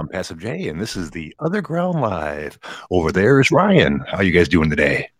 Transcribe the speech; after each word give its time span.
I'm 0.00 0.08
Passive 0.08 0.38
J, 0.38 0.68
and 0.68 0.80
this 0.80 0.96
is 0.96 1.10
the 1.10 1.34
OtherGround 1.40 2.00
Live. 2.00 2.58
Over 2.90 3.12
there 3.12 3.38
is 3.38 3.50
Ryan. 3.50 4.02
How 4.08 4.22
you 4.22 4.32
guys 4.32 4.48
doing 4.48 4.70
today? 4.70 5.10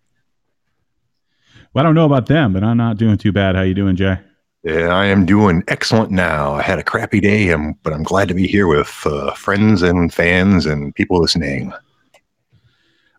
Well, 1.75 1.85
I 1.85 1.87
don't 1.87 1.95
know 1.95 2.07
about 2.07 2.27
them, 2.27 2.55
but 2.55 2.65
I'm 2.65 2.79
not 2.79 2.97
doing 2.97 3.19
too 3.19 3.31
bad. 3.31 3.57
How 3.57 3.61
you 3.61 3.75
doing, 3.75 3.95
Jay? 3.95 4.19
Yeah, 4.65 4.89
I 4.89 5.05
am 5.05 5.27
doing 5.27 5.63
excellent 5.69 6.11
now. 6.11 6.55
I 6.55 6.63
had 6.63 6.79
a 6.79 6.83
crappy 6.83 7.21
day, 7.21 7.53
um, 7.53 7.75
but 7.83 7.93
I'm 7.93 8.03
glad 8.03 8.29
to 8.29 8.35
be 8.35 8.47
here 8.47 8.67
with 8.67 9.03
uh, 9.05 9.35
friends 9.35 9.83
and 9.83 10.15
fans 10.15 10.65
and 10.65 10.95
people 10.95 11.21
listening. 11.21 11.75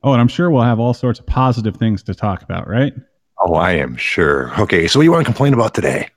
Oh, 0.01 0.13
and 0.13 0.19
I'm 0.19 0.27
sure 0.27 0.49
we'll 0.49 0.63
have 0.63 0.79
all 0.79 0.95
sorts 0.95 1.19
of 1.19 1.27
positive 1.27 1.77
things 1.77 2.01
to 2.03 2.15
talk 2.15 2.41
about, 2.41 2.67
right? 2.67 2.93
Oh, 3.37 3.53
I 3.53 3.73
am 3.73 3.97
sure. 3.97 4.51
Okay, 4.59 4.87
so 4.87 4.97
what 4.97 5.03
do 5.03 5.05
you 5.05 5.11
want 5.11 5.23
to 5.27 5.31
complain 5.31 5.53
about 5.53 5.75
today? 5.75 6.09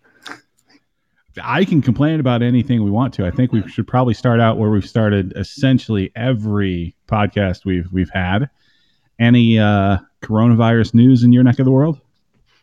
I 1.43 1.65
can 1.65 1.83
complain 1.83 2.21
about 2.21 2.43
anything 2.43 2.85
we 2.85 2.91
want 2.91 3.15
to. 3.15 3.27
I 3.27 3.31
think 3.31 3.53
we 3.53 3.67
should 3.69 3.87
probably 3.87 4.15
start 4.15 4.41
out 4.41 4.59
where 4.59 4.71
we've 4.71 4.89
started 4.89 5.33
essentially 5.37 6.13
every 6.15 6.95
podcast 7.09 7.65
we've 7.65 7.91
we've 7.93 8.11
had. 8.11 8.51
Any 9.19 9.59
uh, 9.59 9.99
coronavirus 10.23 10.95
news 10.95 11.23
in 11.23 11.33
your 11.33 11.45
neck 11.45 11.59
of 11.59 11.65
the 11.65 11.71
world? 11.71 12.01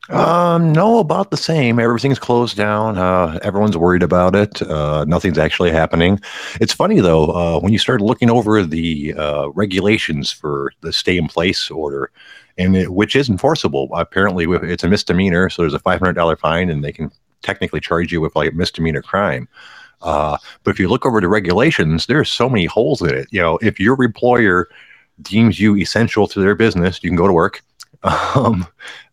Um, 0.09 0.73
no, 0.73 0.99
about 0.99 1.31
the 1.31 1.37
same. 1.37 1.79
Everything's 1.79 2.19
closed 2.19 2.57
down. 2.57 2.97
Uh, 2.97 3.39
everyone's 3.43 3.77
worried 3.77 4.03
about 4.03 4.35
it. 4.35 4.61
Uh, 4.61 5.05
nothing's 5.05 5.37
actually 5.37 5.71
happening. 5.71 6.19
It's 6.59 6.73
funny 6.73 6.99
though, 6.99 7.27
uh, 7.27 7.59
when 7.59 7.71
you 7.71 7.79
start 7.79 8.01
looking 8.01 8.29
over 8.29 8.63
the 8.63 9.13
uh, 9.13 9.49
regulations 9.51 10.31
for 10.31 10.73
the 10.81 10.91
stay 10.91 11.17
in 11.17 11.27
place 11.27 11.69
order, 11.69 12.11
and 12.57 12.75
it, 12.75 12.91
which 12.93 13.15
is 13.15 13.29
enforceable. 13.29 13.89
Apparently, 13.93 14.45
it's 14.49 14.83
a 14.83 14.89
misdemeanor, 14.89 15.49
so 15.49 15.61
there's 15.61 15.73
a 15.73 15.79
five 15.79 15.99
hundred 15.99 16.13
dollar 16.13 16.35
fine, 16.35 16.69
and 16.69 16.83
they 16.83 16.91
can 16.91 17.11
technically 17.41 17.79
charge 17.79 18.11
you 18.11 18.21
with 18.21 18.35
like 18.35 18.51
a 18.51 18.55
misdemeanor 18.55 19.01
crime. 19.01 19.47
Uh, 20.01 20.37
but 20.63 20.71
if 20.71 20.79
you 20.79 20.87
look 20.87 21.05
over 21.05 21.21
the 21.21 21.27
regulations, 21.27 22.05
there's 22.05 22.31
so 22.31 22.49
many 22.49 22.65
holes 22.65 23.01
in 23.01 23.13
it. 23.13 23.27
You 23.31 23.41
know, 23.41 23.59
if 23.61 23.79
your 23.79 24.01
employer 24.03 24.69
deems 25.21 25.59
you 25.59 25.75
essential 25.75 26.27
to 26.27 26.39
their 26.39 26.55
business, 26.55 27.03
you 27.03 27.09
can 27.09 27.17
go 27.17 27.27
to 27.27 27.33
work. 27.33 27.61
Um, 28.03 28.65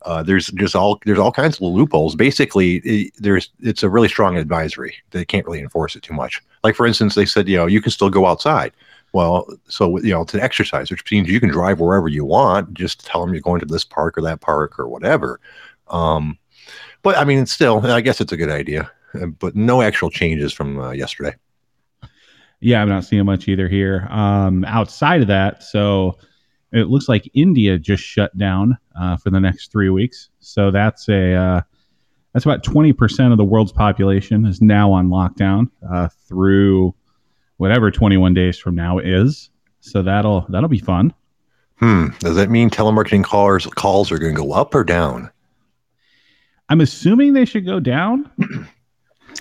uh, 0.03 0.23
there's 0.23 0.47
just 0.47 0.75
all 0.75 0.99
there's 1.05 1.19
all 1.19 1.31
kinds 1.31 1.57
of 1.57 1.63
loopholes. 1.63 2.17
Basically, 2.17 2.77
it, 2.77 3.13
there's 3.19 3.51
it's 3.61 3.83
a 3.83 3.91
really 3.91 4.09
strong 4.09 4.39
advisory. 4.39 4.95
They 5.11 5.27
can't 5.27 5.45
really 5.45 5.61
enforce 5.61 5.95
it 5.95 6.03
too 6.03 6.15
much. 6.15 6.41
Like 6.65 6.75
for 6.75 6.87
instance, 6.87 7.15
they 7.15 7.27
said 7.27 7.49
you 7.49 7.59
know 7.59 7.67
you 7.67 7.83
can 7.83 7.93
still 7.93 8.09
go 8.09 8.25
outside. 8.25 8.73
Well, 9.13 9.47
so 9.69 9.99
you 9.99 10.13
know 10.13 10.23
it's 10.23 10.33
an 10.33 10.41
exercise, 10.41 10.91
which 10.91 11.05
means 11.11 11.29
you 11.29 11.41
can 11.41 11.51
drive 11.51 11.81
wherever 11.81 12.09
you 12.09 12.25
want. 12.25 12.73
Just 12.73 13.05
tell 13.05 13.21
them 13.21 13.35
you're 13.35 13.43
going 13.43 13.61
to 13.61 13.67
this 13.67 13.85
park 13.85 14.17
or 14.17 14.23
that 14.23 14.41
park 14.41 14.79
or 14.79 14.89
whatever. 14.89 15.39
Um, 15.89 16.39
but 17.09 17.17
I 17.17 17.25
mean, 17.25 17.47
still, 17.47 17.87
I 17.87 18.03
guess 18.03 18.21
it's 18.21 18.33
a 18.33 18.37
good 18.37 18.51
idea. 18.51 18.91
Uh, 19.15 19.29
but 19.29 19.57
no 19.57 19.81
actual 19.81 20.11
changes 20.11 20.53
from 20.53 20.79
uh, 20.79 20.91
yesterday. 20.91 21.35
Yeah, 22.61 22.83
I'm 22.83 22.89
not 22.91 23.03
seeing 23.03 23.25
much 23.25 23.49
either 23.49 23.67
here. 23.67 24.07
Um, 24.11 24.63
outside 24.67 25.23
of 25.23 25.29
that, 25.29 25.63
so 25.63 26.19
it 26.71 26.89
looks 26.89 27.09
like 27.09 27.31
India 27.33 27.79
just 27.79 28.03
shut 28.03 28.37
down 28.37 28.77
uh, 29.01 29.17
for 29.17 29.31
the 29.31 29.41
next 29.41 29.73
three 29.73 29.89
weeks. 29.89 30.29
So 30.41 30.71
that's 30.71 31.09
a 31.09 31.33
uh, 31.33 31.61
that's 32.35 32.45
about 32.45 32.63
20 32.63 32.93
percent 32.93 33.33
of 33.33 33.39
the 33.39 33.45
world's 33.45 33.73
population 33.73 34.45
is 34.45 34.61
now 34.61 34.93
on 34.93 35.09
lockdown 35.09 35.71
uh, 35.91 36.09
through 36.29 36.95
whatever 37.57 37.91
21 37.91 38.35
days 38.35 38.59
from 38.59 38.75
now 38.75 38.99
is. 38.99 39.49
So 39.81 40.03
that'll 40.03 40.45
that'll 40.51 40.69
be 40.69 40.79
fun. 40.79 41.15
Hmm. 41.77 42.09
Does 42.19 42.37
that 42.37 42.51
mean 42.51 42.69
telemarketing 42.69 43.25
callers 43.25 43.65
calls 43.65 44.13
are 44.13 44.19
going 44.19 44.35
to 44.35 44.43
go 44.43 44.53
up 44.53 44.75
or 44.75 44.85
down? 44.85 45.31
I'm 46.69 46.81
assuming 46.81 47.33
they 47.33 47.45
should 47.45 47.65
go 47.65 47.81
down. 47.81 48.31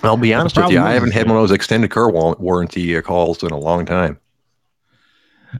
I'll 0.02 0.16
be 0.16 0.32
honest 0.32 0.56
with 0.56 0.70
you. 0.70 0.80
I 0.80 0.92
haven't 0.92 1.12
had 1.12 1.26
one 1.26 1.36
of 1.36 1.42
those 1.42 1.50
extended 1.50 1.90
car 1.90 2.10
warranty 2.10 2.96
uh, 2.96 3.02
calls 3.02 3.42
in 3.42 3.50
a 3.50 3.58
long 3.58 3.84
time. 3.84 4.18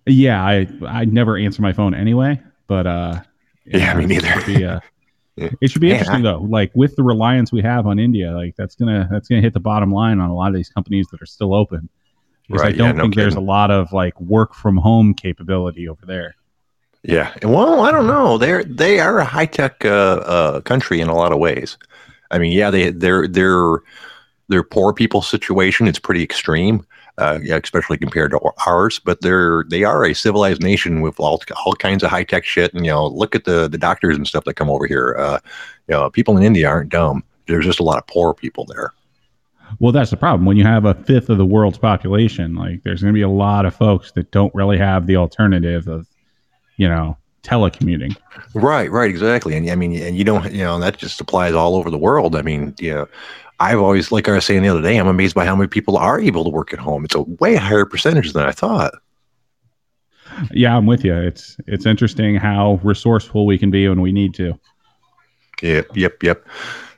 Yeah, 0.07 0.43
I 0.43 0.69
I 0.87 1.05
never 1.07 1.37
answer 1.37 1.63
my 1.63 1.73
phone 1.73 1.95
anyway, 1.95 2.41
but 2.67 2.87
uh, 2.87 3.21
yeah, 3.65 3.95
me 3.95 4.07
neither. 4.07 4.29
It 4.39 4.43
should 4.43 4.47
be, 4.47 4.65
uh, 4.65 4.81
it 5.61 5.71
should 5.71 5.81
be 5.81 5.91
interesting 5.93 6.23
though. 6.23 6.41
Like 6.41 6.71
with 6.75 6.97
the 6.97 7.03
reliance 7.03 7.53
we 7.53 7.63
have 7.63 7.87
on 7.87 7.99
India, 7.99 8.33
like 8.33 8.55
that's 8.57 8.75
gonna 8.75 9.09
that's 9.11 9.29
gonna 9.29 9.41
hit 9.41 9.55
the 9.55 9.61
bottom 9.61 9.93
line 9.93 10.21
on 10.21 10.31
a 10.31 10.35
lot 10.35 10.49
of 10.49 10.55
these 10.55 10.69
companies 10.69 11.07
that 11.13 11.23
are 11.23 11.27
still 11.27 11.55
open. 11.55 11.89
Because 12.47 12.63
right, 12.63 12.75
I 12.75 12.77
don't 12.77 12.87
yeah, 12.87 12.93
no 12.93 13.03
think 13.03 13.15
kidding. 13.15 13.25
there's 13.25 13.37
a 13.37 13.41
lot 13.41 13.71
of 13.71 13.93
like 13.93 14.19
work 14.21 14.55
from 14.55 14.77
home 14.77 15.15
capability 15.15 15.89
over 15.89 16.05
there. 16.07 16.35
Yeah. 17.03 17.33
Well, 17.43 17.81
I 17.83 17.91
don't 17.91 18.07
know. 18.07 18.39
They're 18.39 18.65
they 18.65 19.01
are 19.01 19.19
a 19.19 19.25
high 19.25 19.47
tech 19.47 19.85
uh, 19.85 19.89
uh, 20.25 20.61
country 20.63 21.01
in 21.01 21.09
a 21.09 21.15
lot 21.15 21.33
of 21.33 21.39
ways. 21.39 21.79
I 22.31 22.39
mean, 22.39 22.53
yeah, 22.53 22.71
they 22.71 22.91
they're 22.91 23.29
they're 23.29 23.79
their 24.49 24.63
poor 24.63 24.93
people 24.93 25.23
situation. 25.23 25.87
It's 25.87 25.99
pretty 25.99 26.23
extreme, 26.23 26.85
uh, 27.19 27.39
yeah, 27.43 27.59
especially 27.63 27.99
compared 27.99 28.33
to 28.33 28.41
ours. 28.67 28.99
But 28.99 29.21
they're 29.21 29.65
they 29.71 29.85
are 29.85 30.05
a 30.05 30.15
civilized 30.15 30.63
nation 30.63 31.01
with 31.01 31.21
all 31.21 31.41
all 31.65 31.75
kinds 31.75 32.03
of 32.03 32.11
high 32.11 32.25
tech 32.25 32.45
shit. 32.45 32.75
And 32.75 32.85
you 32.85 32.91
know, 32.91 33.07
look 33.07 33.35
at 33.35 33.45
the 33.45 33.69
the 33.69 33.79
doctors 33.79 34.17
and 34.17 34.27
stuff 34.27 34.45
that 34.45 34.55
come 34.55 34.71
over 34.71 34.87
here. 34.87 35.15
Uh, 35.19 35.39
you 35.89 35.95
know, 35.95 36.11
people 36.11 36.37
in 36.37 36.43
India 36.43 36.69
aren't 36.69 36.91
dumb. 36.91 37.23
There's 37.47 37.65
just 37.65 37.81
a 37.81 37.85
lot 37.85 37.99
of 37.99 38.07
poor 38.07 38.35
people 38.35 38.65
there. 38.67 38.93
Well, 39.79 39.93
that's 39.93 40.11
the 40.11 40.17
problem. 40.17 40.47
When 40.47 40.57
you 40.57 40.65
have 40.65 40.85
a 40.85 40.95
fifth 40.95 41.29
of 41.29 41.39
the 41.39 41.47
world's 41.47 41.79
population, 41.79 42.55
like 42.55 42.83
there's 42.83 43.03
going 43.03 43.13
to 43.13 43.17
be 43.17 43.23
a 43.23 43.29
lot 43.29 43.67
of 43.67 43.75
folks 43.75 44.13
that 44.13 44.31
don't 44.31 44.55
really 44.55 44.79
have 44.79 45.07
the 45.07 45.17
alternative 45.17 45.87
of 45.89 46.07
you 46.79 46.89
know, 46.89 47.17
telecommuting. 47.43 48.17
Right, 48.55 48.91
right, 48.91 49.11
exactly. 49.11 49.55
And 49.55 49.71
I 49.71 49.75
mean, 49.75 50.01
and 50.01 50.17
you 50.17 50.25
don't, 50.25 50.51
you 50.53 50.65
know, 50.65 50.79
that 50.81 50.97
just 50.97 51.21
applies 51.21 51.53
all 51.53 51.77
over 51.77 51.91
the 51.91 51.99
world. 51.99 52.35
I 52.35 52.43
mean, 52.43 52.75
you 52.79 52.95
know, 52.95 53.09
I've 53.61 53.81
always, 53.81 54.11
like 54.11 54.29
I 54.29 54.33
was 54.33 54.47
saying 54.47 54.63
the 54.63 54.69
other 54.69 54.83
day, 54.83 54.97
I'm 54.97 55.09
amazed 55.09 55.35
by 55.35 55.45
how 55.45 55.57
many 55.57 55.69
people 55.69 55.99
are 55.99 56.21
able 56.21 56.45
to 56.45 56.51
work 56.51 56.73
at 56.73 56.79
home. 56.79 57.05
It's 57.05 57.15
a 57.15 57.23
way 57.23 57.57
higher 57.57 57.85
percentage 57.85 58.33
than 58.33 58.47
I 58.47 58.53
thought. 58.53 58.95
Yeah, 60.53 60.77
I'm 60.77 60.87
with 60.87 61.05
you. 61.05 61.15
It's 61.15 61.57
it's 61.67 61.85
interesting 61.85 62.37
how 62.37 62.79
resourceful 62.85 63.45
we 63.45 63.59
can 63.59 63.71
be 63.71 63.89
when 63.89 64.01
we 64.01 64.13
need 64.13 64.35
to. 64.35 64.59
Yep, 65.63 65.97
yep, 65.97 66.23
yep. 66.23 66.47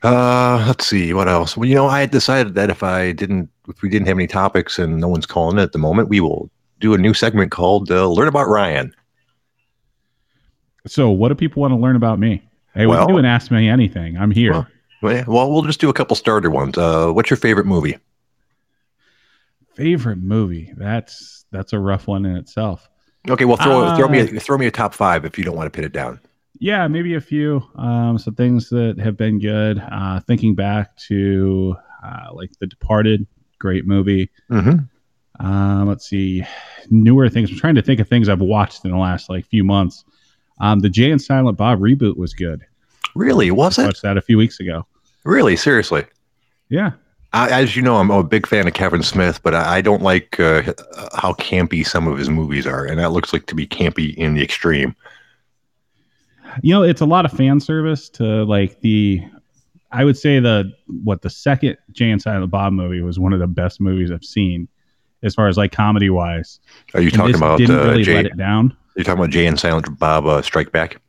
Uh, 0.03 0.63
let's 0.67 0.85
see 0.85 1.13
what 1.13 1.27
else. 1.27 1.57
Well, 1.57 1.67
you 1.67 1.73
know, 1.73 1.87
I 1.87 2.01
had 2.01 2.11
decided 2.11 2.53
that 2.55 2.69
if 2.69 2.83
I 2.83 3.13
didn't, 3.13 3.49
if 3.67 3.81
we 3.81 3.89
didn't 3.89 4.07
have 4.07 4.17
any 4.17 4.27
topics 4.27 4.77
and 4.77 4.99
no 4.99 5.07
one's 5.07 5.25
calling 5.25 5.57
it 5.57 5.63
at 5.63 5.71
the 5.71 5.79
moment, 5.79 6.09
we 6.09 6.19
will 6.19 6.51
do 6.79 6.93
a 6.93 6.97
new 6.99 7.15
segment 7.15 7.49
called 7.51 7.89
uh, 7.89 8.07
"Learn 8.07 8.27
About 8.27 8.47
Ryan." 8.47 8.93
So, 10.87 11.09
what 11.09 11.29
do 11.29 11.35
people 11.35 11.61
want 11.61 11.71
to 11.71 11.77
learn 11.77 11.95
about 11.95 12.19
me? 12.19 12.43
Hey, 12.73 12.85
well, 12.85 13.07
do 13.07 13.17
and 13.17 13.27
ask 13.27 13.51
me 13.51 13.67
anything. 13.67 14.17
I'm 14.17 14.31
here. 14.31 14.67
Well, 15.01 15.23
well, 15.27 15.51
we'll 15.51 15.63
just 15.63 15.81
do 15.81 15.89
a 15.89 15.93
couple 15.93 16.15
starter 16.15 16.49
ones. 16.49 16.77
Uh, 16.77 17.11
what's 17.11 17.29
your 17.29 17.37
favorite 17.37 17.65
movie? 17.65 17.97
Favorite 19.75 20.17
movie? 20.17 20.73
That's 20.77 21.45
that's 21.51 21.73
a 21.73 21.79
rough 21.79 22.07
one 22.07 22.25
in 22.25 22.35
itself. 22.35 22.89
Okay, 23.29 23.45
well, 23.45 23.57
throw 23.57 23.83
uh, 23.83 23.95
throw 23.95 24.07
me 24.07 24.19
a, 24.19 24.25
uh, 24.25 24.39
throw 24.39 24.57
me 24.57 24.67
a 24.67 24.71
top 24.71 24.93
five 24.93 25.25
if 25.25 25.37
you 25.37 25.43
don't 25.43 25.55
want 25.55 25.71
to 25.71 25.75
pin 25.75 25.85
it 25.85 25.93
down. 25.93 26.19
Yeah, 26.59 26.87
maybe 26.87 27.15
a 27.15 27.21
few. 27.21 27.63
Um, 27.75 28.17
some 28.17 28.35
things 28.35 28.69
that 28.69 28.99
have 28.99 29.17
been 29.17 29.39
good. 29.39 29.81
Uh, 29.91 30.19
thinking 30.21 30.55
back 30.55 30.95
to 31.07 31.75
uh, 32.03 32.33
like 32.33 32.51
The 32.59 32.67
Departed, 32.67 33.25
great 33.59 33.85
movie. 33.85 34.29
Mm-hmm. 34.49 35.45
Um, 35.45 35.87
let's 35.87 36.07
see, 36.07 36.43
newer 36.89 37.29
things. 37.29 37.49
I'm 37.49 37.57
trying 37.57 37.75
to 37.75 37.81
think 37.81 37.99
of 37.99 38.07
things 38.07 38.29
I've 38.29 38.41
watched 38.41 38.85
in 38.85 38.91
the 38.91 38.97
last 38.97 39.29
like 39.29 39.47
few 39.47 39.63
months. 39.63 40.05
Um, 40.61 40.79
the 40.79 40.89
Jay 40.89 41.11
and 41.11 41.21
Silent 41.21 41.57
Bob 41.57 41.79
reboot 41.79 42.15
was 42.15 42.33
good. 42.33 42.65
Really? 43.15 43.51
Was 43.51 43.77
I 43.77 43.83
it? 43.83 43.85
Watched 43.87 44.03
that 44.03 44.15
a 44.15 44.21
few 44.21 44.37
weeks 44.37 44.59
ago. 44.59 44.85
Really? 45.25 45.57
Seriously? 45.57 46.05
Yeah. 46.69 46.91
I, 47.33 47.49
as 47.49 47.75
you 47.75 47.81
know, 47.81 47.97
I'm 47.97 48.11
a 48.11 48.23
big 48.23 48.45
fan 48.45 48.67
of 48.67 48.73
Kevin 48.73 49.03
Smith, 49.03 49.41
but 49.41 49.55
I, 49.55 49.77
I 49.77 49.81
don't 49.81 50.01
like 50.01 50.39
uh, 50.39 50.61
how 51.13 51.33
campy 51.33 51.85
some 51.85 52.07
of 52.07 52.17
his 52.17 52.29
movies 52.29 52.67
are, 52.67 52.85
and 52.85 52.99
that 52.99 53.11
looks 53.11 53.33
like 53.33 53.47
to 53.47 53.55
be 53.55 53.65
campy 53.65 54.13
in 54.15 54.33
the 54.33 54.43
extreme. 54.43 54.95
You 56.61 56.75
know, 56.75 56.83
it's 56.83 57.01
a 57.01 57.05
lot 57.05 57.25
of 57.25 57.31
fan 57.31 57.59
service 57.59 58.09
to 58.09 58.43
like 58.43 58.81
the. 58.81 59.21
I 59.93 60.05
would 60.05 60.17
say 60.17 60.39
the 60.39 60.71
what 61.03 61.21
the 61.21 61.29
second 61.29 61.77
Jay 61.91 62.11
and 62.11 62.21
Silent 62.21 62.51
Bob 62.51 62.73
movie 62.73 63.01
was 63.01 63.17
one 63.19 63.33
of 63.33 63.39
the 63.39 63.47
best 63.47 63.79
movies 63.79 64.11
I've 64.11 64.25
seen, 64.25 64.67
as 65.23 65.33
far 65.33 65.47
as 65.47 65.57
like 65.57 65.71
comedy 65.71 66.09
wise. 66.09 66.59
Are 66.93 67.01
you 67.01 67.07
and 67.07 67.15
talking 67.15 67.35
about 67.35 67.57
didn't 67.57 67.79
uh, 67.79 67.85
really 67.85 68.03
Jay, 68.03 68.15
let 68.15 68.25
it 68.25 68.37
down? 68.37 68.75
You're 68.95 69.03
talking 69.03 69.19
about 69.19 69.29
Jay 69.29 69.45
and 69.45 69.59
Silent 69.59 69.97
Bob 69.99 70.25
uh, 70.25 70.41
Strike 70.41 70.71
Back? 70.71 71.01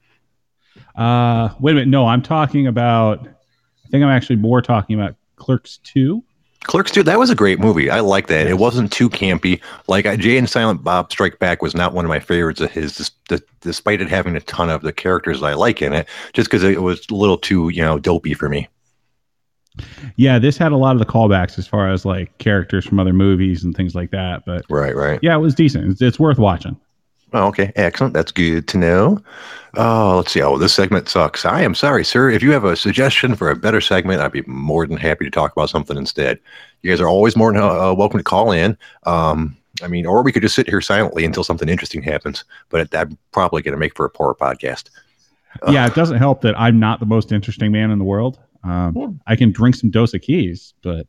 Uh, 0.94 1.50
wait 1.60 1.72
a 1.72 1.74
minute. 1.74 1.88
No, 1.88 2.06
I'm 2.06 2.22
talking 2.22 2.66
about. 2.66 3.26
I 3.26 3.88
think 3.90 4.02
I'm 4.02 4.10
actually 4.10 4.36
more 4.36 4.62
talking 4.62 4.98
about 4.98 5.16
Clerks 5.36 5.78
Two. 5.78 6.22
Clerks 6.64 6.92
2, 6.92 7.02
that 7.02 7.18
was 7.18 7.30
a 7.30 7.34
great 7.34 7.58
movie. 7.58 7.90
I 7.90 8.00
like 8.00 8.28
that. 8.28 8.46
It 8.46 8.58
wasn't 8.58 8.92
too 8.92 9.10
campy. 9.10 9.60
Like 9.88 10.04
Jay 10.20 10.38
and 10.38 10.48
Silent 10.48 10.84
Bob 10.84 11.10
Strike 11.10 11.38
Back 11.38 11.60
was 11.60 11.74
not 11.74 11.92
one 11.92 12.04
of 12.04 12.08
my 12.08 12.20
favorites 12.20 12.60
of 12.60 12.70
his, 12.70 13.10
despite 13.60 14.00
it 14.00 14.08
having 14.08 14.36
a 14.36 14.40
ton 14.40 14.70
of 14.70 14.82
the 14.82 14.92
characters 14.92 15.42
I 15.42 15.54
like 15.54 15.82
in 15.82 15.92
it, 15.92 16.08
just 16.32 16.48
because 16.48 16.62
it 16.62 16.82
was 16.82 17.04
a 17.10 17.14
little 17.14 17.36
too, 17.36 17.70
you 17.70 17.82
know, 17.82 17.98
dopey 17.98 18.34
for 18.34 18.48
me. 18.48 18.68
Yeah, 20.16 20.38
this 20.38 20.56
had 20.56 20.72
a 20.72 20.76
lot 20.76 20.94
of 20.94 20.98
the 20.98 21.06
callbacks 21.06 21.58
as 21.58 21.66
far 21.66 21.90
as 21.90 22.04
like 22.04 22.36
characters 22.38 22.84
from 22.84 23.00
other 23.00 23.12
movies 23.12 23.64
and 23.64 23.74
things 23.74 23.94
like 23.94 24.10
that. 24.10 24.44
But 24.46 24.64
right, 24.68 24.94
right. 24.94 25.18
Yeah, 25.22 25.34
it 25.34 25.40
was 25.40 25.54
decent. 25.54 25.90
It's, 25.90 26.02
it's 26.02 26.20
worth 26.20 26.38
watching. 26.38 26.78
Oh, 27.34 27.46
okay, 27.48 27.72
excellent. 27.76 28.14
That's 28.14 28.32
good 28.32 28.68
to 28.68 28.78
know. 28.78 29.18
Oh, 29.74 30.16
let's 30.16 30.32
see. 30.32 30.42
Oh, 30.42 30.58
this 30.58 30.74
segment 30.74 31.08
sucks. 31.08 31.46
I 31.46 31.62
am 31.62 31.74
sorry, 31.74 32.04
sir. 32.04 32.28
If 32.28 32.42
you 32.42 32.50
have 32.52 32.64
a 32.64 32.76
suggestion 32.76 33.34
for 33.34 33.48
a 33.50 33.56
better 33.56 33.80
segment, 33.80 34.20
I'd 34.20 34.32
be 34.32 34.42
more 34.46 34.86
than 34.86 34.98
happy 34.98 35.24
to 35.24 35.30
talk 35.30 35.52
about 35.52 35.70
something 35.70 35.96
instead. 35.96 36.38
You 36.82 36.90
guys 36.90 37.00
are 37.00 37.08
always 37.08 37.36
more 37.36 37.52
than 37.52 37.62
uh, 37.62 37.94
welcome 37.94 38.18
to 38.18 38.24
call 38.24 38.52
in. 38.52 38.76
Um, 39.04 39.56
I 39.82 39.88
mean, 39.88 40.04
or 40.04 40.22
we 40.22 40.30
could 40.30 40.42
just 40.42 40.54
sit 40.54 40.68
here 40.68 40.82
silently 40.82 41.24
until 41.24 41.42
something 41.42 41.70
interesting 41.70 42.02
happens. 42.02 42.44
But 42.68 42.90
that's 42.90 43.14
probably 43.30 43.62
going 43.62 43.72
to 43.72 43.78
make 43.78 43.96
for 43.96 44.04
a 44.04 44.10
poor 44.10 44.34
podcast. 44.34 44.90
yeah, 45.68 45.86
it 45.86 45.94
doesn't 45.94 46.18
help 46.18 46.42
that 46.42 46.58
I'm 46.60 46.78
not 46.78 47.00
the 47.00 47.06
most 47.06 47.32
interesting 47.32 47.72
man 47.72 47.90
in 47.90 47.98
the 47.98 48.04
world. 48.04 48.38
Um, 48.64 49.20
I 49.26 49.36
can 49.36 49.52
drink 49.52 49.74
some 49.74 49.90
Dos 49.90 50.12
Equis, 50.12 50.74
but 50.82 51.06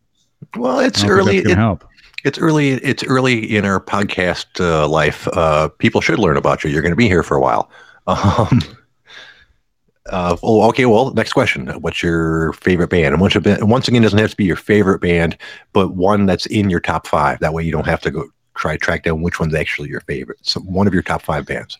well, 0.55 0.79
it's 0.79 1.03
I 1.03 1.07
don't 1.07 1.17
think 1.25 1.43
early. 1.45 1.51
it- 1.51 1.57
help. 1.57 1.83
It's 2.23 2.39
early. 2.39 2.69
It's 2.71 3.03
early 3.03 3.55
in 3.55 3.65
our 3.65 3.79
podcast 3.79 4.59
uh, 4.59 4.87
life. 4.87 5.27
Uh, 5.33 5.67
people 5.67 5.99
should 6.01 6.19
learn 6.19 6.37
about 6.37 6.63
you. 6.63 6.69
You're 6.69 6.81
going 6.81 6.91
to 6.93 6.95
be 6.97 7.07
here 7.07 7.23
for 7.23 7.35
a 7.37 7.41
while. 7.41 7.69
Um, 8.05 8.59
uh, 10.09 10.35
oh, 10.43 10.67
okay. 10.67 10.85
Well, 10.85 11.13
next 11.13 11.31
question. 11.31 11.67
What's 11.79 12.03
your 12.03 12.51
favorite 12.51 12.89
band? 12.89 13.13
And 13.13 13.21
once, 13.21 13.37
again- 13.37 13.65
once 13.69 13.87
again, 13.87 14.01
doesn't 14.01 14.19
have 14.19 14.31
to 14.31 14.35
be 14.35 14.43
your 14.43 14.57
favorite 14.57 14.99
band, 14.99 15.37
but 15.71 15.95
one 15.95 16.25
that's 16.25 16.45
in 16.47 16.69
your 16.69 16.81
top 16.81 17.07
five. 17.07 17.39
That 17.39 17.53
way, 17.53 17.63
you 17.63 17.71
don't 17.71 17.87
have 17.87 18.01
to 18.01 18.11
go 18.11 18.25
try 18.55 18.75
track 18.75 19.03
down 19.03 19.21
which 19.21 19.39
one's 19.39 19.55
actually 19.55 19.87
your 19.87 20.01
favorite. 20.01 20.39
So, 20.41 20.59
one 20.59 20.87
of 20.87 20.93
your 20.93 21.03
top 21.03 21.21
five 21.21 21.45
bands. 21.45 21.77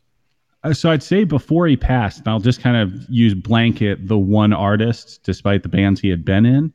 Uh, 0.64 0.74
So 0.74 0.90
I'd 0.90 1.04
say 1.04 1.26
before 1.26 1.68
he 1.68 1.76
passed, 1.76 2.20
and 2.20 2.30
I'll 2.30 2.40
just 2.40 2.62
kind 2.62 2.78
of 2.78 2.94
use 3.10 3.34
blanket 3.34 4.08
the 4.08 4.18
one 4.18 4.54
artist, 4.54 5.20
despite 5.24 5.64
the 5.64 5.70
bands 5.70 6.00
he 6.00 6.08
had 6.08 6.24
been 6.24 6.46
in. 6.46 6.72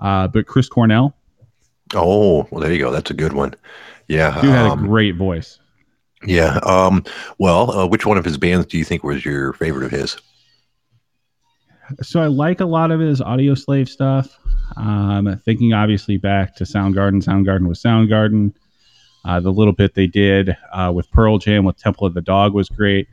Uh, 0.00 0.28
but 0.28 0.46
Chris 0.46 0.68
Cornell, 0.68 1.16
Oh, 1.94 2.46
well, 2.50 2.60
there 2.60 2.72
you 2.72 2.78
go. 2.78 2.90
That's 2.90 3.10
a 3.10 3.14
good 3.14 3.32
one. 3.32 3.54
Yeah. 4.08 4.42
you 4.42 4.50
had 4.50 4.66
a 4.66 4.70
um, 4.70 4.86
great 4.86 5.16
voice. 5.16 5.58
yeah. 6.24 6.58
Um, 6.62 7.04
well, 7.38 7.70
uh, 7.70 7.86
which 7.86 8.06
one 8.06 8.18
of 8.18 8.24
his 8.24 8.38
bands 8.38 8.66
do 8.66 8.78
you 8.78 8.84
think 8.84 9.04
was 9.04 9.24
your 9.24 9.52
favorite 9.54 9.84
of 9.84 9.90
his? 9.90 10.16
So 12.02 12.20
I 12.20 12.26
like 12.26 12.60
a 12.60 12.66
lot 12.66 12.90
of 12.90 13.00
his 13.00 13.20
Audioslave 13.20 13.88
stuff. 13.88 14.38
Um, 14.76 15.40
thinking 15.44 15.72
obviously 15.72 16.16
back 16.16 16.54
to 16.56 16.64
Soundgarden. 16.64 17.24
Soundgarden 17.24 17.68
was 17.68 17.82
Soundgarden. 17.82 18.54
Uh, 19.24 19.40
the 19.40 19.52
little 19.52 19.72
bit 19.72 19.94
they 19.94 20.06
did 20.06 20.56
uh, 20.72 20.92
with 20.94 21.10
Pearl 21.10 21.38
Jam 21.38 21.64
with 21.64 21.76
Temple 21.76 22.06
of 22.06 22.14
the 22.14 22.22
Dog 22.22 22.54
was 22.54 22.68
great. 22.68 23.08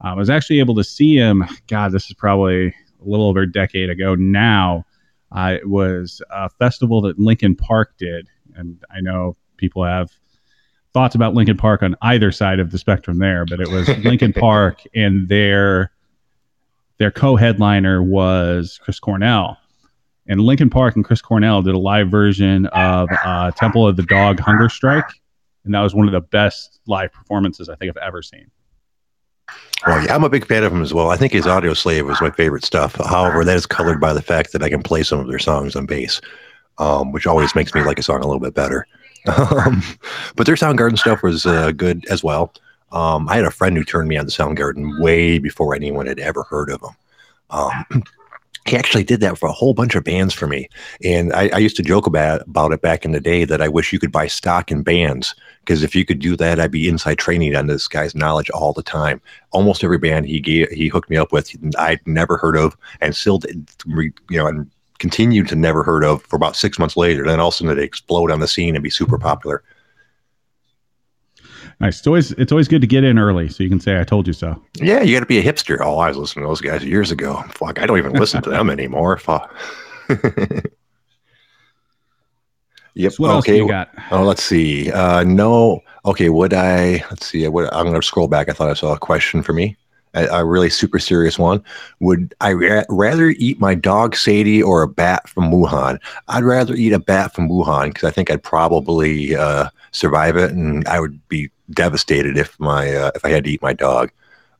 Um, 0.00 0.12
I 0.12 0.14
was 0.14 0.30
actually 0.30 0.58
able 0.58 0.74
to 0.74 0.84
see 0.84 1.16
him. 1.16 1.44
God, 1.68 1.92
this 1.92 2.06
is 2.06 2.14
probably 2.14 2.68
a 2.68 2.74
little 3.04 3.28
over 3.28 3.40
a 3.40 3.50
decade 3.50 3.90
ago 3.90 4.14
now. 4.14 4.84
Uh, 5.30 5.56
it 5.60 5.68
was 5.68 6.22
a 6.30 6.48
festival 6.48 7.02
that 7.02 7.18
Linkin 7.18 7.54
Park 7.54 7.94
did, 7.98 8.28
and 8.54 8.82
I 8.90 9.00
know 9.00 9.36
people 9.56 9.84
have 9.84 10.10
thoughts 10.92 11.14
about 11.14 11.34
Linkin 11.34 11.56
Park 11.56 11.82
on 11.82 11.94
either 12.02 12.32
side 12.32 12.60
of 12.60 12.70
the 12.70 12.78
spectrum 12.78 13.18
there, 13.18 13.44
but 13.44 13.60
it 13.60 13.68
was 13.68 13.88
Linkin 14.04 14.32
Park 14.32 14.82
and 14.94 15.28
their 15.28 15.92
their 16.98 17.10
co-headliner 17.10 18.02
was 18.02 18.80
Chris 18.82 18.98
Cornell. 18.98 19.56
And 20.26 20.40
Linkin 20.40 20.68
Park 20.68 20.96
and 20.96 21.04
Chris 21.04 21.22
Cornell 21.22 21.62
did 21.62 21.74
a 21.74 21.78
live 21.78 22.10
version 22.10 22.66
of 22.66 23.08
uh, 23.24 23.50
Temple 23.52 23.86
of 23.86 23.96
the 23.96 24.02
Dog 24.02 24.40
Hunger 24.40 24.68
Strike, 24.68 25.08
and 25.64 25.72
that 25.72 25.80
was 25.80 25.94
one 25.94 26.06
of 26.06 26.12
the 26.12 26.20
best 26.20 26.80
live 26.86 27.12
performances 27.12 27.68
I 27.68 27.76
think 27.76 27.90
I've 27.90 28.02
ever 28.02 28.20
seen. 28.20 28.50
Well, 29.86 30.04
yeah, 30.04 30.14
I'm 30.14 30.24
a 30.24 30.28
big 30.28 30.46
fan 30.46 30.64
of 30.64 30.72
him 30.72 30.82
as 30.82 30.92
well. 30.92 31.10
I 31.10 31.16
think 31.16 31.32
his 31.32 31.46
Audioslave 31.46 32.04
was 32.04 32.20
my 32.20 32.30
favorite 32.30 32.64
stuff. 32.64 32.96
However, 32.96 33.44
that 33.44 33.56
is 33.56 33.66
colored 33.66 34.00
by 34.00 34.12
the 34.12 34.22
fact 34.22 34.52
that 34.52 34.62
I 34.62 34.68
can 34.68 34.82
play 34.82 35.02
some 35.02 35.20
of 35.20 35.28
their 35.28 35.38
songs 35.38 35.76
on 35.76 35.86
bass, 35.86 36.20
um, 36.78 37.12
which 37.12 37.26
always 37.26 37.54
makes 37.54 37.74
me 37.74 37.82
like 37.82 37.98
a 37.98 38.02
song 38.02 38.22
a 38.22 38.26
little 38.26 38.40
bit 38.40 38.54
better. 38.54 38.86
Um, 39.26 39.82
but 40.36 40.46
their 40.46 40.54
Soundgarden 40.54 40.96
stuff 40.96 41.22
was 41.22 41.44
uh, 41.44 41.72
good 41.72 42.06
as 42.08 42.24
well. 42.24 42.50
Um, 42.92 43.28
I 43.28 43.36
had 43.36 43.44
a 43.44 43.50
friend 43.50 43.76
who 43.76 43.84
turned 43.84 44.08
me 44.08 44.16
on 44.16 44.24
to 44.24 44.30
Soundgarden 44.30 45.02
way 45.02 45.38
before 45.38 45.74
anyone 45.74 46.06
had 46.06 46.18
ever 46.18 46.44
heard 46.44 46.70
of 46.70 46.80
them. 46.80 46.94
He 48.68 48.76
actually 48.76 49.04
did 49.04 49.20
that 49.20 49.38
for 49.38 49.48
a 49.48 49.52
whole 49.52 49.74
bunch 49.74 49.94
of 49.94 50.04
bands 50.04 50.34
for 50.34 50.46
me. 50.46 50.68
And 51.02 51.32
I, 51.32 51.48
I 51.54 51.58
used 51.58 51.76
to 51.76 51.82
joke 51.82 52.06
about, 52.06 52.42
about 52.42 52.72
it 52.72 52.82
back 52.82 53.04
in 53.04 53.12
the 53.12 53.20
day 53.20 53.44
that 53.44 53.62
I 53.62 53.68
wish 53.68 53.92
you 53.92 53.98
could 53.98 54.12
buy 54.12 54.26
stock 54.26 54.70
in 54.70 54.82
bands 54.82 55.34
because 55.60 55.82
if 55.82 55.94
you 55.94 56.04
could 56.04 56.18
do 56.18 56.36
that, 56.36 56.60
I'd 56.60 56.70
be 56.70 56.88
inside 56.88 57.18
training 57.18 57.54
on 57.54 57.66
this 57.66 57.88
guy's 57.88 58.14
knowledge 58.14 58.50
all 58.50 58.72
the 58.72 58.82
time. 58.82 59.20
Almost 59.50 59.84
every 59.84 59.98
band 59.98 60.26
he 60.26 60.40
gave, 60.40 60.68
he 60.70 60.88
hooked 60.88 61.10
me 61.10 61.16
up 61.16 61.32
with, 61.32 61.54
I'd 61.78 62.00
never 62.06 62.36
heard 62.36 62.56
of, 62.56 62.76
and 63.00 63.14
still, 63.14 63.40
you 63.86 64.12
know, 64.30 64.46
and 64.46 64.70
continued 64.98 65.48
to 65.48 65.56
never 65.56 65.82
heard 65.82 66.04
of 66.04 66.22
for 66.22 66.36
about 66.36 66.56
six 66.56 66.78
months 66.78 66.96
later. 66.96 67.24
Then 67.24 67.40
all 67.40 67.48
of 67.48 67.54
a 67.54 67.56
sudden, 67.56 67.76
they 67.76 67.84
explode 67.84 68.30
on 68.30 68.40
the 68.40 68.48
scene 68.48 68.74
and 68.74 68.82
be 68.82 68.90
super 68.90 69.18
popular. 69.18 69.62
Nice. 71.80 71.98
It's 71.98 72.06
always 72.06 72.32
it's 72.32 72.50
always 72.50 72.66
good 72.66 72.80
to 72.80 72.88
get 72.88 73.04
in 73.04 73.18
early 73.18 73.48
so 73.48 73.62
you 73.62 73.68
can 73.68 73.78
say 73.78 74.00
I 74.00 74.04
told 74.04 74.26
you 74.26 74.32
so. 74.32 74.60
Yeah, 74.76 75.02
you 75.02 75.14
got 75.14 75.20
to 75.20 75.26
be 75.26 75.38
a 75.38 75.44
hipster. 75.44 75.78
Oh, 75.80 75.98
I 75.98 76.08
was 76.08 76.16
listening 76.16 76.44
to 76.44 76.48
those 76.48 76.60
guys 76.60 76.84
years 76.84 77.12
ago. 77.12 77.42
Fuck, 77.50 77.80
I 77.80 77.86
don't 77.86 77.98
even 77.98 78.14
listen 78.14 78.42
to 78.42 78.50
them 78.50 78.68
anymore. 78.78 79.16
Fuck. 79.16 79.54
yep. 82.94 83.12
So 83.12 83.22
what 83.22 83.30
else 83.30 83.44
do 83.44 83.52
okay. 83.52 83.58
you 83.58 83.68
got? 83.68 83.90
Oh, 84.10 84.24
let's 84.24 84.42
see. 84.42 84.90
Uh, 84.90 85.22
no. 85.22 85.80
Okay. 86.04 86.30
Would 86.30 86.52
I? 86.52 87.04
Let's 87.10 87.26
see. 87.26 87.46
What, 87.46 87.72
I'm 87.72 87.86
going 87.86 88.00
to 88.00 88.06
scroll 88.06 88.26
back. 88.26 88.48
I 88.48 88.52
thought 88.52 88.70
I 88.70 88.74
saw 88.74 88.92
a 88.94 88.98
question 88.98 89.42
for 89.42 89.52
me. 89.52 89.76
A, 90.14 90.26
a 90.26 90.44
really 90.44 90.70
super 90.70 90.98
serious 90.98 91.38
one. 91.38 91.62
Would 92.00 92.34
I 92.40 92.52
ra- 92.52 92.84
rather 92.88 93.30
eat 93.30 93.60
my 93.60 93.74
dog 93.74 94.16
Sadie 94.16 94.62
or 94.62 94.82
a 94.82 94.88
bat 94.88 95.28
from 95.28 95.50
Wuhan? 95.50 95.98
I'd 96.28 96.44
rather 96.44 96.74
eat 96.74 96.92
a 96.92 96.98
bat 96.98 97.34
from 97.34 97.48
Wuhan 97.48 97.88
because 97.88 98.04
I 98.04 98.10
think 98.10 98.30
I'd 98.30 98.42
probably 98.42 99.36
uh, 99.36 99.68
survive 99.92 100.36
it, 100.36 100.52
and 100.52 100.86
I 100.88 101.00
would 101.00 101.26
be 101.28 101.50
devastated 101.70 102.38
if 102.38 102.58
my 102.58 102.94
uh, 102.94 103.10
if 103.14 103.24
I 103.24 103.30
had 103.30 103.44
to 103.44 103.50
eat 103.50 103.62
my 103.62 103.72
dog. 103.72 104.10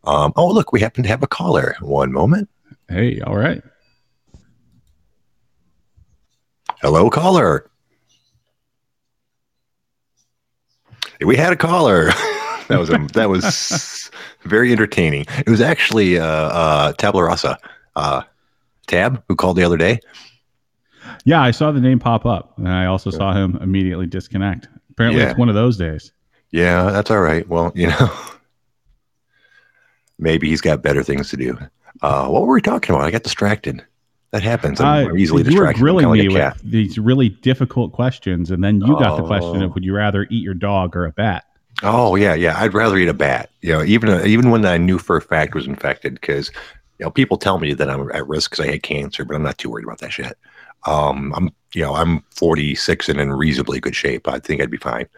Um, 0.04 0.32
oh, 0.36 0.48
look, 0.48 0.72
we 0.72 0.80
happen 0.80 1.02
to 1.02 1.08
have 1.08 1.22
a 1.22 1.26
caller. 1.26 1.76
One 1.80 2.12
moment. 2.12 2.48
Hey, 2.88 3.20
all 3.20 3.36
right. 3.36 3.62
Hello, 6.80 7.10
caller. 7.10 7.68
We 11.20 11.36
had 11.36 11.52
a 11.52 11.56
caller. 11.56 12.06
that 12.68 12.78
was 12.78 12.90
a, 12.90 12.98
that 13.14 13.28
was 13.28 13.97
very 14.44 14.72
entertaining. 14.72 15.24
It 15.38 15.48
was 15.48 15.60
actually 15.60 16.18
uh, 16.18 16.24
uh, 16.26 16.92
Tabla 16.94 17.26
Rasa, 17.26 17.58
uh, 17.96 18.22
Tab, 18.86 19.22
who 19.28 19.36
called 19.36 19.56
the 19.56 19.64
other 19.64 19.76
day. 19.76 20.00
Yeah, 21.24 21.40
I 21.40 21.50
saw 21.52 21.72
the 21.72 21.80
name 21.80 21.98
pop 21.98 22.26
up, 22.26 22.56
and 22.58 22.68
I 22.68 22.86
also 22.86 23.10
saw 23.10 23.32
him 23.32 23.56
immediately 23.60 24.06
disconnect. 24.06 24.68
Apparently, 24.90 25.22
Yeah. 25.22 25.30
it's 25.30 25.38
one 25.38 25.48
of 25.48 25.54
those 25.54 25.76
days. 25.76 26.12
Yeah, 26.50 26.90
that's 26.90 27.10
all 27.10 27.20
right. 27.20 27.46
Well, 27.48 27.72
you 27.74 27.88
know, 27.88 28.12
maybe 30.18 30.48
he's 30.48 30.60
got 30.60 30.82
better 30.82 31.02
things 31.02 31.30
to 31.30 31.36
do. 31.36 31.58
Uh, 32.02 32.28
what 32.28 32.42
were 32.46 32.54
we 32.54 32.62
talking 32.62 32.94
about? 32.94 33.04
I 33.06 33.10
got 33.10 33.22
distracted. 33.22 33.84
That 34.30 34.42
happens. 34.42 34.80
I'm 34.80 35.08
Uh, 35.08 35.14
easily 35.14 35.42
you 35.42 35.46
were 35.46 35.50
distracted. 35.50 35.76
I'm 35.78 35.82
grilling 35.82 36.04
kinda 36.04 36.22
me 36.24 36.28
like 36.28 36.54
with 36.54 36.62
these 36.70 36.98
really 36.98 37.30
difficult 37.30 37.92
questions, 37.92 38.50
and 38.50 38.62
then 38.62 38.80
you 38.82 38.98
got 38.98 39.16
the 39.16 39.26
question 39.26 39.62
Oh. 39.62 39.66
of 39.66 39.74
would 39.74 39.84
you 39.84 39.94
rather 39.94 40.26
eat 40.30 40.42
your 40.42 40.54
dog 40.54 40.94
or 40.96 41.06
a 41.06 41.12
bat? 41.12 41.44
Oh 41.82 42.16
yeah, 42.16 42.34
yeah. 42.34 42.58
I'd 42.58 42.74
rather 42.74 42.96
eat 42.96 43.08
a 43.08 43.14
bat. 43.14 43.50
You 43.60 43.74
know, 43.74 43.84
even 43.84 44.26
even 44.26 44.50
when 44.50 44.64
I 44.64 44.78
knew 44.78 44.98
for 44.98 45.16
a 45.16 45.22
fact 45.22 45.54
was 45.54 45.66
infected, 45.66 46.14
because 46.14 46.50
you 46.98 47.04
know 47.04 47.10
people 47.10 47.36
tell 47.36 47.58
me 47.58 47.74
that 47.74 47.88
I'm 47.88 48.10
at 48.12 48.26
risk 48.26 48.50
because 48.50 48.64
I 48.66 48.72
had 48.72 48.82
cancer, 48.82 49.24
but 49.24 49.36
I'm 49.36 49.42
not 49.42 49.58
too 49.58 49.70
worried 49.70 49.84
about 49.84 49.98
that 49.98 50.12
shit. 50.12 50.36
Um, 50.86 51.32
I'm 51.36 51.50
you 51.74 51.82
know 51.82 51.94
I'm 51.94 52.24
46 52.34 53.08
and 53.08 53.20
in 53.20 53.32
reasonably 53.32 53.80
good 53.80 53.94
shape. 53.94 54.26
I 54.26 54.38
think 54.38 54.60
I'd 54.60 54.70
be 54.70 54.76
fine. 54.76 55.06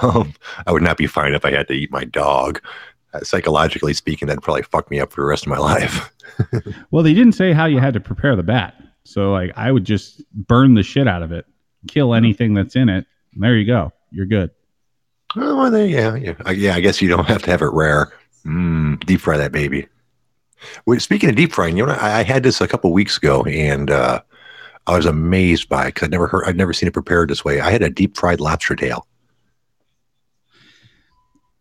Um, 0.00 0.32
I 0.66 0.72
would 0.72 0.80
not 0.80 0.96
be 0.96 1.06
fine 1.06 1.34
if 1.34 1.44
I 1.44 1.50
had 1.50 1.68
to 1.68 1.74
eat 1.74 1.92
my 1.92 2.04
dog. 2.06 2.62
Uh, 3.12 3.20
psychologically 3.20 3.92
speaking, 3.92 4.26
that'd 4.26 4.42
probably 4.42 4.62
fuck 4.62 4.90
me 4.90 4.98
up 5.00 5.12
for 5.12 5.20
the 5.20 5.26
rest 5.26 5.44
of 5.44 5.50
my 5.50 5.58
life. 5.58 6.10
Well, 6.90 7.02
they 7.02 7.12
didn't 7.12 7.34
say 7.34 7.52
how 7.52 7.66
you 7.66 7.78
had 7.78 7.92
to 7.92 8.00
prepare 8.00 8.34
the 8.34 8.42
bat, 8.42 8.74
so 9.04 9.32
like 9.32 9.52
I 9.54 9.70
would 9.70 9.84
just 9.84 10.22
burn 10.32 10.76
the 10.76 10.82
shit 10.82 11.06
out 11.06 11.22
of 11.22 11.30
it, 11.30 11.44
kill 11.88 12.14
anything 12.14 12.54
that's 12.54 12.74
in 12.74 12.88
it. 12.88 13.04
And 13.34 13.42
there 13.42 13.54
you 13.54 13.66
go, 13.66 13.92
you're 14.10 14.24
good. 14.24 14.50
Oh, 15.36 15.56
well, 15.56 15.70
there, 15.70 15.86
yeah, 15.86 16.14
yeah, 16.16 16.34
Uh, 16.46 16.50
yeah. 16.50 16.74
I 16.74 16.80
guess 16.80 17.00
you 17.00 17.08
don't 17.08 17.24
have 17.28 17.42
to 17.42 17.50
have 17.50 17.62
it 17.62 17.72
rare. 17.72 18.12
Mm, 18.44 19.04
deep 19.06 19.20
fry 19.20 19.36
that 19.36 19.52
baby. 19.52 19.86
Well, 20.86 20.98
speaking 21.00 21.30
of 21.30 21.36
deep 21.36 21.52
frying, 21.52 21.76
you 21.76 21.86
know, 21.86 21.92
I, 21.92 22.20
I 22.20 22.22
had 22.22 22.42
this 22.42 22.60
a 22.60 22.68
couple 22.68 22.92
weeks 22.92 23.16
ago, 23.16 23.42
and 23.44 23.90
uh, 23.90 24.20
I 24.86 24.96
was 24.96 25.06
amazed 25.06 25.68
by 25.68 25.84
it 25.84 25.94
because 25.94 26.06
I'd 26.06 26.10
never 26.12 26.26
heard, 26.28 26.44
I'd 26.46 26.56
never 26.56 26.72
seen 26.72 26.88
it 26.88 26.92
prepared 26.92 27.30
this 27.30 27.44
way. 27.44 27.60
I 27.60 27.70
had 27.70 27.82
a 27.82 27.90
deep 27.90 28.16
fried 28.16 28.40
lobster 28.40 28.76
tail. 28.76 29.06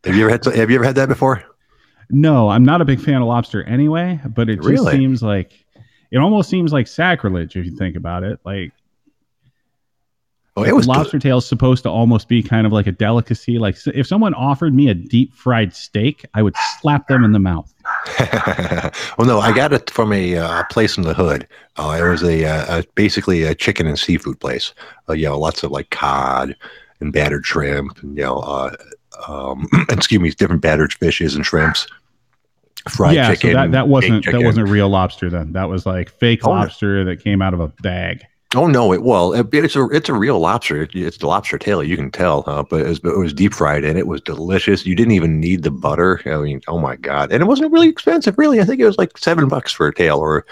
Have 0.03 0.15
you 0.15 0.23
ever 0.23 0.31
had? 0.31 0.45
Have 0.55 0.69
you 0.69 0.75
ever 0.77 0.85
had 0.85 0.95
that 0.95 1.09
before? 1.09 1.43
No, 2.09 2.49
I'm 2.49 2.63
not 2.65 2.81
a 2.81 2.85
big 2.85 2.99
fan 2.99 3.21
of 3.21 3.27
lobster 3.27 3.63
anyway, 3.63 4.19
but 4.35 4.49
it 4.49 4.57
just 4.57 4.67
Really? 4.67 4.91
seems 4.93 5.23
like 5.23 5.65
it 6.11 6.17
almost 6.17 6.49
seems 6.49 6.73
like 6.73 6.87
sacrilege 6.87 7.55
if 7.55 7.65
you 7.65 7.75
think 7.77 7.95
about 7.95 8.23
it. 8.23 8.39
Like 8.43 8.73
Oh, 10.57 10.63
it 10.63 10.75
was. 10.75 10.85
lobster 10.85 11.17
tail 11.17 11.37
is 11.37 11.45
supposed 11.45 11.83
to 11.83 11.89
almost 11.89 12.27
be 12.27 12.43
kind 12.43 12.67
of 12.67 12.73
like 12.73 12.85
a 12.85 12.91
delicacy. 12.91 13.57
Like 13.57 13.77
if 13.87 14.05
someone 14.05 14.33
offered 14.33 14.73
me 14.73 14.89
a 14.89 14.93
deep 14.93 15.33
fried 15.33 15.73
steak, 15.73 16.25
I 16.33 16.41
would 16.43 16.55
slap 16.79 17.07
them 17.07 17.23
in 17.23 17.31
the 17.31 17.39
mouth. 17.39 17.73
well, 19.17 19.27
no, 19.27 19.39
I 19.39 19.53
got 19.53 19.71
it 19.71 19.89
from 19.89 20.11
a 20.11 20.37
uh, 20.37 20.63
place 20.65 20.97
in 20.97 21.03
the 21.03 21.13
hood. 21.13 21.47
Uh, 21.77 21.97
it 22.01 22.03
was 22.03 22.21
a, 22.21 22.43
uh, 22.43 22.79
a 22.79 22.83
basically 22.95 23.43
a 23.43 23.55
chicken 23.55 23.87
and 23.87 23.97
seafood 23.97 24.41
place. 24.41 24.73
Uh, 25.07 25.13
you 25.13 25.25
know, 25.25 25.39
lots 25.39 25.63
of 25.63 25.71
like 25.71 25.89
cod 25.89 26.55
and 26.99 27.13
battered 27.13 27.45
shrimp, 27.45 28.03
and 28.03 28.17
you 28.17 28.23
know, 28.23 28.39
uh, 28.39 28.75
um, 29.27 29.67
excuse 29.89 30.19
me, 30.19 30.31
different 30.31 30.61
battered 30.61 30.93
fishes 30.93 31.33
and 31.33 31.45
shrimps. 31.45 31.87
Fried 32.89 33.15
yeah, 33.15 33.33
chicken. 33.35 33.51
so 33.51 33.53
that, 33.53 33.71
that 33.71 33.87
wasn't 33.87 34.25
that 34.25 34.41
wasn't 34.41 34.67
real 34.67 34.89
lobster 34.89 35.29
then. 35.29 35.53
That 35.53 35.69
was 35.69 35.85
like 35.85 36.09
fake 36.09 36.41
Oh, 36.43 36.53
no. 36.53 36.61
lobster 36.61 37.05
that 37.05 37.23
came 37.23 37.41
out 37.41 37.53
of 37.53 37.59
a 37.59 37.67
bag. 37.67 38.25
Oh 38.53 38.67
no! 38.67 38.91
It 38.91 39.03
well, 39.03 39.31
it, 39.33 39.53
it's 39.53 39.77
a 39.77 39.87
it's 39.89 40.09
a 40.09 40.13
real 40.13 40.39
lobster. 40.39 40.83
It, 40.83 40.93
it's 40.93 41.17
the 41.17 41.27
lobster 41.27 41.57
tail. 41.57 41.81
You 41.81 41.95
can 41.95 42.11
tell, 42.11 42.41
huh? 42.41 42.65
But 42.69 42.81
it 42.81 42.87
was, 42.87 42.99
it 42.99 43.17
was, 43.17 43.33
deep 43.33 43.53
fried 43.53 43.85
and 43.85 43.97
it 43.97 44.07
was 44.07 44.19
delicious. 44.19 44.85
You 44.85 44.93
didn't 44.93 45.13
even 45.13 45.39
need 45.39 45.63
the 45.63 45.71
butter. 45.71 46.19
I 46.25 46.35
mean, 46.37 46.61
oh 46.67 46.77
my 46.77 46.97
god! 46.97 47.31
And 47.31 47.41
it 47.41 47.45
wasn't 47.45 47.71
really 47.71 47.87
expensive. 47.87 48.37
Really, 48.37 48.59
I 48.59 48.65
think 48.65 48.81
it 48.81 48.85
was 48.85 48.97
like 48.97 49.17
seven 49.17 49.47
bucks 49.47 49.71
for 49.71 49.87
a 49.87 49.93
tail, 49.93 50.19
or 50.19 50.45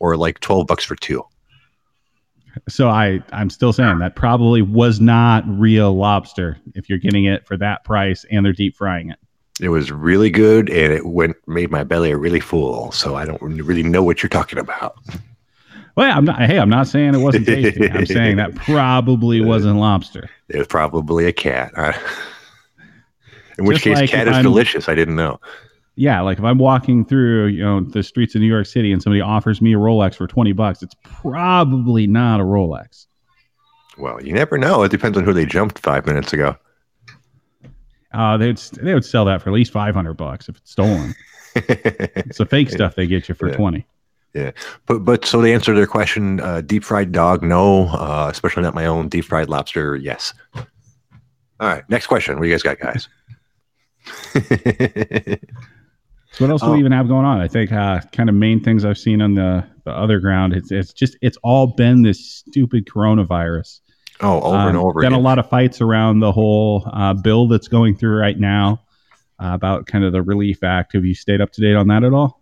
or 0.00 0.16
like 0.16 0.40
twelve 0.40 0.66
bucks 0.66 0.84
for 0.84 0.96
two. 0.96 1.22
So 2.68 2.88
I 2.88 3.22
I'm 3.32 3.50
still 3.50 3.72
saying 3.72 3.98
that 3.98 4.16
probably 4.16 4.62
was 4.62 5.00
not 5.00 5.44
real 5.46 5.94
lobster 5.94 6.58
if 6.74 6.88
you're 6.88 6.98
getting 6.98 7.24
it 7.24 7.46
for 7.46 7.56
that 7.58 7.84
price 7.84 8.24
and 8.30 8.44
they're 8.44 8.52
deep 8.52 8.76
frying 8.76 9.10
it. 9.10 9.18
It 9.60 9.68
was 9.68 9.92
really 9.92 10.30
good 10.30 10.70
and 10.70 10.92
it 10.92 11.06
went 11.06 11.36
made 11.46 11.70
my 11.70 11.84
belly 11.84 12.14
really 12.14 12.40
full. 12.40 12.92
So 12.92 13.14
I 13.14 13.24
don't 13.24 13.40
really 13.42 13.82
know 13.82 14.02
what 14.02 14.22
you're 14.22 14.30
talking 14.30 14.58
about. 14.58 14.96
Well, 15.94 16.16
I'm 16.16 16.24
not. 16.24 16.40
Hey, 16.40 16.58
I'm 16.58 16.70
not 16.70 16.86
saying 16.86 17.14
it 17.14 17.18
wasn't 17.18 17.46
tasty. 17.46 17.90
I'm 17.90 18.06
saying 18.06 18.36
that 18.36 18.54
probably 18.54 19.40
wasn't 19.40 19.76
lobster. 19.76 20.30
It 20.48 20.58
was 20.58 20.66
probably 20.66 21.26
a 21.26 21.32
cat. 21.32 21.72
in 23.58 23.64
which 23.64 23.76
Just 23.76 23.84
case, 23.84 23.96
like 23.96 24.10
cat 24.10 24.28
is 24.28 24.36
I'm, 24.36 24.42
delicious. 24.42 24.88
I 24.88 24.94
didn't 24.94 25.16
know. 25.16 25.38
Yeah, 25.94 26.22
like 26.22 26.38
if 26.38 26.44
I'm 26.44 26.58
walking 26.58 27.04
through, 27.04 27.48
you 27.48 27.62
know, 27.62 27.80
the 27.80 28.02
streets 28.02 28.34
of 28.34 28.40
New 28.40 28.46
York 28.46 28.66
City 28.66 28.92
and 28.92 29.02
somebody 29.02 29.20
offers 29.20 29.60
me 29.60 29.74
a 29.74 29.76
Rolex 29.76 30.14
for 30.14 30.26
20 30.26 30.52
bucks, 30.52 30.82
it's 30.82 30.96
probably 31.02 32.06
not 32.06 32.40
a 32.40 32.44
Rolex. 32.44 33.06
Well, 33.98 34.22
you 34.24 34.32
never 34.32 34.56
know. 34.56 34.82
It 34.84 34.90
depends 34.90 35.18
on 35.18 35.24
who 35.24 35.34
they 35.34 35.44
jumped 35.44 35.78
five 35.78 36.06
minutes 36.06 36.32
ago. 36.32 36.56
Uh, 38.14 38.36
they'd 38.36 38.56
they 38.56 38.94
would 38.94 39.04
sell 39.04 39.24
that 39.26 39.42
for 39.42 39.50
at 39.50 39.54
least 39.54 39.72
500 39.72 40.14
bucks 40.14 40.48
if 40.48 40.56
it's 40.56 40.70
stolen. 40.70 41.14
it's 41.54 42.38
the 42.38 42.46
fake 42.46 42.70
stuff 42.70 42.94
they 42.94 43.06
get 43.06 43.28
you 43.28 43.34
for 43.34 43.48
yeah. 43.50 43.56
20. 43.56 43.86
Yeah, 44.34 44.52
but 44.86 45.00
but 45.00 45.26
so 45.26 45.42
to 45.42 45.52
answer 45.52 45.74
their 45.74 45.86
question, 45.86 46.40
uh, 46.40 46.62
deep 46.62 46.84
fried 46.84 47.12
dog, 47.12 47.42
no, 47.42 47.88
uh, 47.88 48.28
especially 48.30 48.62
not 48.62 48.74
my 48.74 48.86
own 48.86 49.08
deep 49.08 49.26
fried 49.26 49.50
lobster, 49.50 49.94
yes. 49.96 50.32
All 50.54 51.68
right, 51.68 51.88
next 51.90 52.06
question. 52.06 52.36
What 52.36 52.42
do 52.42 52.48
you 52.48 52.54
guys 52.54 52.62
got, 52.62 52.78
guys? 52.78 53.08
so 54.32 54.40
what 56.38 56.50
else 56.50 56.62
do 56.62 56.70
we 56.70 56.76
oh. 56.76 56.78
even 56.78 56.92
have 56.92 57.08
going 57.08 57.26
on? 57.26 57.40
I 57.40 57.48
think 57.48 57.72
uh, 57.72 58.00
kind 58.12 58.28
of 58.28 58.34
main 58.34 58.62
things 58.62 58.84
I've 58.84 58.98
seen 58.98 59.20
on 59.20 59.34
the 59.34 59.64
the 59.84 59.92
other 59.92 60.18
ground. 60.18 60.54
It's 60.54 60.72
it's 60.72 60.92
just 60.92 61.16
it's 61.20 61.36
all 61.42 61.66
been 61.66 62.02
this 62.02 62.24
stupid 62.24 62.86
coronavirus. 62.86 63.80
Oh, 64.20 64.40
over 64.40 64.56
um, 64.56 64.68
and 64.68 64.76
over. 64.76 65.00
Been 65.00 65.12
again. 65.12 65.20
a 65.20 65.22
lot 65.22 65.38
of 65.38 65.48
fights 65.48 65.80
around 65.80 66.20
the 66.20 66.32
whole 66.32 66.88
uh, 66.92 67.14
bill 67.14 67.48
that's 67.48 67.68
going 67.68 67.96
through 67.96 68.18
right 68.18 68.38
now 68.38 68.82
uh, 69.42 69.50
about 69.52 69.86
kind 69.86 70.04
of 70.04 70.12
the 70.12 70.22
Relief 70.22 70.62
Act. 70.62 70.92
Have 70.94 71.04
you 71.04 71.14
stayed 71.14 71.40
up 71.40 71.52
to 71.52 71.60
date 71.60 71.74
on 71.74 71.88
that 71.88 72.04
at 72.04 72.12
all? 72.12 72.41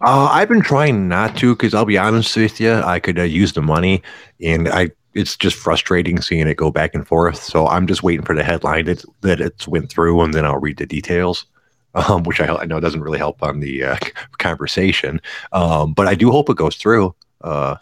Uh, 0.00 0.28
I've 0.30 0.48
been 0.48 0.62
trying 0.62 1.08
not 1.08 1.36
to 1.38 1.54
because 1.54 1.74
I'll 1.74 1.84
be 1.84 1.98
honest 1.98 2.36
with 2.36 2.60
you, 2.60 2.72
I 2.72 3.00
could 3.00 3.18
uh, 3.18 3.22
use 3.22 3.54
the 3.54 3.62
money, 3.62 4.02
and 4.42 4.68
I 4.68 4.90
it's 5.16 5.36
just 5.36 5.56
frustrating 5.56 6.20
seeing 6.20 6.46
it 6.46 6.58
go 6.58 6.70
back 6.70 6.94
and 6.94 7.08
forth. 7.08 7.42
So 7.42 7.66
I'm 7.66 7.86
just 7.86 8.02
waiting 8.02 8.24
for 8.24 8.34
the 8.34 8.44
headline 8.44 8.84
that, 8.84 9.02
that 9.22 9.40
it's 9.40 9.66
went 9.66 9.88
through, 9.90 10.20
and 10.20 10.34
then 10.34 10.44
I'll 10.44 10.58
read 10.58 10.76
the 10.76 10.84
details, 10.84 11.46
um, 11.94 12.24
which 12.24 12.38
I, 12.38 12.54
I, 12.54 12.66
know 12.66 12.80
doesn't 12.80 13.00
really 13.00 13.18
help 13.18 13.42
on 13.42 13.60
the 13.60 13.82
uh, 13.82 13.96
conversation. 14.38 15.20
Um, 15.52 15.94
but 15.94 16.06
I 16.06 16.14
do 16.14 16.30
hope 16.30 16.50
it 16.50 16.58
goes 16.58 16.76
through. 16.76 17.14
Uh, 17.40 17.76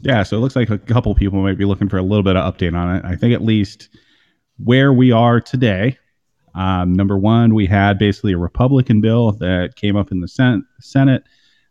yeah, 0.00 0.22
so 0.24 0.36
it 0.36 0.40
looks 0.40 0.56
like 0.56 0.68
a 0.68 0.78
couple 0.78 1.14
people 1.14 1.40
might 1.40 1.56
be 1.56 1.64
looking 1.64 1.88
for 1.88 1.96
a 1.96 2.02
little 2.02 2.24
bit 2.24 2.36
of 2.36 2.54
update 2.54 2.76
on 2.76 2.96
it. 2.96 3.04
I 3.04 3.16
think 3.16 3.32
at 3.32 3.42
least 3.42 3.88
where 4.62 4.92
we 4.92 5.10
are 5.10 5.40
today, 5.40 5.96
um, 6.54 6.92
number 6.92 7.16
one, 7.16 7.54
we 7.54 7.66
had 7.66 7.98
basically 7.98 8.32
a 8.32 8.38
Republican 8.38 9.00
bill 9.00 9.32
that 9.32 9.76
came 9.76 9.96
up 9.96 10.12
in 10.12 10.20
the 10.20 10.28
Sen- 10.28 10.66
Senate. 10.80 11.24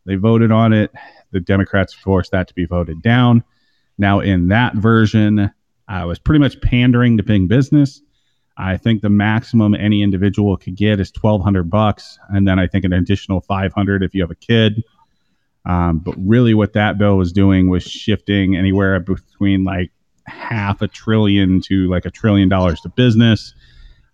They 0.06 0.16
voted 0.16 0.52
on 0.52 0.74
it. 0.74 0.92
The 1.32 1.40
Democrats 1.40 1.94
forced 1.94 2.32
that 2.32 2.48
to 2.48 2.56
be 2.56 2.66
voted 2.66 3.02
down. 3.02 3.44
Now, 3.98 4.20
in 4.20 4.48
that 4.48 4.76
version, 4.76 5.52
I 5.88 6.06
was 6.06 6.20
pretty 6.20 6.40
much 6.40 6.60
pandering 6.62 7.18
to 7.18 7.24
big 7.24 7.48
business. 7.48 8.02
I 8.58 8.78
think 8.78 9.02
the 9.02 9.10
maximum 9.10 9.74
any 9.76 10.02
individual 10.02 10.58
could 10.58 10.76
get 10.76 11.00
is 11.00 11.12
twelve 11.12 11.42
hundred 11.42 11.70
bucks, 11.70 12.18
and 12.30 12.48
then 12.48 12.60
I 12.60 12.68
think 12.68 12.86
an 12.86 12.94
additional 12.94 13.42
five 13.42 13.74
hundred 13.74 14.04
if 14.04 14.14
you 14.14 14.22
have 14.22 14.32
a 14.32 14.36
kid. 14.36 14.84
Um, 15.66 16.00
but 16.00 16.16
really, 16.18 16.54
what 16.54 16.74
that 16.74 16.98
bill 16.98 17.18
was 17.18 17.32
doing 17.32 17.70
was 17.70 17.84
shifting 17.84 18.58
anywhere 18.58 19.00
between 19.00 19.64
like 19.64 19.92
half 20.26 20.82
a 20.82 20.88
trillion 20.88 21.62
to 21.62 21.90
like 21.90 22.06
a 22.06 22.12
trillion 22.12 22.50
dollars 22.50 22.82
to 22.82 22.90
business 22.90 23.54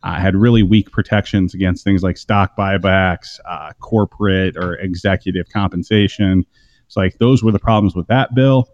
uh, 0.08 0.18
had 0.18 0.38
really 0.38 0.64
weak 0.64 0.90
protections 0.90 1.54
against 1.54 1.84
things 1.84 2.02
like 2.02 2.16
stock 2.16 2.56
buybacks, 2.56 3.40
uh, 3.46 3.74
corporate 3.82 4.56
or 4.56 4.76
executive 4.76 5.50
compensation. 5.50 6.46
So, 6.88 7.02
like, 7.02 7.18
those 7.18 7.44
were 7.44 7.52
the 7.52 7.60
problems 7.60 7.94
with 7.94 8.08
that 8.08 8.34
bill. 8.34 8.70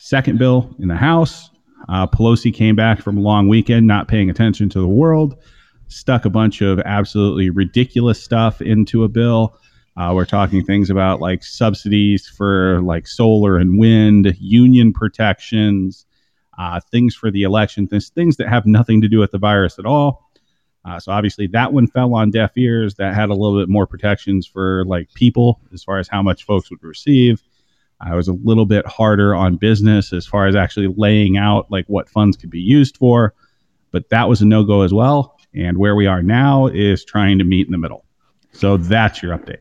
Second 0.00 0.40
bill 0.40 0.74
in 0.80 0.88
the 0.88 0.96
House, 0.96 1.50
uh, 1.88 2.08
Pelosi 2.08 2.52
came 2.52 2.74
back 2.74 3.00
from 3.00 3.16
a 3.16 3.20
long 3.20 3.46
weekend, 3.46 3.86
not 3.86 4.08
paying 4.08 4.28
attention 4.28 4.68
to 4.70 4.80
the 4.80 4.88
world, 4.88 5.36
stuck 5.86 6.24
a 6.24 6.30
bunch 6.30 6.62
of 6.62 6.80
absolutely 6.80 7.48
ridiculous 7.48 8.20
stuff 8.20 8.60
into 8.60 9.04
a 9.04 9.08
bill. 9.08 9.56
Uh, 9.96 10.10
we're 10.16 10.24
talking 10.24 10.64
things 10.64 10.90
about 10.90 11.20
like 11.20 11.44
subsidies 11.44 12.26
for 12.26 12.80
like 12.80 13.06
solar 13.06 13.56
and 13.56 13.78
wind, 13.78 14.34
union 14.40 14.92
protections, 14.92 16.06
uh, 16.58 16.80
things 16.90 17.14
for 17.14 17.30
the 17.30 17.44
election, 17.44 17.86
things, 17.86 18.08
things 18.08 18.36
that 18.38 18.48
have 18.48 18.66
nothing 18.66 19.00
to 19.00 19.06
do 19.06 19.20
with 19.20 19.30
the 19.30 19.38
virus 19.38 19.78
at 19.78 19.86
all. 19.86 20.23
Uh, 20.84 21.00
so 21.00 21.12
obviously 21.12 21.46
that 21.46 21.72
one 21.72 21.86
fell 21.86 22.14
on 22.14 22.30
deaf 22.30 22.56
ears. 22.56 22.94
That 22.96 23.14
had 23.14 23.30
a 23.30 23.34
little 23.34 23.58
bit 23.58 23.68
more 23.68 23.86
protections 23.86 24.46
for 24.46 24.84
like 24.84 25.12
people 25.14 25.60
as 25.72 25.82
far 25.82 25.98
as 25.98 26.08
how 26.08 26.22
much 26.22 26.44
folks 26.44 26.70
would 26.70 26.82
receive. 26.82 27.42
I 28.00 28.14
was 28.14 28.28
a 28.28 28.32
little 28.32 28.66
bit 28.66 28.86
harder 28.86 29.34
on 29.34 29.56
business 29.56 30.12
as 30.12 30.26
far 30.26 30.46
as 30.46 30.54
actually 30.54 30.92
laying 30.96 31.36
out 31.36 31.70
like 31.70 31.86
what 31.86 32.08
funds 32.08 32.36
could 32.36 32.50
be 32.50 32.60
used 32.60 32.96
for, 32.96 33.34
but 33.92 34.08
that 34.10 34.28
was 34.28 34.42
a 34.42 34.46
no 34.46 34.62
go 34.64 34.82
as 34.82 34.92
well. 34.92 35.38
And 35.54 35.78
where 35.78 35.94
we 35.94 36.06
are 36.06 36.22
now 36.22 36.66
is 36.66 37.04
trying 37.04 37.38
to 37.38 37.44
meet 37.44 37.66
in 37.66 37.72
the 37.72 37.78
middle. 37.78 38.04
So 38.52 38.76
that's 38.76 39.22
your 39.22 39.36
update. 39.36 39.58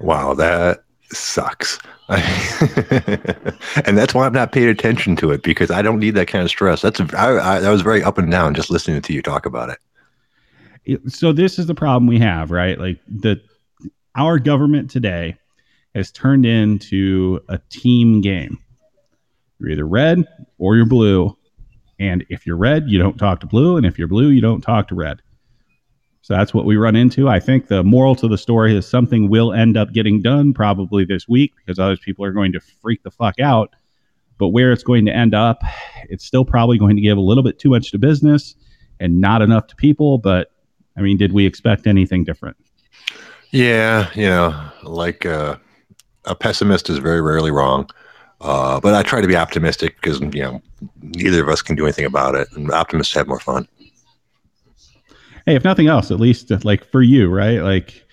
Wow, 0.00 0.34
that 0.34 0.84
sucks. 1.12 1.78
and 2.08 3.96
that's 3.96 4.14
why 4.14 4.26
I'm 4.26 4.32
not 4.32 4.52
paying 4.52 4.68
attention 4.68 5.14
to 5.16 5.30
it 5.30 5.42
because 5.42 5.70
I 5.70 5.82
don't 5.82 6.00
need 6.00 6.12
that 6.12 6.26
kind 6.26 6.42
of 6.42 6.50
stress. 6.50 6.82
That's 6.82 7.00
I, 7.14 7.32
I, 7.36 7.60
I 7.60 7.70
was 7.70 7.82
very 7.82 8.02
up 8.02 8.18
and 8.18 8.30
down 8.30 8.54
just 8.54 8.70
listening 8.70 9.00
to 9.02 9.12
you 9.12 9.22
talk 9.22 9.46
about 9.46 9.68
it. 9.68 9.78
So 11.08 11.32
this 11.32 11.58
is 11.58 11.66
the 11.66 11.74
problem 11.74 12.06
we 12.06 12.18
have, 12.18 12.50
right? 12.50 12.78
Like 12.78 13.00
the 13.06 13.40
our 14.16 14.38
government 14.38 14.90
today 14.90 15.36
has 15.94 16.10
turned 16.10 16.46
into 16.46 17.40
a 17.48 17.58
team 17.70 18.20
game. 18.20 18.58
You're 19.58 19.70
either 19.70 19.86
red 19.86 20.26
or 20.58 20.76
you're 20.76 20.86
blue, 20.86 21.36
and 21.98 22.24
if 22.28 22.46
you're 22.46 22.56
red, 22.56 22.88
you 22.88 22.98
don't 22.98 23.18
talk 23.18 23.40
to 23.40 23.46
blue, 23.46 23.76
and 23.76 23.84
if 23.84 23.98
you're 23.98 24.08
blue, 24.08 24.30
you 24.30 24.40
don't 24.40 24.62
talk 24.62 24.88
to 24.88 24.94
red. 24.94 25.20
So 26.22 26.34
that's 26.34 26.54
what 26.54 26.64
we 26.64 26.76
run 26.76 26.96
into. 26.96 27.28
I 27.28 27.40
think 27.40 27.68
the 27.68 27.82
moral 27.82 28.14
to 28.16 28.28
the 28.28 28.38
story 28.38 28.76
is 28.76 28.86
something 28.86 29.28
will 29.28 29.52
end 29.52 29.76
up 29.76 29.92
getting 29.92 30.22
done 30.22 30.52
probably 30.52 31.04
this 31.04 31.26
week 31.26 31.52
because 31.56 31.78
other 31.78 31.96
people 31.96 32.24
are 32.24 32.32
going 32.32 32.52
to 32.52 32.60
freak 32.60 33.02
the 33.02 33.10
fuck 33.10 33.40
out. 33.40 33.74
But 34.38 34.48
where 34.48 34.72
it's 34.72 34.82
going 34.82 35.06
to 35.06 35.14
end 35.14 35.34
up, 35.34 35.62
it's 36.08 36.24
still 36.24 36.44
probably 36.44 36.78
going 36.78 36.96
to 36.96 37.02
give 37.02 37.18
a 37.18 37.22
little 37.22 37.42
bit 37.42 37.58
too 37.58 37.70
much 37.70 37.90
to 37.90 37.98
business 37.98 38.54
and 38.98 39.20
not 39.20 39.42
enough 39.42 39.66
to 39.68 39.76
people. 39.76 40.18
But 40.18 40.50
I 40.96 41.00
mean, 41.00 41.16
did 41.16 41.32
we 41.32 41.46
expect 41.46 41.86
anything 41.86 42.24
different? 42.24 42.56
Yeah, 43.52 44.10
you 44.14 44.26
know, 44.26 44.70
like 44.82 45.26
uh, 45.26 45.56
a 46.24 46.34
pessimist 46.34 46.90
is 46.90 46.98
very 46.98 47.20
rarely 47.20 47.50
wrong. 47.50 47.88
Uh, 48.40 48.80
but 48.80 48.94
I 48.94 49.02
try 49.02 49.20
to 49.20 49.26
be 49.26 49.36
optimistic 49.36 49.96
because 49.96 50.20
you 50.20 50.42
know 50.42 50.62
neither 51.02 51.42
of 51.42 51.48
us 51.48 51.60
can 51.60 51.76
do 51.76 51.84
anything 51.84 52.06
about 52.06 52.34
it, 52.34 52.48
and 52.54 52.70
optimists 52.70 53.14
have 53.14 53.28
more 53.28 53.40
fun 53.40 53.68
hey, 55.46 55.56
if 55.56 55.64
nothing 55.64 55.88
else, 55.88 56.10
at 56.10 56.20
least 56.20 56.50
like 56.64 56.84
for 56.84 57.02
you, 57.02 57.28
right? 57.28 57.60
Like 57.60 58.04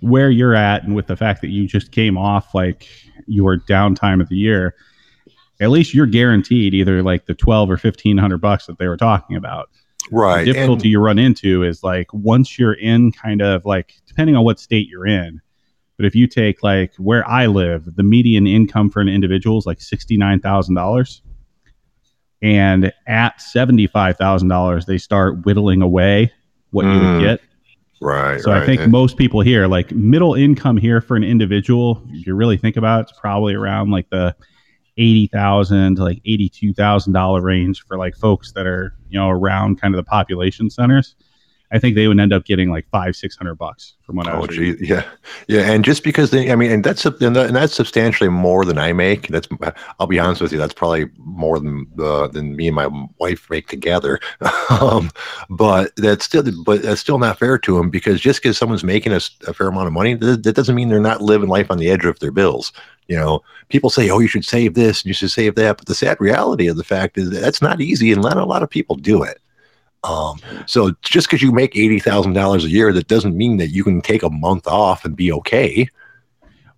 where 0.00 0.30
you're 0.30 0.54
at, 0.54 0.84
and 0.84 0.94
with 0.94 1.06
the 1.06 1.16
fact 1.16 1.40
that 1.42 1.50
you 1.50 1.66
just 1.66 1.92
came 1.92 2.16
off 2.16 2.54
like 2.54 2.88
your 3.26 3.58
downtime 3.58 4.20
of 4.20 4.28
the 4.28 4.36
year, 4.36 4.74
at 5.60 5.70
least 5.70 5.94
you're 5.94 6.06
guaranteed 6.06 6.74
either 6.74 7.02
like 7.02 7.26
the 7.26 7.34
twelve 7.34 7.70
or 7.70 7.76
fifteen 7.76 8.18
hundred 8.18 8.40
bucks 8.40 8.66
that 8.66 8.78
they 8.78 8.88
were 8.88 8.96
talking 8.96 9.36
about. 9.36 9.70
Right. 10.10 10.44
The 10.44 10.52
difficulty 10.52 10.88
and, 10.88 10.92
you 10.92 11.00
run 11.00 11.18
into 11.18 11.62
is 11.62 11.82
like 11.82 12.12
once 12.12 12.58
you're 12.58 12.74
in 12.74 13.12
kind 13.12 13.42
of 13.42 13.64
like 13.64 13.94
depending 14.06 14.36
on 14.36 14.44
what 14.44 14.60
state 14.60 14.88
you're 14.88 15.06
in. 15.06 15.40
But 15.96 16.06
if 16.06 16.14
you 16.14 16.26
take 16.26 16.62
like 16.62 16.94
where 16.96 17.26
I 17.28 17.46
live, 17.46 17.96
the 17.96 18.02
median 18.02 18.46
income 18.46 18.90
for 18.90 19.00
an 19.00 19.08
individual 19.08 19.58
is 19.58 19.66
like 19.66 19.80
sixty 19.80 20.16
nine 20.16 20.40
thousand 20.40 20.74
dollars. 20.74 21.22
And 22.42 22.92
at 23.06 23.40
seventy 23.40 23.86
five 23.86 24.18
thousand 24.18 24.48
dollars, 24.48 24.86
they 24.86 24.98
start 24.98 25.44
whittling 25.46 25.82
away 25.82 26.32
what 26.70 26.84
mm. 26.84 26.94
you 26.94 27.00
would 27.00 27.06
mm. 27.06 27.20
get. 27.22 27.40
Right. 28.00 28.40
So 28.42 28.52
right. 28.52 28.62
I 28.62 28.66
think 28.66 28.80
yeah. 28.80 28.86
most 28.88 29.16
people 29.16 29.40
here, 29.40 29.66
like 29.66 29.90
middle 29.92 30.34
income 30.34 30.76
here 30.76 31.00
for 31.00 31.16
an 31.16 31.24
individual, 31.24 32.02
if 32.10 32.26
you 32.26 32.34
really 32.34 32.58
think 32.58 32.76
about 32.76 33.00
it, 33.00 33.08
it's 33.08 33.18
probably 33.18 33.54
around 33.54 33.90
like 33.90 34.10
the 34.10 34.36
eighty 34.98 35.26
thousand 35.26 35.96
to 35.96 36.04
like 36.04 36.20
eighty 36.24 36.48
two 36.48 36.72
thousand 36.72 37.12
dollar 37.12 37.40
range 37.42 37.84
for 37.86 37.96
like 37.98 38.16
folks 38.16 38.52
that 38.52 38.66
are 38.66 38.94
you 39.08 39.18
know 39.18 39.28
around 39.28 39.80
kind 39.80 39.94
of 39.94 39.96
the 39.96 40.08
population 40.08 40.70
centers. 40.70 41.14
I 41.72 41.78
think 41.78 41.94
they 41.96 42.06
would 42.06 42.20
end 42.20 42.32
up 42.32 42.44
getting 42.44 42.70
like 42.70 42.88
five, 42.90 43.16
six 43.16 43.36
hundred 43.36 43.56
bucks 43.56 43.94
from 44.02 44.16
what 44.16 44.28
I 44.28 44.32
Oh, 44.32 44.40
was 44.42 44.50
gee, 44.50 44.72
reading. 44.72 44.86
yeah, 44.86 45.04
yeah, 45.48 45.62
and 45.70 45.84
just 45.84 46.04
because 46.04 46.30
they, 46.30 46.52
I 46.52 46.54
mean, 46.54 46.70
and 46.70 46.84
that's 46.84 47.04
and, 47.04 47.34
that, 47.34 47.46
and 47.46 47.56
that's 47.56 47.74
substantially 47.74 48.28
more 48.30 48.64
than 48.64 48.78
I 48.78 48.92
make. 48.92 49.28
That's, 49.28 49.48
I'll 49.98 50.06
be 50.06 50.18
honest 50.20 50.40
with 50.40 50.52
you, 50.52 50.58
that's 50.58 50.74
probably 50.74 51.06
more 51.18 51.58
than 51.58 51.86
uh, 51.98 52.28
than 52.28 52.54
me 52.56 52.68
and 52.68 52.76
my 52.76 52.88
wife 53.18 53.48
make 53.50 53.68
together. 53.68 54.20
um, 54.80 55.10
but 55.50 55.94
that's 55.96 56.24
still, 56.24 56.44
but 56.64 56.82
that's 56.82 57.00
still 57.00 57.18
not 57.18 57.38
fair 57.38 57.58
to 57.58 57.76
them 57.76 57.90
because 57.90 58.20
just 58.20 58.42
because 58.42 58.56
someone's 58.56 58.84
making 58.84 59.12
a 59.12 59.20
fair 59.20 59.68
amount 59.68 59.88
of 59.88 59.92
money, 59.92 60.14
that, 60.14 60.42
that 60.44 60.54
doesn't 60.54 60.74
mean 60.76 60.88
they're 60.88 61.00
not 61.00 61.22
living 61.22 61.48
life 61.48 61.70
on 61.70 61.78
the 61.78 61.90
edge 61.90 62.04
of 62.04 62.18
their 62.20 62.30
bills. 62.32 62.72
You 63.08 63.16
know, 63.16 63.42
people 63.68 63.90
say, 63.90 64.10
"Oh, 64.10 64.18
you 64.18 64.28
should 64.28 64.44
save 64.44 64.74
this 64.74 65.02
and 65.02 65.08
you 65.08 65.14
should 65.14 65.30
save 65.30 65.54
that," 65.56 65.78
but 65.78 65.86
the 65.86 65.94
sad 65.94 66.20
reality 66.20 66.66
of 66.68 66.76
the 66.76 66.84
fact 66.84 67.18
is 67.18 67.30
that 67.30 67.40
that's 67.40 67.62
not 67.62 67.80
easy, 67.80 68.12
and 68.12 68.22
not 68.22 68.36
a 68.36 68.44
lot 68.44 68.62
of 68.62 68.70
people 68.70 68.96
do 68.96 69.22
it. 69.22 69.40
Um, 70.06 70.38
so 70.66 70.92
just 71.02 71.26
because 71.26 71.42
you 71.42 71.52
make 71.52 71.76
eighty 71.76 71.98
thousand 71.98 72.34
dollars 72.34 72.64
a 72.64 72.68
year, 72.68 72.92
that 72.92 73.08
doesn't 73.08 73.36
mean 73.36 73.56
that 73.56 73.68
you 73.68 73.84
can 73.84 74.00
take 74.00 74.22
a 74.22 74.30
month 74.30 74.66
off 74.66 75.04
and 75.04 75.16
be 75.16 75.32
okay. 75.32 75.88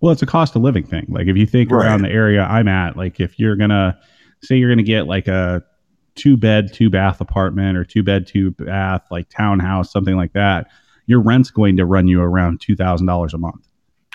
Well, 0.01 0.11
it's 0.11 0.21
a 0.21 0.25
cost 0.25 0.55
of 0.55 0.61
living 0.61 0.85
thing. 0.85 1.05
Like 1.09 1.27
if 1.27 1.37
you 1.37 1.45
think 1.45 1.71
Right. 1.71 1.85
around 1.85 2.01
the 2.01 2.09
area 2.09 2.43
I'm 2.43 2.67
at, 2.67 2.97
like 2.97 3.19
if 3.19 3.39
you're 3.39 3.55
gonna 3.55 3.97
say 4.41 4.55
you're 4.55 4.69
gonna 4.69 4.83
get 4.83 5.07
like 5.07 5.27
a 5.27 5.63
two 6.15 6.37
bed, 6.37 6.73
two 6.73 6.89
bath 6.89 7.21
apartment 7.21 7.77
or 7.77 7.85
two 7.85 8.03
bed, 8.03 8.27
two 8.27 8.51
bath 8.51 9.03
like 9.11 9.29
townhouse, 9.29 9.91
something 9.91 10.15
like 10.15 10.33
that, 10.33 10.67
your 11.05 11.21
rent's 11.21 11.51
going 11.51 11.77
to 11.77 11.85
run 11.85 12.07
you 12.07 12.21
around 12.21 12.61
two 12.61 12.75
thousand 12.75 13.07
dollars 13.07 13.33
a 13.33 13.37
month. 13.37 13.68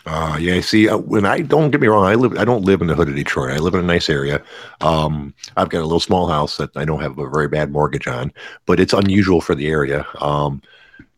Uh, 0.07 0.37
yeah, 0.39 0.61
see, 0.61 0.89
uh, 0.89 0.99
when 0.99 1.25
I 1.25 1.41
don't 1.41 1.71
get 1.71 1.81
me 1.81 1.87
wrong, 1.87 2.05
I 2.05 2.15
live, 2.15 2.37
I 2.37 2.45
don't 2.45 2.65
live 2.65 2.83
in 2.83 2.89
the 2.89 2.95
hood 2.95 3.09
of 3.09 3.15
Detroit. 3.15 3.53
I 3.53 3.59
live 3.59 3.75
in 3.75 3.81
a 3.81 3.85
nice 3.85 4.11
area. 4.11 4.43
Um, 4.83 5.33
I've 5.57 5.71
got 5.71 5.81
a 5.81 5.87
little 5.87 6.01
small 6.01 6.29
house 6.29 6.59
that 6.59 6.77
I 6.77 6.85
don't 6.85 7.01
have 7.01 7.19
a 7.19 7.29
very 7.29 7.49
bad 7.49 7.73
mortgage 7.73 8.07
on, 8.07 8.33
but 8.67 8.81
it's 8.81 8.93
unusual 8.93 9.41
for 9.41 9.55
the 9.55 9.69
area. 9.69 10.07
Um, 10.21 10.61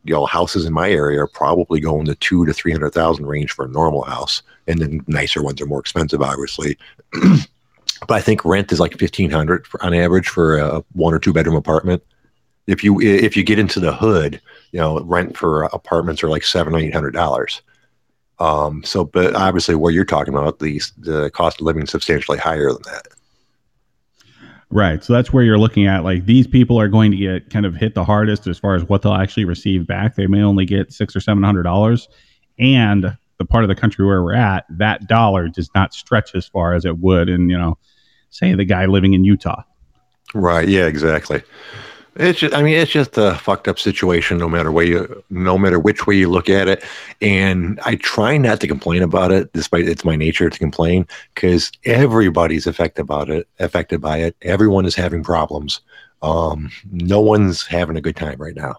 you 0.04 0.14
know, 0.14 0.24
houses 0.24 0.66
in 0.66 0.72
my 0.72 0.88
area 0.88 1.20
are 1.20 1.26
probably 1.26 1.80
going 1.80 2.06
to 2.06 2.14
two 2.14 2.46
to 2.46 2.52
three 2.52 2.70
hundred 2.70 2.90
thousand 2.90 3.26
range 3.26 3.50
for 3.50 3.64
a 3.64 3.68
normal 3.68 4.02
house, 4.02 4.42
and 4.68 4.78
then 4.78 5.04
nicer 5.08 5.42
ones 5.42 5.60
are 5.60 5.66
more 5.66 5.80
expensive, 5.80 6.22
obviously. 6.22 6.78
but 7.12 8.14
I 8.14 8.20
think 8.20 8.44
rent 8.44 8.70
is 8.70 8.78
like 8.78 8.98
fifteen 8.98 9.30
hundred 9.30 9.66
on 9.80 9.94
average 9.94 10.28
for 10.28 10.58
a 10.58 10.84
one 10.92 11.12
or 11.12 11.18
two 11.18 11.32
bedroom 11.32 11.56
apartment. 11.56 12.04
If 12.68 12.84
you 12.84 13.00
if 13.00 13.36
you 13.36 13.42
get 13.42 13.58
into 13.58 13.80
the 13.80 13.92
hood, 13.92 14.40
you 14.70 14.78
know, 14.78 15.00
rent 15.00 15.36
for 15.36 15.64
apartments 15.64 16.22
are 16.22 16.28
like 16.28 16.44
seven 16.44 16.72
or 16.72 16.78
eight 16.78 16.94
hundred 16.94 17.12
dollars. 17.12 17.62
Um, 18.38 18.82
so, 18.84 19.04
but 19.04 19.34
obviously, 19.34 19.74
what 19.74 19.94
you're 19.94 20.04
talking 20.04 20.34
about, 20.34 20.58
the 20.58 20.80
the 20.98 21.30
cost 21.30 21.60
of 21.60 21.66
living 21.66 21.84
is 21.84 21.90
substantially 21.90 22.38
higher 22.38 22.72
than 22.72 22.82
that. 22.82 23.08
Right. 24.68 25.02
So 25.02 25.12
that's 25.12 25.32
where 25.32 25.44
you're 25.44 25.58
looking 25.58 25.86
at 25.86 26.02
like 26.02 26.26
these 26.26 26.46
people 26.46 26.78
are 26.78 26.88
going 26.88 27.12
to 27.12 27.16
get 27.16 27.50
kind 27.50 27.64
of 27.64 27.76
hit 27.76 27.94
the 27.94 28.04
hardest 28.04 28.46
as 28.46 28.58
far 28.58 28.74
as 28.74 28.84
what 28.84 29.02
they'll 29.02 29.14
actually 29.14 29.44
receive 29.44 29.86
back. 29.86 30.16
They 30.16 30.26
may 30.26 30.42
only 30.42 30.66
get 30.66 30.92
six 30.92 31.14
or 31.14 31.20
seven 31.20 31.42
hundred 31.42 31.62
dollars. 31.62 32.08
And 32.58 33.16
the 33.38 33.44
part 33.44 33.64
of 33.64 33.68
the 33.68 33.76
country 33.76 34.04
where 34.04 34.22
we're 34.22 34.34
at, 34.34 34.64
that 34.70 35.06
dollar 35.06 35.48
does 35.48 35.70
not 35.74 35.94
stretch 35.94 36.34
as 36.34 36.48
far 36.48 36.74
as 36.74 36.84
it 36.84 36.98
would 36.98 37.28
in, 37.28 37.48
you 37.48 37.56
know, 37.56 37.78
say 38.30 38.54
the 38.54 38.64
guy 38.64 38.86
living 38.86 39.14
in 39.14 39.24
Utah. 39.24 39.62
Right? 40.34 40.68
Yeah, 40.68 40.86
exactly. 40.86 41.42
It's 42.18 42.38
just, 42.38 42.54
I 42.54 42.62
mean, 42.62 42.74
it's 42.74 42.90
just 42.90 43.18
a 43.18 43.34
fucked 43.34 43.68
up 43.68 43.78
situation, 43.78 44.38
no 44.38 44.48
matter 44.48 44.72
way 44.72 44.86
you, 44.86 45.22
no 45.28 45.58
matter 45.58 45.78
which 45.78 46.06
way 46.06 46.16
you 46.16 46.30
look 46.30 46.48
at 46.48 46.66
it. 46.66 46.82
And 47.20 47.78
I 47.84 47.96
try 47.96 48.38
not 48.38 48.60
to 48.60 48.68
complain 48.68 49.02
about 49.02 49.32
it, 49.32 49.52
despite 49.52 49.86
it's 49.88 50.04
my 50.04 50.16
nature 50.16 50.48
to 50.48 50.58
complain, 50.58 51.06
because 51.34 51.70
everybody's 51.84 52.66
affected 52.66 53.02
about 53.02 53.28
it, 53.28 53.46
affected 53.58 54.00
by 54.00 54.18
it. 54.18 54.36
Everyone 54.42 54.86
is 54.86 54.94
having 54.94 55.22
problems. 55.22 55.80
Um, 56.22 56.70
no 56.90 57.20
one's 57.20 57.66
having 57.66 57.96
a 57.96 58.00
good 58.00 58.16
time 58.16 58.38
right 58.38 58.56
now. 58.56 58.76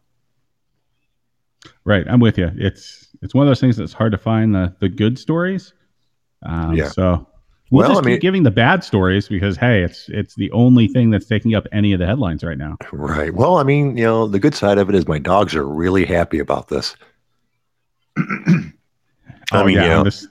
Right. 1.85 2.05
I'm 2.09 2.19
with 2.19 2.37
you. 2.37 2.51
It's 2.55 3.07
it's 3.21 3.33
one 3.33 3.45
of 3.45 3.49
those 3.49 3.59
things 3.59 3.77
that's 3.77 3.93
hard 3.93 4.11
to 4.11 4.17
find 4.17 4.53
the 4.53 4.75
the 4.79 4.89
good 4.89 5.17
stories. 5.19 5.73
Um, 6.43 6.73
Yeah. 6.73 6.89
So 6.89 7.27
we'll 7.71 7.81
Well, 7.81 7.89
just 7.95 8.05
I 8.05 8.09
mean- 8.09 8.19
giving 8.19 8.43
the 8.43 8.51
bad 8.51 8.83
stories 8.83 9.27
because 9.27 9.57
hey, 9.57 9.83
it's 9.83 10.09
it's 10.09 10.35
the 10.35 10.51
only 10.51 10.87
thing 10.87 11.09
that's 11.09 11.25
taking 11.25 11.55
up 11.55 11.65
any 11.71 11.93
of 11.93 11.99
the 11.99 12.05
headlines 12.05 12.43
right 12.43 12.57
now. 12.57 12.77
Right. 12.91 13.33
Well, 13.33 13.57
I 13.57 13.63
mean, 13.63 13.97
you 13.97 14.03
know, 14.03 14.27
the 14.27 14.39
good 14.39 14.55
side 14.55 14.77
of 14.77 14.89
it 14.89 14.95
is 14.95 15.07
my 15.07 15.19
dogs 15.19 15.55
are 15.55 15.67
really 15.67 16.05
happy 16.05 16.39
about 16.39 16.67
this. 16.67 16.95
I 18.17 18.21
oh 19.53 19.65
mean, 19.65 19.75
yeah, 19.75 19.83
you 19.83 19.89
know, 19.89 19.97
I'm, 19.99 20.03
this, 20.03 20.27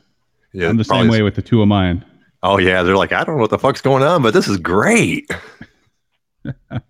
yeah, 0.53 0.69
I'm 0.69 0.77
the 0.77 0.85
same 0.85 1.09
way 1.09 1.23
with 1.23 1.35
the 1.35 1.43
two 1.43 1.63
of 1.63 1.69
mine. 1.69 2.05
Oh 2.43 2.59
yeah, 2.59 2.83
they're 2.83 2.97
like, 2.97 3.13
I 3.13 3.25
don't 3.25 3.37
know 3.37 3.41
what 3.41 3.51
the 3.51 3.59
fuck's 3.59 3.81
going 3.81 4.03
on, 4.03 4.23
but 4.23 4.35
this 4.35 4.49
is 4.49 4.59
great. 4.59 5.31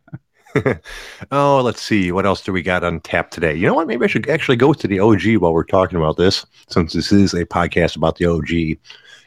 oh, 1.31 1.61
let's 1.63 1.83
see. 1.83 2.13
What 2.13 2.27
else 2.27 2.41
do 2.43 2.53
we 2.53 2.63
got 2.63 2.85
on 2.85 3.01
tap 3.01 3.31
today? 3.31 3.55
You 3.55 3.67
know 3.67 3.75
what? 3.75 3.87
Maybe 3.87 4.05
I 4.05 4.09
should 4.09 4.29
actually 4.29 4.57
go 4.57 4.73
to 4.73 4.89
the 4.89 5.01
OG 5.01 5.37
while 5.39 5.53
we're 5.53 5.65
talking 5.65 5.99
about 5.99 6.17
this, 6.17 6.47
since 6.69 6.93
this 6.93 7.13
is 7.13 7.35
a 7.35 7.45
podcast 7.45 7.97
about 7.97 8.17
the 8.17 8.27
OG, 8.27 8.79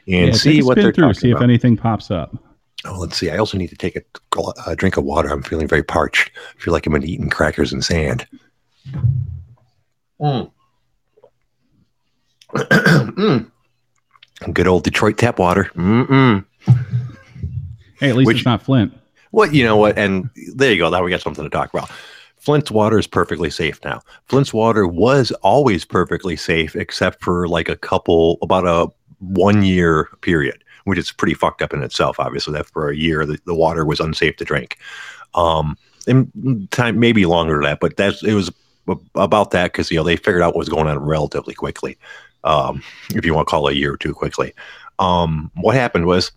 and 0.09 0.27
Yeah, 0.27 0.31
see 0.33 0.61
what 0.63 0.75
they're 0.75 0.91
through, 0.93 1.05
talking 1.07 1.19
see 1.19 1.31
if 1.31 1.41
anything 1.41 1.77
pops 1.77 2.09
up. 2.11 2.35
oh, 2.85 2.99
let's 2.99 3.17
see. 3.17 3.29
I 3.29 3.37
also 3.37 3.57
need 3.57 3.69
to 3.69 3.75
take 3.75 3.95
a, 3.95 4.01
a 4.67 4.75
drink 4.75 4.97
of 4.97 5.03
water. 5.03 5.29
I'm 5.29 5.43
feeling 5.43 5.67
very 5.67 5.83
parched. 5.83 6.31
I 6.57 6.61
feel 6.61 6.73
like 6.73 6.85
I'm 6.85 6.95
eating 7.03 7.29
crackers 7.29 7.71
and 7.73 7.83
sand. 7.83 8.25
Mm. 10.21 10.51
Mm. 12.55 13.51
Good 14.53 14.67
old 14.67 14.83
Detroit 14.83 15.17
tap 15.17 15.37
water. 15.39 15.65
Mm-mm. 15.75 16.45
Hey, 17.99 18.09
at 18.09 18.15
least 18.15 18.27
Which- 18.27 18.37
it's 18.37 18.45
not 18.45 18.63
Flint. 18.63 18.93
Well, 19.31 19.53
you 19.53 19.63
know 19.63 19.77
what? 19.77 19.95
And 19.95 20.27
there 20.55 20.71
you 20.71 20.79
go. 20.79 20.89
Now 20.89 21.03
we 21.03 21.11
got 21.11 21.21
something 21.21 21.43
to 21.43 21.51
talk 21.51 21.71
about. 21.71 21.91
Flint's 22.37 22.71
water 22.71 22.97
is 22.97 23.05
perfectly 23.05 23.51
safe 23.51 23.79
now. 23.85 24.01
Flint's 24.25 24.51
water 24.51 24.87
was 24.87 25.29
always 25.43 25.85
perfectly 25.85 26.35
safe, 26.35 26.75
except 26.75 27.21
for 27.23 27.47
like 27.47 27.69
a 27.69 27.75
couple, 27.75 28.39
about 28.41 28.65
a 28.65 28.87
one 29.19 29.63
year 29.63 30.09
period, 30.21 30.63
which 30.85 30.99
is 30.99 31.11
pretty 31.11 31.33
fucked 31.33 31.61
up 31.61 31.73
in 31.73 31.83
itself. 31.83 32.19
Obviously, 32.19 32.53
that 32.53 32.67
for 32.67 32.89
a 32.89 32.95
year 32.95 33.25
the, 33.25 33.39
the 33.45 33.55
water 33.55 33.85
was 33.85 33.99
unsafe 33.99 34.37
to 34.37 34.45
drink. 34.45 34.77
Um, 35.35 35.77
and 36.07 36.67
time 36.71 36.99
maybe 36.99 37.25
longer 37.25 37.55
than 37.55 37.63
that, 37.63 37.79
but 37.79 37.97
that's 37.97 38.23
it 38.23 38.33
was 38.33 38.51
about 39.15 39.51
that 39.51 39.71
because 39.71 39.91
you 39.91 39.97
know 39.97 40.03
they 40.03 40.15
figured 40.15 40.41
out 40.41 40.55
what 40.55 40.59
was 40.59 40.69
going 40.69 40.87
on 40.87 40.97
relatively 40.99 41.53
quickly. 41.53 41.97
Um, 42.43 42.81
if 43.13 43.25
you 43.25 43.33
want 43.33 43.47
to 43.47 43.51
call 43.51 43.67
it 43.67 43.73
a 43.73 43.77
year 43.77 43.93
or 43.93 43.97
two 43.97 44.13
quickly. 44.13 44.53
Um, 44.97 45.51
what 45.55 45.75
happened 45.75 46.05
was 46.05 46.31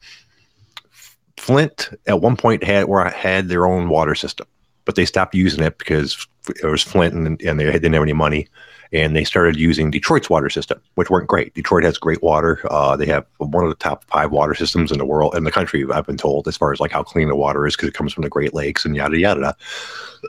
Flint 1.37 1.91
at 2.07 2.21
one 2.21 2.37
point 2.37 2.63
had 2.63 2.85
or 2.85 3.05
had 3.05 3.49
their 3.49 3.67
own 3.67 3.89
water 3.89 4.15
system, 4.15 4.47
but 4.85 4.95
they 4.95 5.05
stopped 5.05 5.35
using 5.35 5.63
it 5.63 5.79
because 5.79 6.27
it 6.49 6.67
was 6.67 6.83
Flint 6.83 7.15
and, 7.15 7.41
and 7.43 7.59
they 7.59 7.65
didn't 7.65 7.93
have 7.93 8.03
any 8.03 8.13
money. 8.13 8.49
And 8.93 9.17
they 9.17 9.25
started 9.25 9.57
using 9.57 9.91
Detroit's 9.91 10.29
water 10.29 10.51
system, 10.51 10.81
which 10.97 11.09
weren't 11.09 11.29
great. 11.29 11.55
Detroit 11.55 11.85
has 11.85 11.97
great 11.97 12.23
water. 12.23 12.61
Uh, 12.71 12.95
they 12.97 13.07
have 13.07 13.25
one 13.39 13.65
of 13.65 13.71
the 13.71 13.77
top 13.77 14.05
five 14.05 14.31
water 14.31 14.55
systems 14.55 14.93
in 14.93 14.99
the 14.99 15.07
world, 15.07 15.35
in 15.35 15.45
the 15.45 15.51
country. 15.51 15.85
I've 15.93 16.07
been 16.07 16.19
told, 16.19 16.47
as 16.47 16.57
far 16.57 16.73
as 16.73 16.81
like 16.81 16.93
how 16.93 17.03
clean 17.03 17.29
the 17.29 17.37
water 17.37 17.67
is, 17.67 17.75
because 17.75 17.89
it 17.89 17.95
comes 17.95 18.13
from 18.13 18.23
the 18.23 18.29
Great 18.29 18.53
Lakes 18.55 18.85
and 18.85 18.95
yada 18.95 19.19
yada. 19.19 19.57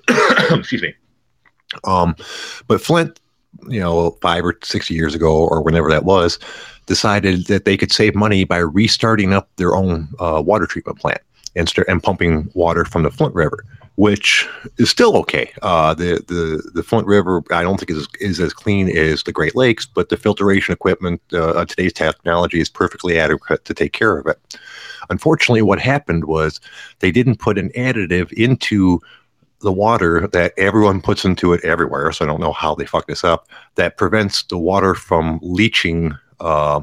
Yada. 0.09 0.55
Excuse 0.57 0.81
me. 0.81 0.93
Um, 1.83 2.15
but 2.67 2.81
Flint, 2.81 3.19
you 3.67 3.79
know, 3.79 4.11
five 4.21 4.45
or 4.45 4.57
six 4.63 4.89
years 4.89 5.15
ago, 5.15 5.45
or 5.45 5.61
whenever 5.61 5.89
that 5.89 6.05
was, 6.05 6.39
decided 6.85 7.45
that 7.47 7.65
they 7.65 7.77
could 7.77 7.91
save 7.91 8.15
money 8.15 8.43
by 8.43 8.57
restarting 8.57 9.33
up 9.33 9.49
their 9.57 9.75
own 9.75 10.07
uh, 10.19 10.41
water 10.45 10.65
treatment 10.65 10.99
plant 10.99 11.21
and 11.55 11.69
start 11.69 11.87
and 11.87 12.01
pumping 12.01 12.49
water 12.53 12.83
from 12.85 13.03
the 13.03 13.11
Flint 13.11 13.35
River, 13.35 13.65
which 13.95 14.47
is 14.77 14.89
still 14.89 15.15
okay. 15.17 15.51
Uh, 15.61 15.93
the 15.93 16.23
the 16.27 16.71
the 16.73 16.83
Flint 16.83 17.07
River, 17.07 17.43
I 17.51 17.61
don't 17.61 17.77
think 17.77 17.91
is 17.91 18.07
is 18.19 18.39
as 18.39 18.53
clean 18.53 18.89
as 18.89 19.23
the 19.23 19.31
Great 19.31 19.55
Lakes, 19.55 19.85
but 19.85 20.09
the 20.09 20.17
filtration 20.17 20.73
equipment, 20.73 21.21
uh, 21.33 21.65
today's 21.65 21.93
technology 21.93 22.59
is 22.59 22.69
perfectly 22.69 23.19
adequate 23.19 23.65
to 23.65 23.73
take 23.73 23.93
care 23.93 24.17
of 24.17 24.27
it. 24.27 24.39
Unfortunately, 25.09 25.61
what 25.61 25.79
happened 25.79 26.25
was 26.25 26.59
they 26.99 27.11
didn't 27.11 27.39
put 27.39 27.57
an 27.57 27.69
additive 27.69 28.31
into 28.33 28.99
the 29.61 29.71
water 29.71 30.27
that 30.27 30.53
everyone 30.57 31.01
puts 31.01 31.23
into 31.23 31.53
it 31.53 31.63
everywhere. 31.63 32.11
So 32.11 32.25
I 32.25 32.27
don't 32.27 32.41
know 32.41 32.51
how 32.51 32.75
they 32.75 32.85
fuck 32.85 33.07
this 33.07 33.23
up. 33.23 33.47
That 33.75 33.97
prevents 33.97 34.43
the 34.43 34.57
water 34.57 34.93
from 34.93 35.39
leaching 35.41 36.13
uh, 36.39 36.81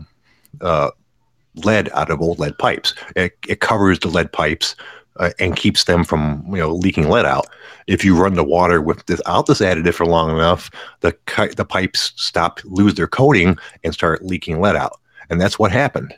uh, 0.60 0.90
lead 1.56 1.90
out 1.90 2.10
of 2.10 2.20
old 2.20 2.38
lead 2.38 2.56
pipes. 2.58 2.94
It, 3.16 3.36
it 3.46 3.60
covers 3.60 3.98
the 3.98 4.08
lead 4.08 4.32
pipes 4.32 4.76
uh, 5.20 5.30
and 5.38 5.54
keeps 5.54 5.84
them 5.84 6.02
from 6.02 6.42
you 6.48 6.56
know 6.56 6.74
leaking 6.74 7.08
lead 7.08 7.26
out. 7.26 7.46
If 7.86 8.04
you 8.04 8.16
run 8.16 8.34
the 8.34 8.44
water 8.44 8.80
with 8.80 9.06
without 9.08 9.46
this 9.46 9.60
additive 9.60 9.94
for 9.94 10.06
long 10.06 10.30
enough, 10.30 10.70
the 11.00 11.16
the 11.56 11.64
pipes 11.64 12.12
stop 12.16 12.60
lose 12.64 12.94
their 12.94 13.06
coating 13.06 13.56
and 13.84 13.94
start 13.94 14.24
leaking 14.24 14.60
lead 14.60 14.76
out, 14.76 14.98
and 15.28 15.40
that's 15.40 15.58
what 15.58 15.70
happened. 15.70 16.14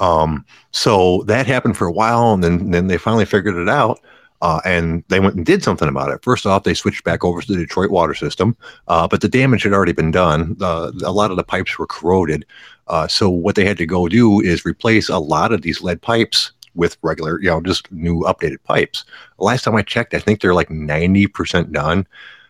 Um, 0.00 0.44
so 0.72 1.22
that 1.26 1.46
happened 1.46 1.76
for 1.76 1.86
a 1.86 1.92
while, 1.92 2.32
and 2.32 2.42
then 2.42 2.70
then 2.70 2.88
they 2.88 2.98
finally 2.98 3.26
figured 3.26 3.56
it 3.56 3.68
out. 3.68 4.00
Uh, 4.42 4.60
and 4.66 5.02
they 5.08 5.20
went 5.20 5.36
and 5.36 5.46
did 5.46 5.62
something 5.62 5.88
about 5.88 6.10
it. 6.10 6.22
First 6.22 6.44
off, 6.44 6.64
they 6.64 6.74
switched 6.74 7.02
back 7.02 7.24
over 7.24 7.40
to 7.40 7.52
the 7.52 7.56
Detroit 7.56 7.90
water 7.90 8.12
system, 8.12 8.54
uh, 8.88 9.08
but 9.08 9.22
the 9.22 9.28
damage 9.28 9.62
had 9.62 9.72
already 9.72 9.92
been 9.92 10.10
done. 10.10 10.54
Uh, 10.60 10.92
a 11.02 11.12
lot 11.12 11.30
of 11.30 11.38
the 11.38 11.44
pipes 11.44 11.78
were 11.78 11.86
corroded. 11.86 12.44
Uh, 12.88 13.08
so 13.08 13.30
what 13.30 13.54
they 13.54 13.64
had 13.64 13.78
to 13.78 13.86
go 13.86 14.06
do 14.06 14.42
is 14.42 14.66
replace 14.66 15.08
a 15.08 15.18
lot 15.18 15.50
of 15.50 15.62
these 15.62 15.80
lead 15.80 16.02
pipes 16.02 16.52
with 16.74 16.96
regular, 17.02 17.40
you 17.40 17.48
know, 17.48 17.60
just 17.60 17.90
new 17.92 18.20
updated 18.20 18.62
pipes. 18.64 19.04
Last 19.38 19.62
time 19.62 19.76
I 19.76 19.82
checked, 19.82 20.14
I 20.14 20.18
think 20.18 20.40
they're 20.40 20.54
like 20.54 20.68
90% 20.68 21.72
done. 21.72 22.06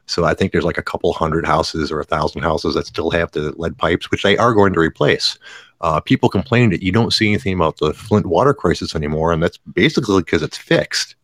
So 0.07 0.25
I 0.25 0.35
think 0.35 0.53
there's 0.53 0.65
like 0.65 0.79
a 0.79 0.83
couple 0.83 1.13
hundred 1.13 1.47
houses 1.47 1.91
or 1.91 2.01
a 2.01 2.05
thousand 2.05 2.43
houses 2.43 2.75
that 2.75 2.87
still 2.87 3.11
have 3.11 3.31
the 3.33 3.53
lead 3.57 3.79
pipes, 3.79 4.11
which 4.11 4.23
they 4.23 4.37
are 4.37 4.53
going 4.53 4.73
to 4.75 4.81
replace. 4.81 5.39
Uh, 5.81 6.01
people 6.01 6.29
complain 6.29 6.71
that 6.71 6.83
you 6.83 6.93
don't 6.93 7.13
see 7.13 7.29
anything 7.29 7.55
about 7.55 7.79
the 7.79 7.93
Flint 7.95 8.27
water 8.27 8.55
crisis 8.55 8.95
anymore, 8.95 9.33
and 9.33 9.43
that's 9.43 9.59
basically 9.59 10.23
because 10.23 10.43
it's 10.43 10.59
fixed. 10.59 11.17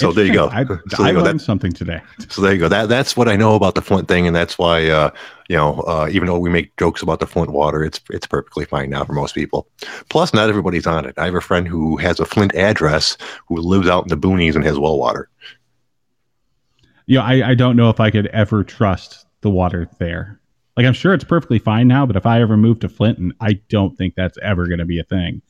So 0.00 0.12
there 0.12 0.24
you 0.24 0.32
go. 0.32 0.48
I, 0.48 0.64
so 0.88 1.04
I 1.04 1.12
go. 1.12 1.22
learned 1.22 1.40
That, 1.40 1.44
something 1.44 1.72
today. 1.72 2.00
so 2.28 2.40
there 2.42 2.52
you 2.52 2.58
go. 2.58 2.68
That 2.68 2.88
that's 2.88 3.16
what 3.16 3.28
I 3.28 3.36
know 3.36 3.54
about 3.54 3.74
the 3.74 3.82
Flint 3.82 4.08
thing, 4.08 4.26
and 4.26 4.34
that's 4.34 4.58
why 4.58 4.88
uh, 4.88 5.10
you 5.48 5.56
know, 5.56 5.80
uh, 5.80 6.08
even 6.10 6.26
though 6.26 6.38
we 6.38 6.48
make 6.50 6.76
jokes 6.76 7.02
about 7.02 7.20
the 7.20 7.26
Flint 7.26 7.50
water, 7.50 7.84
it's 7.84 8.00
it's 8.10 8.26
perfectly 8.26 8.64
fine 8.64 8.90
now 8.90 9.04
for 9.04 9.12
most 9.12 9.34
people. 9.34 9.68
Plus, 10.08 10.32
not 10.32 10.48
everybody's 10.48 10.86
on 10.86 11.04
it. 11.06 11.14
I 11.18 11.26
have 11.26 11.34
a 11.34 11.40
friend 11.40 11.68
who 11.68 11.96
has 11.98 12.18
a 12.20 12.24
Flint 12.24 12.54
address 12.54 13.16
who 13.48 13.56
lives 13.58 13.88
out 13.88 14.04
in 14.04 14.08
the 14.08 14.16
boonies 14.16 14.54
and 14.54 14.64
has 14.64 14.78
well 14.78 14.98
water. 14.98 15.28
You 17.06 17.18
know, 17.18 17.24
I, 17.24 17.50
I 17.50 17.54
don't 17.54 17.76
know 17.76 17.90
if 17.90 17.98
I 18.00 18.10
could 18.10 18.28
ever 18.28 18.62
trust 18.64 19.26
the 19.40 19.50
water 19.50 19.88
there. 19.98 20.40
Like 20.76 20.86
I'm 20.86 20.92
sure 20.92 21.12
it's 21.12 21.24
perfectly 21.24 21.58
fine 21.58 21.88
now, 21.88 22.06
but 22.06 22.16
if 22.16 22.24
I 22.24 22.40
ever 22.40 22.56
moved 22.56 22.82
to 22.82 22.88
Flinton, 22.88 23.34
I 23.40 23.54
don't 23.68 23.96
think 23.98 24.14
that's 24.14 24.38
ever 24.42 24.66
going 24.66 24.78
to 24.78 24.84
be 24.84 25.00
a 25.00 25.04
thing. 25.04 25.42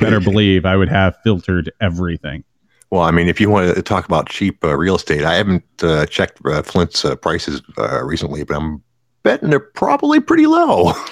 Better 0.00 0.20
believe 0.20 0.64
I 0.64 0.76
would 0.76 0.88
have 0.88 1.16
filtered 1.24 1.72
everything. 1.80 2.44
Well, 2.90 3.02
I 3.02 3.10
mean, 3.10 3.28
if 3.28 3.40
you 3.40 3.50
want 3.50 3.74
to 3.74 3.82
talk 3.82 4.04
about 4.04 4.28
cheap 4.28 4.64
uh, 4.64 4.76
real 4.76 4.94
estate, 4.96 5.24
I 5.24 5.34
haven't 5.34 5.64
uh, 5.82 6.06
checked 6.06 6.40
uh, 6.46 6.62
Flint's 6.62 7.04
uh, 7.04 7.16
prices 7.16 7.60
uh, 7.78 8.04
recently, 8.04 8.44
but 8.44 8.56
I'm 8.56 8.82
betting 9.24 9.50
they're 9.50 9.58
probably 9.60 10.20
pretty 10.20 10.46
low. 10.46 10.92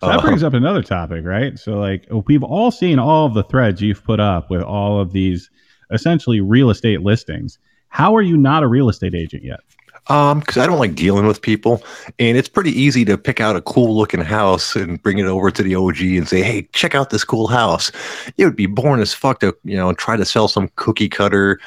So 0.00 0.08
that 0.08 0.18
Uh, 0.18 0.22
brings 0.22 0.42
up 0.42 0.52
another 0.52 0.82
topic, 0.82 1.24
right? 1.24 1.58
So, 1.58 1.78
like, 1.78 2.06
we've 2.26 2.42
all 2.42 2.70
seen 2.70 2.98
all 2.98 3.26
of 3.26 3.32
the 3.34 3.44
threads 3.44 3.80
you've 3.80 4.04
put 4.04 4.20
up 4.20 4.50
with 4.50 4.60
all 4.60 5.00
of 5.00 5.12
these 5.12 5.48
essentially 5.92 6.40
real 6.40 6.68
estate 6.68 7.00
listings. 7.02 7.58
How 7.88 8.14
are 8.14 8.20
you 8.20 8.36
not 8.36 8.62
a 8.64 8.68
real 8.68 8.88
estate 8.90 9.14
agent 9.14 9.44
yet? 9.44 9.60
Um, 10.08 10.40
because 10.40 10.58
I 10.58 10.66
don't 10.66 10.78
like 10.78 10.94
dealing 10.94 11.26
with 11.26 11.40
people, 11.40 11.82
and 12.18 12.36
it's 12.36 12.48
pretty 12.48 12.78
easy 12.78 13.06
to 13.06 13.16
pick 13.16 13.40
out 13.40 13.56
a 13.56 13.62
cool 13.62 13.96
looking 13.96 14.20
house 14.20 14.76
and 14.76 15.02
bring 15.02 15.18
it 15.18 15.24
over 15.24 15.50
to 15.50 15.62
the 15.62 15.74
OG 15.74 16.00
and 16.02 16.28
say, 16.28 16.42
"Hey, 16.42 16.68
check 16.72 16.94
out 16.94 17.08
this 17.08 17.24
cool 17.24 17.46
house." 17.46 17.90
It 18.36 18.44
would 18.44 18.56
be 18.56 18.66
boring 18.66 19.00
as 19.00 19.14
fuck 19.14 19.40
to 19.40 19.56
you 19.64 19.76
know 19.76 19.94
try 19.94 20.16
to 20.16 20.24
sell 20.26 20.46
some 20.46 20.70
cookie 20.76 21.08
cutter 21.08 21.58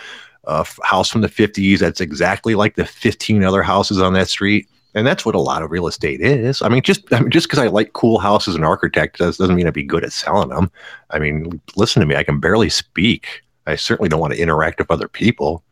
uh, 0.45 0.63
house 0.83 1.09
from 1.09 1.21
the 1.21 1.29
'50s 1.29 1.79
that's 1.79 1.99
exactly 1.99 2.53
like 2.53 2.75
the 2.75 2.85
15 2.85 3.43
other 3.43 3.63
houses 3.63 3.99
on 3.99 4.13
that 4.13 4.29
street. 4.29 4.67
And 4.93 5.05
that's 5.05 5.25
what 5.25 5.35
a 5.35 5.39
lot 5.39 5.61
of 5.61 5.69
real 5.69 5.85
estate 5.87 6.21
is. 6.21 6.61
I 6.61 6.69
mean, 6.69 6.81
just 6.81 7.11
I 7.13 7.19
mean, 7.19 7.31
just 7.31 7.47
because 7.47 7.59
I 7.59 7.67
like 7.67 7.93
cool 7.93 8.19
houses 8.19 8.55
and 8.55 8.63
architect 8.63 9.17
doesn't 9.17 9.55
mean 9.55 9.67
I'd 9.67 9.73
be 9.73 9.83
good 9.83 10.03
at 10.03 10.13
selling 10.13 10.49
them. 10.49 10.71
I 11.09 11.19
mean, 11.19 11.59
listen 11.75 12.01
to 12.01 12.05
me, 12.05 12.15
I 12.15 12.23
can 12.23 12.39
barely 12.39 12.69
speak. 12.69 13.43
I 13.65 13.75
certainly 13.75 14.09
don't 14.09 14.21
want 14.21 14.33
to 14.33 14.39
interact 14.39 14.79
with 14.79 14.91
other 14.91 15.07
people. 15.07 15.63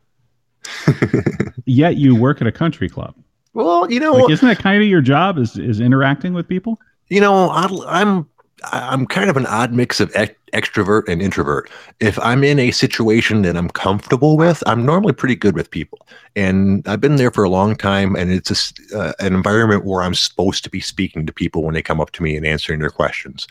Yet 1.65 1.97
you 1.97 2.15
work 2.15 2.41
at 2.41 2.47
a 2.47 2.51
country 2.51 2.89
club. 2.89 3.15
Well, 3.53 3.89
you 3.89 3.99
know, 3.99 4.13
Like, 4.13 4.31
isn't 4.31 4.47
that 4.47 4.59
kind 4.59 4.81
of 4.83 4.89
your 4.89 5.01
job? 5.01 5.37
Is 5.37 5.57
is 5.57 5.79
interacting 5.79 6.33
with 6.33 6.47
people? 6.47 6.79
you 7.09 7.21
know 7.21 7.49
odd- 7.51 7.85
i'm 7.87 8.27
i'm 8.71 9.05
kind 9.05 9.29
of 9.29 9.37
an 9.37 9.45
odd 9.45 9.71
mix 9.71 9.99
of 9.99 10.11
ex- 10.15 10.33
extrovert 10.53 11.03
and 11.07 11.21
introvert 11.21 11.69
if 11.99 12.17
i'm 12.17 12.43
in 12.43 12.57
a 12.57 12.71
situation 12.71 13.43
that 13.43 13.55
i'm 13.55 13.69
comfortable 13.69 14.37
with 14.37 14.63
i'm 14.65 14.83
normally 14.83 15.13
pretty 15.13 15.35
good 15.35 15.53
with 15.53 15.69
people 15.69 15.99
and 16.35 16.81
i've 16.87 16.99
been 16.99 17.17
there 17.17 17.29
for 17.29 17.43
a 17.43 17.49
long 17.49 17.75
time 17.75 18.15
and 18.15 18.31
it's 18.31 18.49
a 18.91 18.97
uh, 18.99 19.13
an 19.19 19.35
environment 19.35 19.85
where 19.85 20.01
i'm 20.01 20.15
supposed 20.15 20.63
to 20.63 20.69
be 20.71 20.79
speaking 20.79 21.27
to 21.27 21.31
people 21.31 21.61
when 21.61 21.75
they 21.75 21.81
come 21.83 22.01
up 22.01 22.09
to 22.09 22.23
me 22.23 22.35
and 22.35 22.43
answering 22.43 22.79
their 22.79 22.89
questions 22.89 23.47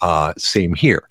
uh, 0.00 0.32
same 0.38 0.74
here 0.74 1.08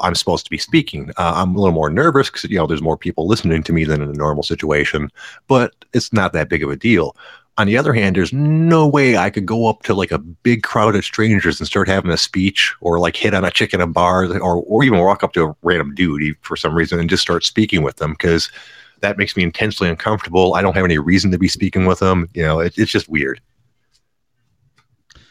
i'm 0.00 0.14
supposed 0.14 0.44
to 0.44 0.50
be 0.50 0.58
speaking 0.58 1.10
uh, 1.16 1.32
i'm 1.36 1.54
a 1.54 1.58
little 1.58 1.74
more 1.74 1.90
nervous 1.90 2.28
because 2.28 2.44
you 2.44 2.58
know 2.58 2.66
there's 2.66 2.82
more 2.82 2.96
people 2.96 3.26
listening 3.26 3.62
to 3.62 3.72
me 3.72 3.84
than 3.84 4.02
in 4.02 4.10
a 4.10 4.14
normal 4.14 4.42
situation 4.42 5.10
but 5.48 5.74
it's 5.92 6.12
not 6.12 6.32
that 6.32 6.48
big 6.48 6.62
of 6.62 6.70
a 6.70 6.76
deal 6.76 7.16
on 7.58 7.66
the 7.66 7.76
other 7.76 7.92
hand, 7.92 8.16
there's 8.16 8.32
no 8.32 8.86
way 8.88 9.16
I 9.16 9.28
could 9.28 9.44
go 9.44 9.66
up 9.66 9.82
to 9.82 9.94
like 9.94 10.10
a 10.10 10.18
big 10.18 10.62
crowd 10.62 10.96
of 10.96 11.04
strangers 11.04 11.60
and 11.60 11.66
start 11.66 11.86
having 11.86 12.10
a 12.10 12.16
speech 12.16 12.74
or 12.80 12.98
like 12.98 13.14
hit 13.14 13.34
on 13.34 13.44
a 13.44 13.50
chick 13.50 13.74
in 13.74 13.80
a 13.80 13.86
bar 13.86 14.24
or, 14.24 14.62
or 14.62 14.82
even 14.84 14.98
walk 14.98 15.22
up 15.22 15.34
to 15.34 15.44
a 15.44 15.56
random 15.62 15.94
dude 15.94 16.36
for 16.40 16.56
some 16.56 16.74
reason 16.74 16.98
and 16.98 17.10
just 17.10 17.22
start 17.22 17.44
speaking 17.44 17.82
with 17.82 17.96
them 17.96 18.12
because 18.12 18.50
that 19.00 19.18
makes 19.18 19.36
me 19.36 19.42
intensely 19.42 19.88
uncomfortable. 19.88 20.54
I 20.54 20.62
don't 20.62 20.74
have 20.74 20.84
any 20.84 20.96
reason 20.96 21.30
to 21.30 21.38
be 21.38 21.48
speaking 21.48 21.84
with 21.84 21.98
them. 21.98 22.28
You 22.32 22.42
know, 22.42 22.60
it, 22.60 22.78
it's 22.78 22.90
just 22.90 23.08
weird. 23.08 23.40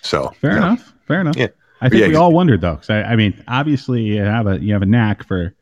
So 0.04 0.28
Fair 0.42 0.52
know, 0.52 0.58
enough. 0.58 0.94
Fair 1.08 1.22
enough. 1.22 1.38
Yeah. 1.38 1.48
I 1.82 1.90
think 1.90 2.02
Yeah, 2.02 2.08
we 2.08 2.16
all 2.16 2.32
wondered 2.32 2.62
though, 2.62 2.76
because 2.76 2.90
I, 2.90 3.02
I 3.02 3.16
mean, 3.16 3.44
obviously 3.48 4.02
you 4.02 4.22
have 4.22 4.48
a 4.48 4.60
you 4.60 4.74
have 4.74 4.82
a 4.82 4.88
knack 4.88 5.26
for 5.26 5.54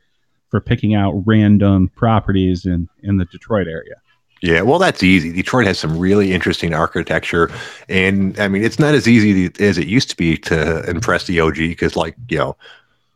for 0.50 0.60
picking 0.60 0.96
out 0.96 1.14
random 1.26 1.90
properties 1.96 2.66
in 2.66 2.88
in 3.02 3.18
the 3.18 3.26
Detroit 3.26 3.68
area. 3.68 3.96
Yeah, 4.42 4.62
well, 4.62 4.80
that's 4.80 5.04
easy. 5.04 5.34
Detroit 5.34 5.68
has 5.68 5.78
some 5.78 5.98
really 5.98 6.32
interesting 6.32 6.74
architecture, 6.74 7.52
and 7.90 8.40
I 8.40 8.48
mean, 8.48 8.64
it's 8.64 8.80
not 8.80 8.94
as 8.94 9.08
easy 9.08 9.52
as 9.60 9.78
it 9.78 9.88
used 9.88 10.10
to 10.12 10.16
be 10.16 10.38
to 10.38 10.90
impress 10.90 11.26
the 11.26 11.42
OG 11.42 11.56
because, 11.56 11.98
like, 11.98 12.16
you 12.30 12.38
know, 12.38 12.58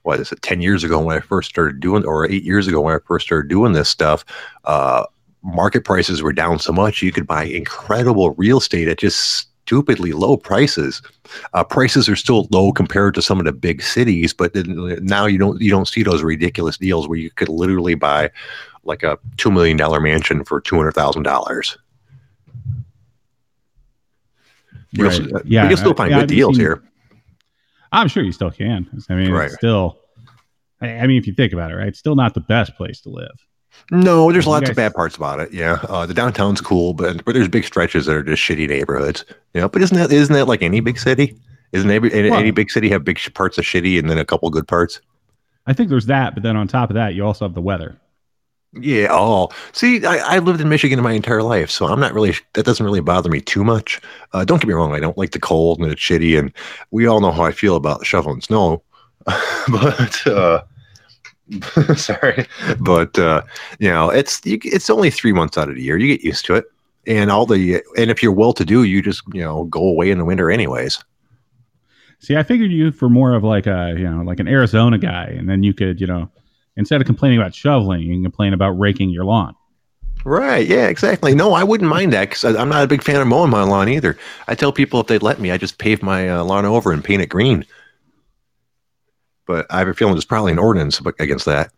what 0.02 0.20
is 0.20 0.34
it? 0.34 0.42
Ten 0.42 0.62
years 0.62 0.84
ago 0.84 1.00
when 1.02 1.16
I 1.16 1.22
first 1.22 1.50
started 1.50 1.80
doing, 1.80 2.06
or 2.06 2.30
eight 2.30 2.44
years 2.44 2.68
ago 2.68 2.82
when 2.82 2.94
I 2.94 3.00
first 3.08 3.26
started 3.26 3.48
doing 3.48 3.72
this 3.72 3.88
stuff, 3.88 4.26
uh, 4.66 5.06
market 5.44 5.86
prices 5.86 6.22
were 6.22 6.34
down 6.34 6.60
so 6.60 6.74
much 6.74 7.02
you 7.02 7.12
could 7.12 7.28
buy 7.28 7.44
incredible 7.44 8.32
real 8.32 8.58
estate 8.58 8.90
at 8.90 8.98
just 8.98 9.48
stupidly 9.66 10.12
low 10.12 10.36
prices. 10.38 11.02
Uh, 11.54 11.64
prices 11.64 12.10
are 12.10 12.16
still 12.16 12.48
low 12.52 12.72
compared 12.72 13.14
to 13.16 13.22
some 13.22 13.40
of 13.40 13.46
the 13.46 13.52
big 13.54 13.82
cities, 13.82 14.34
but 14.34 14.52
now 15.02 15.26
you 15.26 15.38
don't 15.38 15.62
you 15.62 15.70
don't 15.70 15.88
see 15.88 16.04
those 16.04 16.22
ridiculous 16.24 16.78
deals 16.78 17.08
where 17.08 17.18
you 17.18 17.30
could 17.32 17.50
literally 17.50 17.96
buy 17.96 18.30
like 18.84 19.04
a 19.04 19.18
two 19.38 19.52
million 19.52 19.78
dollar 19.78 20.00
mansion 20.02 20.44
for 20.44 20.60
two 20.60 20.76
hundred 20.76 20.92
thousand 20.94 21.24
dollars. 21.24 21.78
Right. 24.98 25.20
uh, 25.34 25.40
Yeah, 25.46 25.68
you'll 25.68 25.78
still 25.78 25.94
find 25.94 26.12
yeah, 26.12 26.18
good 26.18 26.24
I've 26.24 26.30
deals 26.30 26.56
seen- 26.56 26.66
here. 26.66 26.84
I'm 27.92 28.08
sure 28.08 28.24
you 28.24 28.32
still 28.32 28.52
can. 28.52 28.88
I 29.10 29.14
mean, 29.16 29.32
Right. 29.32 29.46
it's 29.46 29.56
still. 29.56 30.00
I 30.82 30.88
I 31.00 31.08
mean, 31.08 31.18
if 31.18 31.28
you 31.28 31.34
think 31.34 31.54
about 31.54 31.72
it, 31.72 31.76
right, 31.76 31.88
it's 31.88 32.00
still 32.00 32.16
not 32.16 32.34
the 32.34 32.42
best 32.42 32.76
place 32.76 33.02
to 33.02 33.10
live. 33.10 33.32
No, 33.92 34.32
there's 34.32 34.48
lots 34.48 34.62
guys- 34.62 34.70
of 34.72 34.76
bad 34.76 34.94
parts 34.94 35.16
about 35.16 35.40
it. 35.40 35.54
Yeah, 35.54 35.80
uh, 35.90 36.06
the 36.06 36.14
downtown's 36.14 36.62
cool, 36.62 36.94
but 36.94 37.24
but 37.26 37.34
there's 37.34 37.48
big 37.48 37.66
stretches 37.66 38.06
that 38.06 38.16
are 38.16 38.24
just 38.24 38.42
shitty 38.42 38.68
neighborhoods. 38.68 39.26
You 39.54 39.62
know, 39.62 39.70
but 39.70 39.82
isn't 39.82 39.98
that 39.98 40.12
isn't 40.12 40.34
that 40.34 40.48
like 40.48 40.62
any 40.62 40.80
big 40.80 40.98
city? 40.98 41.36
Isn't 41.72 41.90
every 41.90 42.14
any, 42.14 42.30
Well- 42.30 42.40
any 42.40 42.52
big 42.52 42.72
city 42.72 42.90
have 42.90 43.04
big 43.04 43.18
sh- 43.18 43.34
parts 43.34 43.58
of 43.58 43.66
shitty 43.66 44.00
and 44.00 44.10
then 44.10 44.18
a 44.18 44.26
couple 44.26 44.50
good 44.50 44.68
parts? 44.68 45.02
I 45.66 45.74
think 45.74 45.90
there's 45.90 46.08
that, 46.08 46.34
but 46.34 46.44
then 46.44 46.58
on 46.58 46.68
top 46.68 46.90
of 46.90 46.96
that, 46.96 47.16
you 47.16 47.26
also 47.26 47.46
have 47.46 47.56
the 47.56 47.62
weather. 47.62 47.98
Yeah. 48.74 49.08
Oh, 49.12 49.50
see, 49.72 50.04
I, 50.04 50.36
I 50.36 50.40
lived 50.40 50.60
in 50.60 50.68
Michigan 50.68 51.00
my 51.02 51.12
entire 51.14 51.44
life, 51.44 51.70
so 51.70 51.86
I'm 51.86 52.00
not 52.00 52.14
really. 52.14 52.34
That 52.54 52.66
doesn't 52.66 52.84
really 52.86 53.02
bother 53.02 53.30
me 53.30 53.40
too 53.40 53.64
much. 53.64 54.02
Uh, 54.34 54.44
don't 54.46 54.60
get 54.60 54.68
me 54.68 54.74
wrong. 54.74 54.94
I 54.94 55.00
don't 55.00 55.18
like 55.18 55.32
the 55.32 55.40
cold 55.40 55.80
and 55.80 55.92
it's 55.92 56.02
shitty, 56.02 56.38
and 56.38 56.52
we 56.92 57.06
all 57.06 57.22
know 57.22 57.32
how 57.32 57.44
I 57.44 57.52
feel 57.52 57.76
about 57.76 58.06
shoveling 58.06 58.42
snow. 58.42 58.82
but 59.26 60.28
uh, 60.28 60.64
sorry, 61.96 62.48
but 62.80 63.18
uh, 63.20 63.42
you 63.80 63.90
know, 63.90 64.10
it's 64.10 64.44
you, 64.46 64.60
it's 64.64 64.90
only 64.90 65.10
three 65.10 65.34
months 65.34 65.58
out 65.58 65.70
of 65.70 65.76
the 65.76 65.82
year. 65.82 65.98
You 65.98 66.08
get 66.08 66.24
used 66.24 66.46
to 66.46 66.56
it, 66.56 66.66
and 67.06 67.30
all 67.30 67.46
the 67.46 67.84
and 67.98 68.10
if 68.10 68.24
you're 68.24 68.32
well 68.32 68.54
to 68.54 68.66
do, 68.66 68.84
you 68.84 69.02
just 69.02 69.24
you 69.34 69.42
know 69.42 69.66
go 69.66 69.82
away 69.82 70.10
in 70.10 70.18
the 70.18 70.26
winter 70.26 70.50
anyways. 70.50 71.04
See, 72.20 72.38
I 72.38 72.44
figured 72.44 72.72
you 72.72 72.92
for 72.92 73.10
more 73.10 73.36
of 73.36 73.44
like 73.44 73.68
a 73.68 73.94
you 73.98 74.10
know 74.10 74.24
like 74.24 74.40
an 74.40 74.48
Arizona 74.48 74.98
guy, 74.98 75.26
and 75.26 75.50
then 75.50 75.64
you 75.64 75.74
could 75.74 76.00
you 76.00 76.08
know 76.08 76.30
instead 76.78 77.02
of 77.02 77.08
complaining 77.08 77.40
about 77.40 77.54
shoveling, 77.54 78.02
you 78.02 78.14
can 78.14 78.24
complain 78.24 78.54
about 78.54 78.72
raking 78.72 79.10
your 79.10 79.26
lawn. 79.26 79.56
Right. 80.26 80.66
Yeah, 80.66 80.88
exactly. 80.88 81.36
No, 81.36 81.54
I 81.54 81.64
wouldn't 81.64 81.90
mind 81.90 82.14
that 82.14 82.30
because 82.30 82.46
I'm 82.56 82.70
not 82.70 82.84
a 82.84 82.88
big 82.88 83.04
fan 83.04 83.20
of 83.20 83.28
mowing 83.28 83.50
my 83.50 83.64
lawn 83.64 83.90
either. 83.90 84.18
I 84.48 84.56
tell 84.56 84.72
people 84.72 85.02
if 85.02 85.08
they'd 85.08 85.22
let 85.22 85.40
me, 85.40 85.52
I 85.52 85.58
just 85.58 85.80
pave 85.80 86.02
my 86.02 86.30
uh, 86.30 86.44
lawn 86.46 86.66
over 86.66 86.94
and 86.94 87.04
paint 87.04 87.22
it 87.22 87.28
green. 87.28 87.66
But 89.46 89.66
I 89.70 89.80
have 89.80 89.88
a 89.88 89.94
feeling 89.94 90.14
there's 90.14 90.26
probably 90.26 90.52
an 90.52 90.60
ordinance 90.60 91.02
against 91.20 91.46
that. 91.46 91.72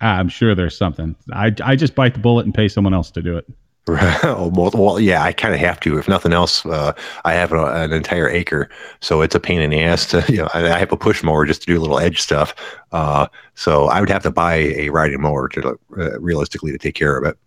I'm 0.00 0.28
sure 0.28 0.54
there's 0.54 0.76
something. 0.76 1.14
I 1.32 1.54
I 1.62 1.76
just 1.76 1.94
bite 1.94 2.14
the 2.14 2.20
bullet 2.20 2.44
and 2.44 2.54
pay 2.54 2.68
someone 2.68 2.94
else 2.94 3.10
to 3.12 3.22
do 3.22 3.36
it. 3.36 3.46
Oh, 3.88 4.50
well, 4.54 4.70
well, 4.72 4.98
yeah, 4.98 5.22
I 5.22 5.32
kind 5.32 5.52
of 5.52 5.60
have 5.60 5.78
to. 5.80 5.98
If 5.98 6.08
nothing 6.08 6.32
else, 6.32 6.64
uh, 6.64 6.94
I 7.26 7.34
have 7.34 7.52
a, 7.52 7.66
an 7.66 7.92
entire 7.92 8.28
acre, 8.28 8.70
so 9.00 9.20
it's 9.20 9.34
a 9.34 9.40
pain 9.40 9.60
in 9.60 9.70
the 9.70 9.80
ass 9.82 10.06
to, 10.06 10.24
you 10.32 10.38
know, 10.38 10.48
I, 10.54 10.72
I 10.72 10.78
have 10.78 10.90
a 10.90 10.96
push 10.96 11.22
mower 11.22 11.44
just 11.44 11.60
to 11.62 11.66
do 11.66 11.78
a 11.78 11.82
little 11.82 11.98
edge 11.98 12.22
stuff. 12.22 12.54
Uh, 12.92 13.26
so 13.54 13.86
I 13.86 14.00
would 14.00 14.08
have 14.08 14.22
to 14.22 14.30
buy 14.30 14.54
a 14.54 14.88
riding 14.88 15.20
mower 15.20 15.48
to 15.50 15.78
uh, 15.98 16.18
realistically 16.18 16.72
to 16.72 16.78
take 16.78 16.94
care 16.94 17.18
of 17.18 17.24
it. 17.24 17.38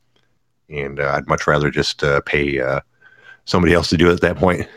And 0.70 1.00
uh, 1.00 1.14
I'd 1.16 1.28
much 1.28 1.48
rather 1.48 1.72
just 1.72 2.04
uh, 2.04 2.22
pay 2.22 2.62
uh, 2.62 2.82
somebody 3.46 3.74
else 3.74 3.90
to 3.90 3.98
do 3.98 4.10
it 4.10 4.14
at 4.14 4.22
that 4.22 4.38
point. 4.38 4.68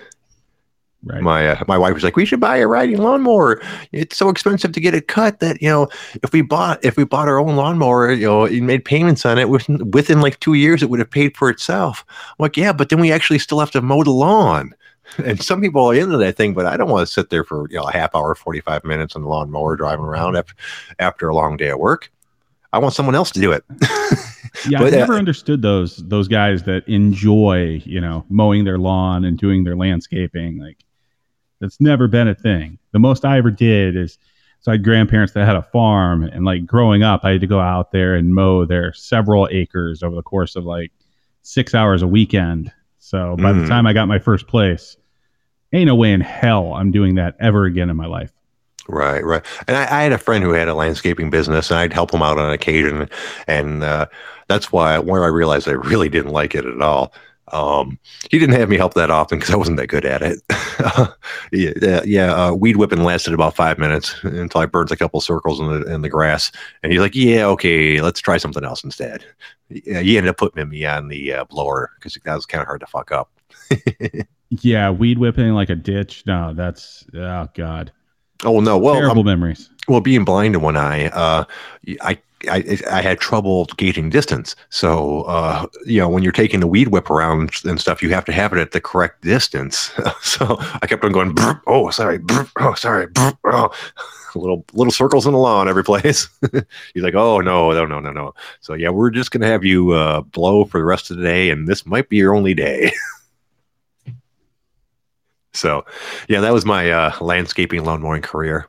Right. 1.03 1.23
My 1.23 1.49
uh, 1.49 1.65
my 1.67 1.79
wife 1.79 1.95
was 1.95 2.05
like, 2.05 2.17
"We 2.17 2.27
should 2.27 2.41
buy 2.41 2.59
a 2.59 2.67
riding 2.67 2.99
lawnmower. 2.99 3.63
It's 3.91 4.19
so 4.19 4.29
expensive 4.29 4.73
to 4.73 4.81
get 4.81 4.95
it 4.95 5.09
cut 5.09 5.41
that 5.41 5.63
you 5.63 5.69
know 5.69 5.89
if 6.23 6.33
we 6.33 6.43
bought 6.43 6.85
if 6.85 6.99
we 6.99 7.05
bought 7.05 7.27
our 7.27 7.39
own 7.41 7.57
lawnmower, 7.57 8.13
you 8.13 8.27
know, 8.27 8.45
and 8.45 8.67
made 8.67 8.85
payments 8.85 9.25
on 9.25 9.39
it 9.39 9.49
within 9.49 9.91
within 9.93 10.21
like 10.21 10.39
two 10.41 10.53
years, 10.55 10.83
it 10.83 10.91
would 10.91 10.99
have 10.99 11.11
paid 11.11 11.39
for 11.39 11.49
itself." 11.49 12.05
I'm 12.09 12.35
like, 12.39 12.59
"Yeah, 12.59 12.75
but 12.75 12.91
then 12.91 13.01
we 13.01 13.13
actually 13.13 13.39
still 13.39 13.61
have 13.61 13.71
to 13.71 13.81
mow 13.81 14.05
the 14.05 14.11
lawn." 14.11 14.75
And 15.25 15.43
some 15.43 15.61
people 15.61 15.85
are 15.87 15.95
into 15.95 16.17
that 16.19 16.37
thing, 16.37 16.55
but 16.55 16.67
I 16.67 16.77
don't 16.77 16.89
want 16.89 17.05
to 17.05 17.13
sit 17.13 17.31
there 17.31 17.43
for 17.43 17.67
you 17.69 17.79
know 17.79 17.89
a 17.89 17.93
half 17.93 18.15
hour, 18.15 18.35
forty 18.35 18.61
five 18.61 18.85
minutes 18.85 19.17
on 19.17 19.23
the 19.23 19.29
lawnmower 19.29 19.75
driving 19.75 20.05
around 20.05 20.37
after 20.37 20.55
after 20.99 21.29
a 21.29 21.35
long 21.35 21.57
day 21.57 21.69
at 21.69 21.81
work. 21.81 22.13
I 22.73 22.79
want 22.79 22.95
someone 22.95 23.15
else 23.15 23.31
to 23.33 23.41
do 23.41 23.51
it. 23.51 23.65
yeah, 24.69 24.79
But, 24.79 24.93
I 24.93 24.97
uh, 24.97 25.01
never 25.01 25.15
understood 25.15 25.63
those 25.63 25.97
those 25.97 26.29
guys 26.29 26.63
that 26.65 26.87
enjoy, 26.87 27.83
you 27.85 28.01
know, 28.01 28.25
mowing 28.29 28.65
their 28.65 28.79
lawn 28.79 29.25
and 29.25 29.37
doing 29.39 29.65
their 29.65 29.77
landscaping. 29.77 30.59
Like 30.59 30.79
that's 31.61 31.81
never 31.81 32.09
been 32.09 32.29
a 32.29 32.35
thing. 32.35 32.79
The 32.93 32.99
most 32.99 33.25
I 33.25 33.39
ever 33.39 33.51
did 33.51 33.97
is 33.97 34.19
so 34.61 34.73
I 34.73 34.75
had 34.75 34.85
grandparents 34.85 35.33
that 35.35 35.47
had 35.47 35.57
a 35.57 35.63
farm 35.63 36.23
and 36.25 36.45
like 36.45 36.67
growing 36.67 37.03
up 37.03 37.21
I 37.25 37.33
had 37.33 37.41
to 37.41 37.47
go 37.47 37.61
out 37.61 37.93
there 37.93 38.15
and 38.15 38.35
mow 38.35 38.65
their 38.67 38.93
several 38.93 39.49
acres 39.51 40.03
over 40.03 40.15
the 40.15 40.23
course 40.23 40.57
of 40.57 40.65
like 40.65 40.93
six 41.43 41.75
hours 41.75 42.03
a 42.03 42.07
weekend. 42.07 42.71
So 42.99 43.37
by 43.39 43.53
the 43.53 43.61
Mm. 43.61 43.69
time 43.69 43.87
I 43.87 43.93
got 43.95 44.09
my 44.09 44.19
first 44.19 44.47
place, 44.47 44.97
ain't 45.73 45.87
no 45.87 45.95
way 45.95 46.13
in 46.13 46.21
hell 46.21 46.75
I'm 46.75 46.91
doing 46.91 47.15
that 47.15 47.37
ever 47.41 47.65
again 47.65 47.89
in 47.91 47.97
my 47.97 48.07
life. 48.07 48.33
Right, 48.89 49.25
right. 49.25 49.43
And 49.69 49.77
I, 49.77 49.83
I 49.83 50.03
had 50.03 50.13
a 50.13 50.19
friend 50.19 50.43
who 50.43 50.51
had 50.51 50.67
a 50.69 50.75
landscaping 50.75 51.31
business, 51.31 51.71
and 51.71 51.79
I'd 51.79 51.93
help 51.93 52.13
him 52.13 52.23
out 52.23 52.39
on 52.39 52.53
occasion. 52.53 53.09
And 53.47 53.85
uh, 53.85 54.07
that's 54.49 54.73
why 54.73 54.99
where 54.99 55.23
I 55.23 55.29
realized 55.29 55.69
I 55.69 55.73
really 55.73 56.09
didn't 56.09 56.33
like 56.33 56.55
it 56.57 56.65
at 56.67 56.83
all. 56.83 57.13
Um, 57.53 57.99
he 58.31 58.39
didn't 58.39 58.57
have 58.57 58.69
me 58.69 58.77
help 58.77 58.95
that 58.95 59.11
often 59.11 59.39
because 59.39 59.55
I 59.55 59.57
wasn't 59.57 59.77
that 59.79 59.87
good 59.89 60.05
at 60.05 60.23
it. 60.23 60.41
yeah, 61.53 62.01
yeah. 62.05 62.35
Uh, 62.35 62.53
weed 62.53 62.77
whipping 62.77 63.05
lasted 63.05 63.35
about 63.35 63.57
five 63.57 63.79
minutes 63.79 64.15
until 64.23 64.61
I 64.61 64.67
burnt 64.67 64.91
a 64.91 64.97
couple 64.97 65.21
circles 65.21 65.61
in 65.61 65.69
the 65.69 65.93
in 65.93 66.03
the 66.03 66.09
grass. 66.09 66.51
And 66.83 66.93
he's 66.93 67.01
like, 67.01 67.15
"Yeah, 67.15 67.47
okay, 67.47 68.01
let's 68.01 68.21
try 68.21 68.39
something 68.39 68.65
else 68.65 68.85
instead." 68.85 69.25
Yeah, 69.69 70.01
he 70.01 70.17
ended 70.17 70.31
up 70.31 70.37
putting 70.37 70.69
me 70.69 70.85
on 70.85 71.09
the 71.09 71.33
uh, 71.33 71.45
blower 71.45 71.93
because 71.97 72.19
that 72.25 72.35
was 72.35 72.47
kind 72.47 72.63
of 72.63 72.67
hard 72.67 72.81
to 72.81 72.87
fuck 72.87 73.13
up. 73.13 73.31
Yeah, 74.51 74.91
weed 74.91 75.19
whipping 75.19 75.53
like 75.53 75.71
a 75.71 75.77
ditch. 75.77 76.25
No, 76.27 76.53
that's 76.53 77.05
oh 77.15 77.47
god, 77.55 77.93
oh 78.45 78.61
no! 78.61 78.79
Well, 78.79 78.95
terrible 78.95 79.25
memories. 79.25 79.69
Well, 79.89 80.01
being 80.01 80.25
blind 80.25 80.55
in 80.55 80.61
one 80.61 80.77
eye, 80.77 81.07
uh, 81.09 81.45
I, 82.03 82.19
I 82.49 82.79
I 82.91 83.03
had 83.03 83.19
trouble 83.19 83.65
gauging 83.77 84.09
distance. 84.11 84.55
So, 84.69 85.23
uh, 85.23 85.67
you 85.85 85.99
know, 85.99 86.09
when 86.09 86.23
you're 86.23 86.33
taking 86.33 86.61
the 86.61 86.67
weed 86.67 86.89
whip 86.89 87.11
around 87.11 87.51
and 87.65 87.81
stuff, 87.81 88.03
you 88.03 88.11
have 88.11 88.25
to 88.27 88.33
have 88.33 88.53
it 88.53 88.59
at 88.59 88.71
the 88.73 88.81
correct 88.81 89.23
distance. 89.23 89.91
so 90.23 90.57
I 90.81 90.87
kept 90.87 91.05
on 91.05 91.13
going. 91.13 91.35
Oh, 91.67 91.91
sorry. 91.91 92.19
brr, 92.19 92.47
Oh, 92.61 92.75
sorry. 92.75 93.07
brr, 93.09 93.33
Oh. 93.45 93.71
Little 94.37 94.65
little 94.75 94.93
circles 94.93 95.27
in 95.27 95.33
the 95.33 95.41
lawn 95.41 95.69
every 95.69 95.83
place. 95.83 96.29
He's 96.95 97.03
like, 97.03 97.17
oh 97.17 97.41
no, 97.41 97.73
no, 97.73 97.85
no, 97.85 97.99
no, 97.99 98.13
no. 98.13 98.33
So 98.61 98.75
yeah, 98.75 98.91
we're 98.91 99.11
just 99.11 99.33
gonna 99.33 99.49
have 99.49 99.65
you 99.65 99.91
uh, 99.91 100.21
blow 100.21 100.65
for 100.65 100.79
the 100.79 100.85
rest 100.85 101.11
of 101.11 101.17
the 101.17 101.25
day, 101.25 101.51
and 101.51 101.67
this 101.67 101.85
might 101.85 102.09
be 102.09 102.19
your 102.19 102.33
only 102.37 102.55
day. 102.55 102.93
So, 105.53 105.85
yeah, 106.29 106.41
that 106.41 106.53
was 106.53 106.65
my 106.65 106.91
uh, 106.91 107.13
landscaping 107.21 107.85
lawn 107.85 108.03
mowing 108.03 108.23
career. 108.23 108.67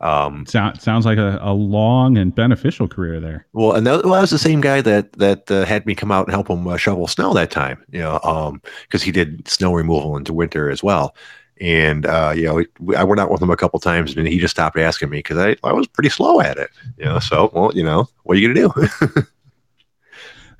Um, 0.00 0.46
Sound, 0.46 0.80
sounds 0.80 1.04
like 1.04 1.18
a, 1.18 1.38
a 1.42 1.52
long 1.52 2.16
and 2.16 2.34
beneficial 2.34 2.88
career 2.88 3.20
there. 3.20 3.46
Well, 3.52 3.72
and 3.72 3.86
that, 3.86 4.04
well, 4.04 4.14
that 4.14 4.22
was 4.22 4.30
the 4.30 4.38
same 4.38 4.62
guy 4.62 4.80
that 4.80 5.12
that 5.14 5.50
uh, 5.50 5.66
had 5.66 5.84
me 5.84 5.94
come 5.94 6.10
out 6.10 6.26
and 6.26 6.32
help 6.32 6.48
him 6.48 6.66
uh, 6.66 6.78
shovel 6.78 7.06
snow 7.06 7.34
that 7.34 7.50
time. 7.50 7.84
You 7.90 8.00
know, 8.00 8.18
um, 8.24 8.62
because 8.82 9.02
he 9.02 9.12
did 9.12 9.46
snow 9.46 9.74
removal 9.74 10.16
into 10.16 10.32
winter 10.32 10.70
as 10.70 10.82
well. 10.82 11.14
And 11.60 12.06
uh, 12.06 12.32
you 12.34 12.44
know, 12.44 12.64
we, 12.78 12.96
I 12.96 13.04
went 13.04 13.20
out 13.20 13.30
with 13.30 13.42
him 13.42 13.50
a 13.50 13.56
couple 13.58 13.78
times, 13.78 14.16
and 14.16 14.26
he 14.26 14.38
just 14.38 14.52
stopped 14.52 14.78
asking 14.78 15.10
me 15.10 15.18
because 15.18 15.36
I, 15.36 15.56
I 15.62 15.74
was 15.74 15.86
pretty 15.86 16.08
slow 16.08 16.40
at 16.40 16.56
it. 16.56 16.70
You 16.96 17.04
know, 17.04 17.18
so 17.18 17.50
well, 17.52 17.70
you 17.74 17.84
know, 17.84 18.08
what 18.22 18.38
are 18.38 18.40
you 18.40 18.54
gonna 18.54 18.72
do? 18.72 19.22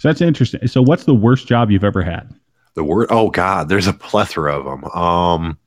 So 0.00 0.08
that's 0.08 0.22
interesting. 0.22 0.66
So, 0.66 0.80
what's 0.80 1.04
the 1.04 1.14
worst 1.14 1.46
job 1.46 1.70
you've 1.70 1.84
ever 1.84 2.00
had? 2.02 2.34
The 2.74 2.84
word, 2.84 3.08
oh 3.10 3.30
God, 3.30 3.68
there's 3.68 3.86
a 3.86 3.92
plethora 3.92 4.58
of 4.58 4.64
them. 4.64 4.84
Um, 4.90 5.58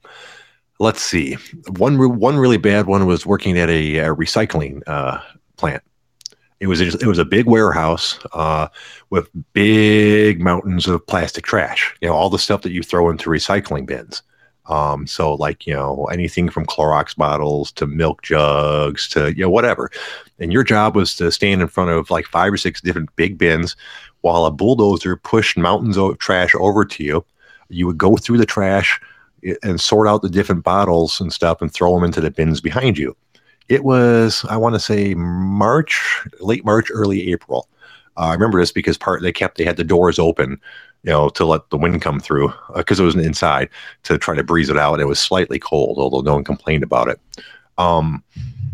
let's 0.79 1.01
see, 1.01 1.37
one 1.77 1.97
one 2.19 2.37
really 2.37 2.57
bad 2.57 2.87
one 2.87 3.05
was 3.05 3.25
working 3.25 3.57
at 3.57 3.69
a, 3.69 3.99
uh 3.99 4.15
recycling 4.15 4.81
uh, 4.87 5.19
plant. 5.57 5.83
It 6.59 6.67
was 6.67 6.79
a, 6.79 6.87
it 6.87 7.07
was 7.07 7.19
a 7.19 7.25
big 7.25 7.45
warehouse 7.45 8.17
uh, 8.31 8.69
with 9.09 9.29
big 9.51 10.41
mountains 10.41 10.87
of 10.87 11.05
plastic 11.07 11.43
trash. 11.43 11.93
You 12.01 12.07
know, 12.07 12.13
all 12.13 12.29
the 12.29 12.39
stuff 12.39 12.61
that 12.61 12.71
you 12.71 12.83
throw 12.83 13.09
into 13.09 13.29
recycling 13.29 13.85
bins. 13.85 14.23
Um, 14.67 15.05
so 15.05 15.33
like 15.33 15.67
you 15.67 15.73
know 15.73 16.05
anything 16.05 16.49
from 16.49 16.65
Clorox 16.65 17.15
bottles 17.17 17.71
to 17.73 17.85
milk 17.85 18.21
jugs 18.21 19.09
to 19.09 19.33
you 19.35 19.41
know 19.41 19.49
whatever. 19.49 19.91
And 20.39 20.53
your 20.53 20.63
job 20.63 20.95
was 20.95 21.15
to 21.17 21.31
stand 21.31 21.61
in 21.61 21.67
front 21.67 21.89
of 21.89 22.09
like 22.09 22.25
five 22.25 22.53
or 22.53 22.57
six 22.57 22.79
different 22.79 23.13
big 23.17 23.37
bins 23.37 23.75
while 24.23 24.45
a 24.45 24.51
bulldozer 24.51 25.17
pushed 25.17 25.57
mountains 25.57 25.97
of 25.97 26.17
trash 26.17 26.55
over 26.55 26.85
to 26.85 27.03
you. 27.03 27.25
You 27.69 27.85
would 27.87 27.97
go 27.97 28.15
through 28.15 28.37
the 28.37 28.45
trash 28.45 28.99
and 29.61 29.79
sort 29.79 30.07
out 30.07 30.21
the 30.21 30.29
different 30.29 30.63
bottles 30.63 31.19
and 31.19 31.31
stuff 31.31 31.61
and 31.61 31.71
throw 31.71 31.93
them 31.93 32.05
into 32.05 32.21
the 32.21 32.31
bins 32.31 32.61
behind 32.61 32.97
you. 32.97 33.15
It 33.67 33.83
was, 33.83 34.45
I 34.49 34.55
want 34.55 34.75
to 34.75 34.79
say, 34.79 35.13
March, 35.13 36.25
late 36.39 36.63
March, 36.63 36.87
early 36.91 37.31
April. 37.31 37.67
Uh, 38.15 38.27
I 38.27 38.33
remember 38.33 38.59
this 38.59 38.71
because 38.71 38.97
part 38.97 39.21
they 39.21 39.31
kept 39.31 39.57
they 39.57 39.65
had 39.65 39.77
the 39.77 39.83
doors 39.83 40.19
open, 40.19 40.51
you 41.03 41.11
know, 41.11 41.27
to 41.29 41.43
let 41.43 41.69
the 41.69 41.77
wind 41.77 42.01
come 42.01 42.21
through 42.21 42.53
because 42.75 42.99
it 42.99 43.03
was 43.03 43.15
inside 43.15 43.69
to 44.03 44.17
try 44.17 44.35
to 44.35 44.43
breeze 44.43 44.69
it 44.69 44.77
out. 44.77 45.01
It 45.01 45.05
was 45.05 45.19
slightly 45.19 45.59
cold, 45.59 45.97
although 45.97 46.21
no 46.21 46.35
one 46.35 46.43
complained 46.45 46.83
about 46.83 47.09
it. 47.09 47.19
Um, 47.77 48.23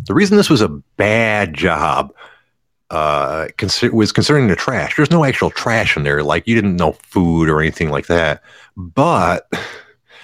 the 0.05 0.13
reason 0.13 0.38
this 0.38 0.49
was 0.49 0.62
a 0.62 0.69
bad 0.97 1.55
job 1.55 2.13
uh, 2.91 3.47
was 3.91 4.12
concerning 4.12 4.47
the 4.47 4.56
trash. 4.56 4.95
There's 4.95 5.12
no 5.12 5.23
actual 5.23 5.49
trash 5.49 5.95
in 5.95 6.04
there, 6.04 6.23
like 6.23 6.47
you 6.47 6.56
didn't 6.56 6.75
know 6.75 6.93
food 7.04 7.49
or 7.49 7.62
anything 7.62 7.89
like 7.89 8.08
that, 8.08 8.41
but 8.75 9.52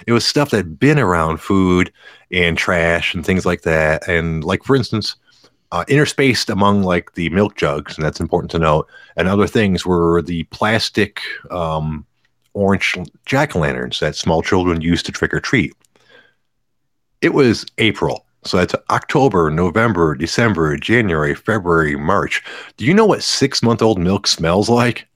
it 0.06 0.12
was 0.12 0.26
stuff 0.26 0.50
that 0.50 0.58
had 0.58 0.78
been 0.78 0.98
around 0.98 1.38
food 1.38 1.92
and 2.30 2.58
trash 2.58 3.14
and 3.14 3.24
things 3.24 3.46
like 3.46 3.62
that. 3.62 4.06
And 4.08 4.42
like 4.44 4.64
for 4.64 4.74
instance, 4.74 5.16
uh, 5.72 5.84
interspaced 5.88 6.50
among 6.50 6.82
like 6.82 7.14
the 7.14 7.28
milk 7.30 7.56
jugs, 7.56 7.96
and 7.96 8.04
that's 8.04 8.20
important 8.20 8.50
to 8.52 8.58
note, 8.58 8.88
and 9.16 9.28
other 9.28 9.46
things 9.46 9.84
were 9.84 10.22
the 10.22 10.44
plastic 10.44 11.20
um, 11.50 12.06
orange 12.54 12.96
jack 13.26 13.54
o' 13.54 13.60
lanterns 13.60 14.00
that 14.00 14.16
small 14.16 14.42
children 14.42 14.80
used 14.80 15.06
to 15.06 15.12
trick 15.12 15.34
or 15.34 15.40
treat. 15.40 15.74
It 17.20 17.34
was 17.34 17.66
April. 17.78 18.25
So 18.46 18.56
that's 18.56 18.74
October, 18.90 19.50
November, 19.50 20.14
December, 20.14 20.76
January, 20.76 21.34
February, 21.34 21.96
March. 21.96 22.42
Do 22.76 22.84
you 22.84 22.94
know 22.94 23.06
what 23.06 23.22
six 23.22 23.62
month 23.62 23.82
old 23.82 23.98
milk 23.98 24.26
smells 24.26 24.68
like? 24.68 25.06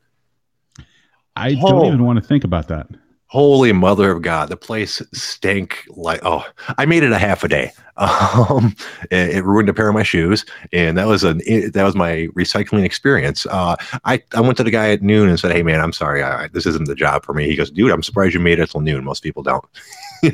I 1.37 1.57
Oh. 1.63 1.71
don't 1.71 1.87
even 1.87 2.05
want 2.05 2.21
to 2.21 2.27
think 2.27 2.45
about 2.45 2.69
that. 2.69 2.89
Holy 3.27 3.73
mother 3.73 4.11
of 4.11 4.23
God, 4.23 4.49
the 4.49 4.57
place 4.57 5.01
stank 5.15 5.85
like 5.91 6.19
oh, 6.25 6.45
I 6.79 6.85
made 6.85 7.05
it 7.05 7.13
a 7.13 7.19
half 7.19 7.45
a 7.45 7.49
day. 7.49 7.73
Um, 8.01 8.75
it, 9.11 9.37
it 9.37 9.45
ruined 9.45 9.69
a 9.69 9.75
pair 9.75 9.87
of 9.89 9.95
my 9.95 10.03
shoes, 10.03 10.47
and 10.73 10.97
that 10.97 11.07
was 11.07 11.23
an 11.23 11.43
it, 11.45 11.75
that 11.75 11.85
was 11.85 11.95
my 11.95 12.29
recycling 12.35 12.83
experience. 12.83 13.45
Uh, 13.45 13.77
I 14.07 14.23
I 14.35 14.41
went 14.41 14.57
to 14.57 14.65
the 14.65 14.71
guy 14.71 14.91
at 14.93 15.03
noon 15.03 15.29
and 15.29 15.39
said, 15.39 15.53
"Hey 15.53 15.63
man, 15.63 15.81
I'm 15.83 15.93
sorry, 15.93 16.23
I, 16.23 16.49
this 16.49 16.65
isn't 16.65 16.87
the 16.87 16.95
job 16.95 17.27
for 17.27 17.35
me." 17.35 17.47
He 17.47 17.57
goes, 17.57 17.71
"Dude, 17.71 17.91
I'm 17.91 18.03
surprised 18.03 18.33
you 18.33 18.41
made 18.41 18.59
it 18.59 18.71
till 18.71 18.81
noon. 18.81 19.05
Most 19.05 19.23
people 19.23 19.43
don't." 19.43 19.65
he, 20.23 20.31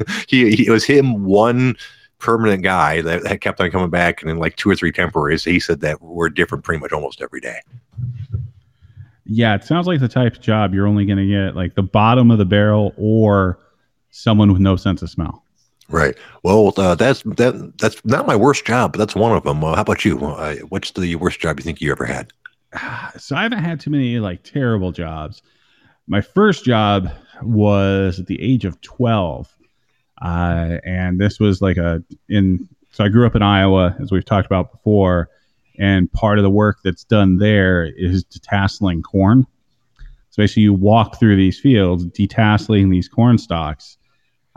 he 0.54 0.66
it 0.68 0.70
was 0.70 0.84
him 0.84 1.24
one 1.24 1.74
permanent 2.18 2.62
guy 2.62 3.00
that, 3.02 3.22
that 3.24 3.40
kept 3.40 3.60
on 3.60 3.70
coming 3.70 3.90
back, 3.90 4.22
and 4.22 4.30
then 4.30 4.38
like 4.38 4.56
two 4.56 4.70
or 4.70 4.76
three 4.76 4.92
temporaries. 4.92 5.44
He 5.44 5.60
said 5.60 5.80
that 5.80 6.00
we're 6.00 6.28
different 6.28 6.64
pretty 6.64 6.80
much 6.80 6.92
almost 6.92 7.20
every 7.20 7.40
day. 7.40 7.60
Yeah, 9.24 9.54
it 9.54 9.64
sounds 9.64 9.86
like 9.86 10.00
the 10.00 10.08
type 10.08 10.34
of 10.34 10.40
job 10.40 10.72
you're 10.72 10.86
only 10.86 11.04
going 11.04 11.18
to 11.18 11.26
get 11.26 11.56
like 11.56 11.74
the 11.74 11.82
bottom 11.82 12.30
of 12.30 12.38
the 12.38 12.44
barrel 12.44 12.94
or 12.96 13.58
someone 14.10 14.52
with 14.52 14.60
no 14.60 14.76
sense 14.76 15.02
of 15.02 15.10
smell. 15.10 15.42
Right. 15.88 16.16
Well, 16.42 16.72
uh, 16.76 16.94
that's 16.94 17.22
that. 17.22 17.72
That's 17.78 18.04
not 18.04 18.26
my 18.26 18.34
worst 18.34 18.64
job, 18.64 18.92
but 18.92 18.98
that's 18.98 19.14
one 19.14 19.36
of 19.36 19.44
them. 19.44 19.62
Uh, 19.62 19.76
how 19.76 19.82
about 19.82 20.04
you? 20.04 20.18
Uh, 20.18 20.56
what's 20.68 20.90
the 20.92 21.14
worst 21.16 21.38
job 21.38 21.58
you 21.58 21.64
think 21.64 21.80
you 21.80 21.92
ever 21.92 22.04
had? 22.04 22.32
So 23.18 23.34
I 23.34 23.44
haven't 23.44 23.64
had 23.64 23.80
too 23.80 23.90
many 23.90 24.18
like 24.18 24.42
terrible 24.42 24.92
jobs. 24.92 25.40
My 26.06 26.20
first 26.20 26.64
job 26.64 27.10
was 27.42 28.20
at 28.20 28.26
the 28.26 28.40
age 28.42 28.64
of 28.64 28.80
12. 28.82 29.55
Uh, 30.22 30.78
and 30.84 31.20
this 31.20 31.38
was 31.38 31.60
like 31.60 31.76
a 31.76 32.02
in 32.28 32.68
so 32.92 33.04
I 33.04 33.08
grew 33.08 33.26
up 33.26 33.36
in 33.36 33.42
Iowa 33.42 33.94
as 34.00 34.10
we've 34.10 34.24
talked 34.24 34.46
about 34.46 34.72
before 34.72 35.28
and 35.78 36.10
part 36.12 36.38
of 36.38 36.42
the 36.42 36.50
work 36.50 36.78
that's 36.82 37.04
done 37.04 37.36
there 37.36 37.84
is 37.84 38.24
detasseling 38.24 39.02
corn. 39.02 39.46
So 40.30 40.42
basically 40.42 40.64
you 40.64 40.74
walk 40.74 41.18
through 41.18 41.36
these 41.36 41.60
fields 41.60 42.06
detasseling 42.06 42.90
these 42.90 43.08
corn 43.08 43.36
stalks 43.36 43.98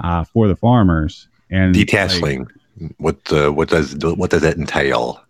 uh, 0.02 0.24
for 0.24 0.48
the 0.48 0.56
farmers 0.56 1.28
and 1.50 1.76
like, 1.76 1.88
Detasseling. 1.88 2.48
what 2.98 3.18
uh, 3.32 3.52
what 3.52 3.70
does 3.70 3.96
what 3.96 4.30
does 4.30 4.42
that 4.42 4.58
entail? 4.58 5.22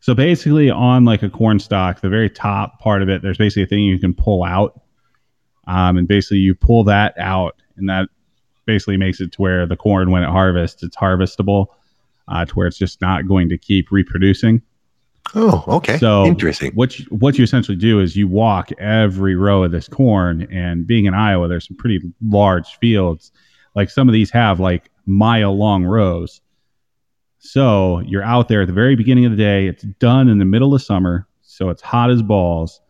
So 0.00 0.14
basically, 0.14 0.70
on 0.70 1.06
like 1.06 1.22
a 1.22 1.30
corn 1.30 1.58
stalk, 1.58 2.02
the 2.02 2.10
very 2.10 2.28
top 2.28 2.78
part 2.78 3.00
of 3.00 3.08
it, 3.08 3.22
there's 3.22 3.38
basically 3.38 3.62
a 3.62 3.66
thing 3.66 3.84
you 3.84 3.98
can 3.98 4.12
pull 4.12 4.44
out, 4.44 4.82
um, 5.66 5.96
and 5.96 6.06
basically 6.06 6.38
you 6.38 6.54
pull 6.54 6.84
that 6.84 7.14
out, 7.18 7.56
and 7.78 7.88
that 7.88 8.10
basically 8.66 8.96
makes 8.96 9.20
it 9.20 9.32
to 9.32 9.42
where 9.42 9.66
the 9.66 9.76
corn, 9.76 10.10
when 10.10 10.22
it 10.22 10.28
harvests, 10.30 10.82
it's 10.82 10.96
harvestable, 10.96 11.66
uh, 12.28 12.44
to 12.44 12.54
where 12.54 12.66
it's 12.66 12.78
just 12.78 13.00
not 13.00 13.26
going 13.28 13.48
to 13.48 13.58
keep 13.58 13.90
reproducing. 13.90 14.62
Oh, 15.34 15.64
okay. 15.66 15.98
So 15.98 16.26
Interesting. 16.26 16.72
What 16.74 16.98
you, 16.98 17.06
what 17.06 17.38
you 17.38 17.44
essentially 17.44 17.76
do 17.76 18.00
is 18.00 18.14
you 18.14 18.28
walk 18.28 18.70
every 18.78 19.34
row 19.34 19.64
of 19.64 19.72
this 19.72 19.88
corn, 19.88 20.42
and 20.52 20.86
being 20.86 21.06
in 21.06 21.14
Iowa, 21.14 21.48
there's 21.48 21.66
some 21.66 21.76
pretty 21.76 22.00
large 22.22 22.76
fields. 22.78 23.32
Like 23.74 23.90
some 23.90 24.08
of 24.08 24.12
these 24.12 24.30
have 24.30 24.60
like 24.60 24.90
mile 25.06 25.56
long 25.56 25.84
rows. 25.84 26.40
So 27.38 28.00
you're 28.00 28.22
out 28.22 28.48
there 28.48 28.62
at 28.62 28.68
the 28.68 28.72
very 28.72 28.96
beginning 28.96 29.24
of 29.26 29.32
the 29.32 29.36
day. 29.36 29.66
It's 29.66 29.82
done 29.82 30.28
in 30.28 30.38
the 30.38 30.44
middle 30.44 30.74
of 30.74 30.82
summer, 30.82 31.26
so 31.42 31.68
it's 31.68 31.82
hot 31.82 32.10
as 32.10 32.22
balls, 32.22 32.80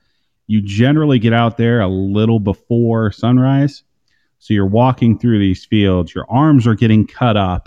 You 0.47 0.61
generally 0.61 1.19
get 1.19 1.33
out 1.33 1.57
there 1.57 1.81
a 1.81 1.89
little 1.89 2.39
before 2.39 3.11
sunrise. 3.11 3.83
So 4.45 4.53
you're 4.53 4.67
walking 4.67 5.19
through 5.19 5.39
these 5.39 5.65
fields, 5.65 6.15
your 6.15 6.27
arms 6.31 6.67
are 6.67 6.75
getting 6.75 7.07
cut 7.07 7.35
up 7.35 7.67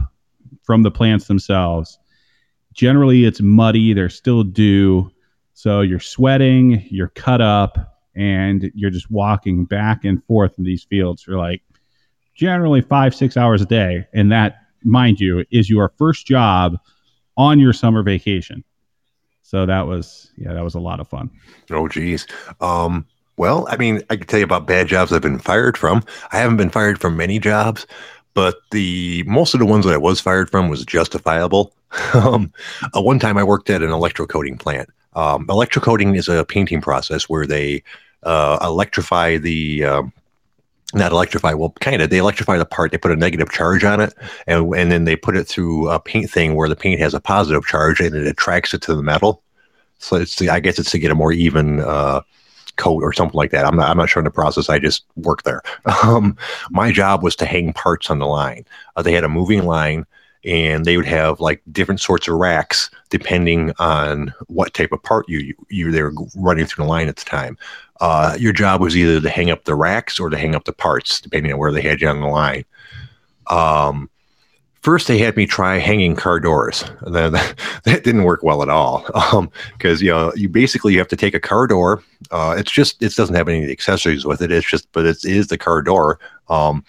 from 0.62 0.84
the 0.84 0.92
plants 0.92 1.26
themselves. 1.26 1.98
Generally, 2.72 3.26
it's 3.26 3.42
muddy, 3.42 3.94
there's 3.94 4.14
still 4.14 4.44
dew. 4.44 5.10
So 5.56 5.82
you're 5.82 6.00
sweating, 6.00 6.86
you're 6.92 7.08
cut 7.08 7.42
up, 7.42 7.98
and 8.16 8.70
you're 8.76 8.92
just 8.92 9.10
walking 9.10 9.66
back 9.66 10.06
and 10.06 10.24
forth 10.26 10.54
in 10.60 10.66
these 10.66 10.84
fields 10.84 11.24
for 11.24 11.36
like 11.36 11.64
generally 12.36 12.82
five, 12.82 13.16
six 13.16 13.38
hours 13.38 13.64
a 13.64 13.66
day. 13.66 14.06
And 14.14 14.32
that, 14.32 14.58
mind 14.84 15.20
you, 15.20 15.46
is 15.50 15.72
your 15.72 15.92
first 15.98 16.28
job 16.28 16.78
on 17.38 17.60
your 17.60 17.74
summer 17.74 18.04
vacation. 18.04 18.64
So 19.42 19.66
that 19.66 19.88
was, 19.88 20.32
yeah, 20.38 20.54
that 20.54 20.64
was 20.64 20.76
a 20.76 20.80
lot 20.80 21.00
of 21.00 21.08
fun. 21.08 21.32
Oh, 21.72 21.88
geez. 21.88 22.28
Um, 22.62 23.08
well, 23.38 23.68
I 23.70 23.78
mean, 23.78 24.02
I 24.10 24.18
can 24.18 24.28
tell 24.28 24.40
you 24.40 24.46
about 24.46 24.68
bad 24.68 24.88
jobs 24.88 25.14
I've 25.14 25.22
been 25.22 25.40
fired 25.40 25.78
from. 25.78 26.04
I 26.32 26.38
haven't 26.38 26.58
been 26.58 26.70
fired 26.70 27.00
from 27.00 27.16
many 27.16 27.40
jobs, 27.40 27.86
but 28.34 28.56
the 28.72 29.24
most 29.28 29.54
of 29.54 29.60
the 29.60 29.66
ones 29.66 29.86
that 29.86 29.94
I 29.94 29.98
was 29.98 30.20
fired 30.20 30.50
from 30.50 30.70
was 30.70 30.84
justifiable. 30.84 31.74
um, 32.14 32.52
uh, 32.96 33.02
one 33.02 33.20
time 33.20 33.38
I 33.38 33.44
worked 33.44 33.70
at 33.70 33.82
an 33.82 33.90
electrocoating 33.90 34.60
plant. 34.60 34.90
Um, 35.14 35.48
electrocoating 35.48 36.16
is 36.18 36.28
a 36.28 36.46
painting 36.46 36.82
process 36.82 37.30
where 37.30 37.48
they 37.48 37.84
uh, 38.24 38.58
electrify 38.62 39.38
the 39.38 39.84
um, 39.84 40.14
not 40.94 41.12
electrify 41.12 41.54
well 41.54 41.74
kind 41.82 42.02
of 42.02 42.10
they 42.10 42.18
electrify 42.18 42.58
the 42.58 42.66
part 42.66 42.92
they 42.92 42.98
put 42.98 43.12
a 43.12 43.16
negative 43.16 43.50
charge 43.50 43.84
on 43.84 44.00
it 44.00 44.14
and 44.48 44.74
and 44.74 44.92
then 44.92 45.04
they 45.04 45.16
put 45.16 45.36
it 45.36 45.46
through 45.46 45.90
a 45.90 46.00
paint 46.00 46.30
thing 46.30 46.56
where 46.56 46.70
the 46.70 46.76
paint 46.76 47.00
has 47.00 47.14
a 47.14 47.20
positive 47.20 47.66
charge 47.66 48.00
and 48.00 48.16
it 48.16 48.26
attracts 48.26 48.74
it 48.74 48.82
to 48.82 48.96
the 48.96 49.04
metal 49.04 49.42
so 50.00 50.16
it's 50.16 50.38
the, 50.38 50.50
i 50.50 50.60
guess 50.60 50.80
it's 50.80 50.92
to 50.92 51.00
get 51.00 51.12
a 51.12 51.16
more 51.16 51.34
even 51.34 51.82
uh, 51.82 52.22
coat 52.78 53.04
or 53.04 53.14
something 53.14 53.38
like 53.38 53.52
that. 53.52 53.66
I'm 53.66 53.76
not 53.76 53.90
i'm 53.90 53.98
not 53.98 54.10
sure 54.10 54.22
in 54.22 54.26
the 54.26 54.32
process. 54.32 54.70
I 54.70 54.80
just 54.80 55.06
worked 55.16 55.46
there. 55.46 55.62
Um, 56.04 56.38
my 56.70 56.92
job 56.92 57.24
was 57.24 57.36
to 57.38 57.46
hang 57.46 57.74
parts 57.74 58.10
on 58.10 58.20
the 58.20 58.28
line. 58.28 58.66
Uh, 58.96 59.02
they 59.02 59.14
had 59.14 59.24
a 59.24 59.30
moving 59.30 59.64
line 59.66 60.06
and 60.46 60.86
they 60.86 60.96
would 60.96 61.06
have 61.06 61.40
like 61.40 61.62
different 61.72 62.00
sorts 62.00 62.28
of 62.28 62.36
racks 62.36 62.90
depending 63.10 63.74
on 63.80 64.34
what 64.48 64.74
type 64.74 64.92
of 64.92 65.02
part 65.04 65.28
you 65.28 65.40
you, 65.40 65.56
you 65.70 65.92
they 65.92 66.02
were 66.02 66.14
running 66.36 66.66
through 66.66 66.86
the 66.86 66.90
line 66.90 67.08
at 67.08 67.18
the 67.18 67.26
time. 67.26 67.58
Uh, 68.00 68.36
your 68.40 68.54
job 68.54 68.80
was 68.80 68.96
either 68.96 69.20
to 69.20 69.30
hang 69.30 69.50
up 69.50 69.66
the 69.66 69.76
racks 69.76 70.20
or 70.20 70.30
to 70.30 70.38
hang 70.38 70.56
up 70.56 70.66
the 70.66 70.74
parts, 70.74 71.20
depending 71.20 71.52
on 71.52 71.58
where 71.58 71.72
they 71.72 71.82
had 71.82 72.00
you 72.00 72.08
on 72.08 72.22
the 72.22 72.28
line. 72.28 72.64
Um, 73.48 74.10
first, 74.82 75.08
they 75.08 75.18
had 75.18 75.36
me 75.36 75.46
try 75.46 75.78
hanging 75.78 76.16
car 76.16 76.40
doors. 76.40 76.84
That, 77.08 77.56
that 77.84 78.04
didn't 78.04 78.24
work 78.24 78.44
well 78.44 78.62
at 78.62 78.70
all 78.70 79.04
because 79.78 80.02
um, 80.02 80.06
you 80.06 80.12
know 80.12 80.32
you 80.36 80.50
basically 80.50 80.94
you 80.94 81.00
have 81.00 81.08
to 81.08 81.16
take 81.16 81.34
a 81.34 81.40
car 81.40 81.66
door. 81.66 82.04
Uh, 82.32 82.56
it's 82.58 82.72
just 82.72 83.02
it 83.02 83.16
doesn't 83.16 83.36
have 83.36 83.48
any 83.48 83.70
accessories 83.72 84.26
with 84.26 84.42
it. 84.42 84.52
It's 84.52 84.70
just 84.70 84.92
but 84.92 85.06
it 85.06 85.24
is 85.26 85.48
the 85.48 85.58
car 85.58 85.82
door. 85.82 86.20
Um, 86.50 86.84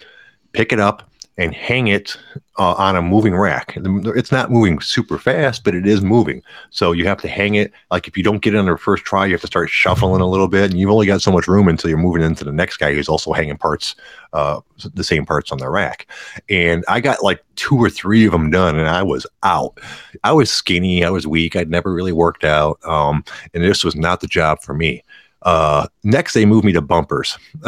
pick 0.51 0.71
it 0.71 0.79
up, 0.79 1.08
and 1.39 1.55
hang 1.55 1.87
it 1.87 2.17
uh, 2.57 2.73
on 2.73 2.97
a 2.97 3.01
moving 3.01 3.33
rack. 3.33 3.73
It's 3.77 4.31
not 4.31 4.51
moving 4.51 4.81
super 4.81 5.17
fast, 5.17 5.63
but 5.63 5.73
it 5.73 5.87
is 5.87 6.01
moving. 6.01 6.43
So 6.69 6.91
you 6.91 7.07
have 7.07 7.21
to 7.21 7.29
hang 7.29 7.55
it. 7.55 7.71
Like 7.89 8.09
if 8.09 8.17
you 8.17 8.23
don't 8.23 8.41
get 8.41 8.53
it 8.53 8.57
on 8.57 8.65
the 8.65 8.77
first 8.77 9.05
try, 9.05 9.25
you 9.25 9.31
have 9.31 9.41
to 9.41 9.47
start 9.47 9.69
shuffling 9.69 10.19
a 10.19 10.27
little 10.27 10.49
bit, 10.49 10.69
and 10.69 10.77
you've 10.77 10.91
only 10.91 11.07
got 11.07 11.21
so 11.21 11.31
much 11.31 11.47
room 11.47 11.69
until 11.69 11.89
you're 11.89 11.97
moving 11.97 12.21
into 12.21 12.43
the 12.43 12.51
next 12.51 12.75
guy 12.75 12.93
who's 12.93 13.07
also 13.07 13.31
hanging 13.31 13.57
parts, 13.57 13.95
uh, 14.33 14.59
the 14.93 15.03
same 15.03 15.25
parts 15.25 15.49
on 15.53 15.59
the 15.59 15.69
rack. 15.69 16.07
And 16.49 16.83
I 16.89 16.99
got 16.99 17.23
like 17.23 17.41
two 17.55 17.77
or 17.77 17.89
three 17.89 18.25
of 18.25 18.33
them 18.33 18.49
done, 18.49 18.77
and 18.77 18.89
I 18.89 19.01
was 19.01 19.25
out. 19.43 19.79
I 20.25 20.33
was 20.33 20.51
skinny. 20.51 21.05
I 21.05 21.09
was 21.09 21.25
weak. 21.25 21.55
I'd 21.55 21.71
never 21.71 21.93
really 21.93 22.11
worked 22.11 22.43
out, 22.43 22.83
um, 22.85 23.23
and 23.53 23.63
this 23.63 23.85
was 23.85 23.95
not 23.95 24.19
the 24.19 24.27
job 24.27 24.61
for 24.61 24.73
me. 24.73 25.05
Uh, 25.43 25.87
next, 26.03 26.33
they 26.33 26.45
moved 26.45 26.65
me 26.65 26.73
to 26.73 26.81
bumpers 26.81 27.37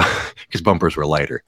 because 0.46 0.62
bumpers 0.62 0.98
were 0.98 1.06
lighter. 1.06 1.42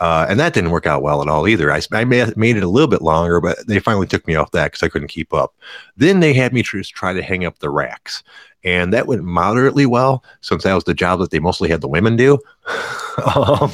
Uh, 0.00 0.26
and 0.28 0.40
that 0.40 0.52
didn't 0.52 0.70
work 0.70 0.86
out 0.86 1.02
well 1.02 1.22
at 1.22 1.28
all 1.28 1.46
either. 1.46 1.70
I, 1.70 1.80
I 1.92 2.04
made, 2.04 2.28
it 2.28 2.62
a 2.62 2.68
little 2.68 2.88
bit 2.88 3.02
longer, 3.02 3.40
but 3.40 3.66
they 3.66 3.78
finally 3.78 4.06
took 4.06 4.26
me 4.26 4.34
off 4.34 4.50
that 4.50 4.72
because 4.72 4.82
I 4.82 4.88
couldn't 4.88 5.08
keep 5.08 5.32
up. 5.32 5.54
Then 5.96 6.20
they 6.20 6.32
had 6.32 6.52
me 6.52 6.62
try 6.62 7.12
to 7.12 7.22
hang 7.22 7.44
up 7.44 7.58
the 7.60 7.70
racks. 7.70 8.22
And 8.64 8.92
that 8.92 9.06
went 9.06 9.22
moderately 9.22 9.84
well 9.86 10.24
since 10.40 10.64
that 10.64 10.74
was 10.74 10.84
the 10.84 10.94
job 10.94 11.20
that 11.20 11.30
they 11.30 11.38
mostly 11.38 11.68
had 11.68 11.82
the 11.82 11.88
women 11.88 12.16
do. 12.16 12.38
um, 13.36 13.70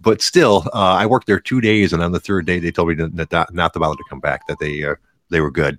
but 0.00 0.22
still, 0.22 0.68
uh, 0.72 0.94
I 0.98 1.04
worked 1.04 1.26
there 1.26 1.40
two 1.40 1.60
days, 1.60 1.92
and 1.92 2.02
on 2.02 2.12
the 2.12 2.20
third 2.20 2.46
day, 2.46 2.60
they 2.60 2.70
told 2.70 2.88
me 2.88 2.94
to, 2.96 3.26
not, 3.30 3.52
not 3.52 3.72
to 3.72 3.80
bother 3.80 3.96
to 3.96 4.04
come 4.08 4.20
back, 4.20 4.46
that 4.46 4.60
they 4.60 4.84
uh, 4.84 4.94
they 5.30 5.40
were 5.40 5.50
good. 5.50 5.78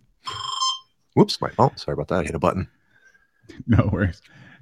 Whoops, 1.13 1.39
my 1.39 1.49
fault. 1.49 1.79
Sorry 1.79 1.93
about 1.93 2.09
that. 2.09 2.19
I 2.19 2.23
hit 2.23 2.35
a 2.35 2.39
button. 2.39 2.67
No 3.67 3.89
worries. 3.91 4.21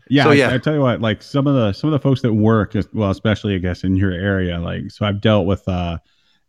Yeah, 0.09 0.23
so, 0.25 0.31
yeah. 0.31 0.49
I, 0.49 0.55
I, 0.55 0.57
tell 0.57 0.73
you 0.73 0.81
what, 0.81 1.01
like 1.01 1.21
some 1.21 1.47
of 1.47 1.55
the 1.55 1.73
some 1.73 1.91
of 1.91 1.91
the 1.91 2.03
folks 2.03 2.21
that 2.21 2.33
work, 2.33 2.73
well, 2.93 3.11
especially 3.11 3.55
I 3.55 3.59
guess 3.59 3.83
in 3.83 3.95
your 3.95 4.11
area, 4.11 4.59
like 4.59 4.91
so 4.91 5.05
I've 5.05 5.21
dealt 5.21 5.45
with 5.45 5.67
uh 5.67 5.97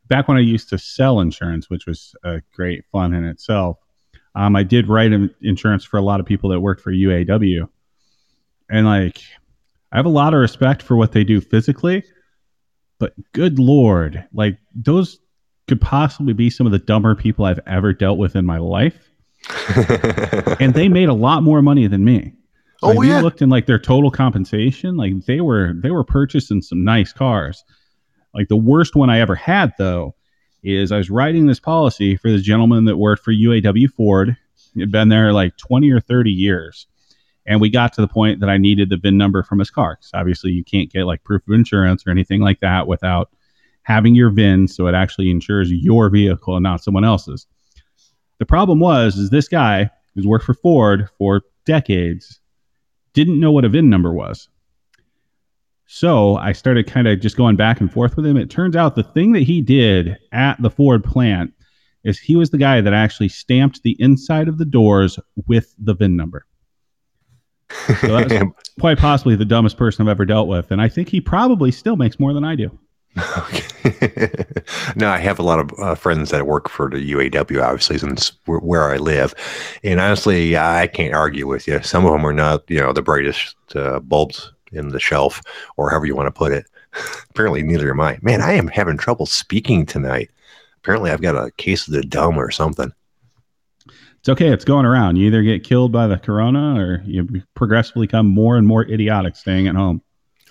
back 0.09 0.29
when 0.29 0.37
I 0.37 0.40
used 0.40 0.69
to 0.71 0.79
sell 0.79 1.21
insurance, 1.21 1.71
which 1.71 1.87
was 1.87 2.14
a 2.25 2.43
great 2.55 2.85
fun 2.90 3.14
in 3.14 3.25
itself. 3.25 3.79
Um, 4.35 4.57
I 4.57 4.64
did 4.64 4.88
write 4.88 5.12
insurance 5.43 5.85
for 5.85 5.97
a 5.99 6.03
lot 6.03 6.19
of 6.19 6.27
people 6.27 6.51
that 6.51 6.61
worked 6.61 6.81
for 6.81 6.93
UAW, 6.93 7.69
and 8.71 8.87
like 8.87 9.21
I 9.93 9.97
have 9.97 10.07
a 10.07 10.11
lot 10.11 10.35
of 10.35 10.40
respect 10.40 10.83
for 10.83 10.97
what 10.97 11.12
they 11.12 11.23
do 11.23 11.40
physically, 11.40 12.03
but 12.99 13.14
good 13.33 13.59
lord, 13.59 14.27
like 14.33 14.59
those 14.75 15.21
could 15.69 15.81
possibly 15.81 16.33
be 16.33 16.51
some 16.51 16.67
of 16.67 16.73
the 16.73 16.79
dumber 16.79 17.14
people 17.14 17.45
I've 17.45 17.61
ever 17.67 17.93
dealt 17.93 18.19
with 18.19 18.37
in 18.37 18.45
my 18.45 18.59
life. 18.59 19.11
and 20.61 20.75
they 20.75 20.88
made 20.88 21.09
a 21.09 21.14
lot 21.14 21.43
more 21.43 21.62
money 21.62 21.87
than 21.87 22.05
me. 22.05 22.33
Oh 22.85 22.90
like, 22.90 23.09
yeah. 23.09 23.16
We 23.18 23.23
looked 23.23 23.40
in 23.40 23.49
like 23.49 23.66
their 23.66 23.79
total 23.79 24.11
compensation. 24.11 24.97
Like 24.97 25.25
they 25.25 25.40
were 25.40 25.73
they 25.75 25.90
were 25.90 26.05
purchasing 26.05 26.61
some 26.61 26.85
nice 26.85 27.12
cars. 27.12 27.64
Like 28.35 28.49
the 28.49 28.57
worst 28.57 28.94
one 28.94 29.11
I 29.11 29.20
ever 29.20 29.35
had 29.35 29.73
though 29.79 30.14
is 30.62 30.92
I 30.92 30.99
was 30.99 31.11
writing 31.11 31.47
this 31.47 31.61
policy 31.61 32.16
for 32.16 32.31
this 32.31 32.42
gentleman 32.42 32.85
that 32.87 32.97
worked 32.97 33.25
for 33.25 33.33
UAW 33.33 33.90
Ford. 33.90 34.37
He'd 34.75 34.90
been 34.90 35.09
there 35.09 35.33
like 35.33 35.57
20 35.57 35.90
or 35.90 36.01
30 36.01 36.31
years. 36.31 36.87
And 37.47 37.61
we 37.61 37.68
got 37.68 37.92
to 37.94 38.01
the 38.01 38.09
point 38.09 38.40
that 38.40 38.49
I 38.49 38.57
needed 38.57 38.88
the 38.88 38.97
VIN 38.97 39.18
number 39.18 39.42
from 39.42 39.59
his 39.59 39.70
car. 39.70 39.97
Because 39.97 40.11
obviously 40.14 40.53
you 40.53 40.64
can't 40.64 40.90
get 40.90 41.05
like 41.05 41.25
proof 41.25 41.42
of 41.47 41.55
insurance 41.55 42.07
or 42.07 42.11
anything 42.11 42.40
like 42.40 42.61
that 42.61 42.87
without 42.87 43.31
having 43.83 44.14
your 44.14 44.31
VIN 44.31 44.66
so 44.66 44.87
it 44.87 44.94
actually 44.94 45.31
insures 45.31 45.70
your 45.70 46.09
vehicle 46.09 46.57
and 46.57 46.62
not 46.62 46.83
someone 46.83 47.05
else's. 47.05 47.47
The 48.38 48.47
problem 48.47 48.81
was 48.81 49.16
is 49.16 49.31
this 49.31 49.49
guy 49.49 49.90
who's 50.14 50.27
worked 50.27 50.47
for 50.47 50.55
Ford 50.55 51.09
for 51.18 51.42
decades 51.66 52.40
didn't 53.14 53.40
know 53.40 53.50
what 53.50 53.64
a 53.64 53.68
VIN 53.68 53.88
number 53.88 54.12
was. 54.12 54.48
So 55.87 56.37
I 56.37 56.53
started 56.53 56.87
kind 56.87 57.07
of 57.07 57.20
just 57.20 57.37
going 57.37 57.57
back 57.57 57.81
and 57.81 57.92
forth 57.92 58.16
with 58.16 58.27
him. 58.27 58.37
It 58.37 58.50
turns 58.50 58.77
out 58.77 58.96
the 58.96 59.03
thing 59.03 59.33
that 59.33 59.42
he 59.42 59.61
did 59.61 60.16
at 60.33 60.61
the 60.61 60.70
Ford 60.70 61.05
plant 61.05 61.53
is 62.05 62.18
he 62.18 62.37
was 62.37 62.50
the 62.50 62.59
guy 62.59 62.81
that 62.81 62.92
actually 62.92 63.29
stamped 63.29 63.83
the 63.83 63.96
inside 63.98 64.48
of 64.48 64.59
the 64.59 64.64
doors 64.64 65.18
with 65.46 65.74
the 65.79 65.94
VIN 65.94 66.16
number. 66.16 66.46
So 68.00 68.18
that's 68.18 68.44
quite 68.81 68.98
possibly 68.98 69.37
the 69.37 69.44
dumbest 69.44 69.77
person 69.77 70.03
I've 70.03 70.11
ever 70.11 70.24
dealt 70.24 70.48
with. 70.48 70.70
And 70.70 70.81
I 70.81 70.88
think 70.88 71.09
he 71.09 71.20
probably 71.20 71.70
still 71.70 71.96
makes 71.96 72.20
more 72.20 72.33
than 72.33 72.44
I 72.44 72.57
do. 72.57 72.79
Okay. 73.16 74.35
no, 74.96 75.09
I 75.09 75.18
have 75.18 75.38
a 75.38 75.42
lot 75.42 75.61
of 75.61 75.79
uh, 75.79 75.94
friends 75.94 76.31
that 76.31 76.46
work 76.46 76.68
for 76.68 76.90
the 76.90 77.12
UAW, 77.12 77.62
obviously, 77.62 77.98
since 77.98 78.33
where 78.46 78.92
I 78.92 78.96
live. 78.96 79.35
And 79.85 80.00
honestly, 80.00 80.57
I 80.57 80.88
can't 80.88 81.14
argue 81.14 81.46
with 81.46 81.68
you. 81.68 81.81
Some 81.83 82.05
of 82.05 82.12
them 82.12 82.27
are 82.27 82.33
not, 82.33 82.68
you 82.68 82.81
know, 82.81 82.92
the 82.92 83.03
brightest 83.03 83.57
uh, 83.77 84.00
bulbs 84.00 84.53
in 84.72 84.88
the 84.88 85.00
shelf, 85.00 85.40
or 85.77 85.90
however 85.90 86.07
you 86.07 86.16
want 86.16 86.27
to 86.27 86.38
put 86.38 86.53
it. 86.53 86.66
Apparently, 87.31 87.62
neither 87.62 87.90
am 87.90 88.00
I. 88.00 88.19
Man, 88.23 88.40
I 88.40 88.52
am 88.52 88.69
having 88.69 88.96
trouble 88.96 89.27
speaking 89.27 89.87
tonight. 89.87 90.31
Apparently, 90.79 91.10
I've 91.10 91.23
got 91.23 91.37
a 91.37 91.50
case 91.52 91.87
of 91.87 91.94
the 91.94 92.02
dumb 92.02 92.38
or 92.38 92.50
something. 92.50 92.92
It's 93.87 94.29
okay. 94.29 94.48
It's 94.48 94.65
going 94.65 94.87
around. 94.87 95.17
You 95.17 95.27
either 95.27 95.42
get 95.42 95.65
killed 95.65 95.92
by 95.92 96.06
the 96.06 96.19
corona, 96.19 96.81
or 96.81 97.02
you 97.04 97.42
progressively 97.54 98.06
become 98.06 98.27
more 98.27 98.56
and 98.56 98.67
more 98.67 98.83
idiotic 98.85 99.37
staying 99.37 99.69
at 99.69 99.75
home. 99.75 100.02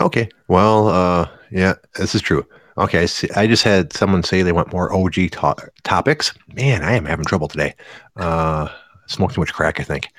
Okay. 0.02 0.30
Well, 0.48 0.88
uh, 0.88 1.30
yeah, 1.52 1.74
this 1.96 2.16
is 2.16 2.22
true. 2.22 2.46
Okay, 2.78 3.08
I 3.36 3.46
just 3.46 3.64
had 3.64 3.94
someone 3.94 4.24
say 4.24 4.41
they 4.41 4.52
want 4.52 4.74
more 4.74 4.91
OG 4.91 5.14
to- 5.14 5.72
topics. 5.84 6.34
Man, 6.56 6.82
I 6.82 6.94
am 6.94 7.06
having 7.06 7.26
trouble 7.26 7.48
today. 7.48 7.76
Uh, 8.16 8.68
smoked 9.06 9.36
too 9.36 9.41
much 9.41 9.54
crack, 9.54 9.80
I 9.80 9.84
think. 9.84 10.10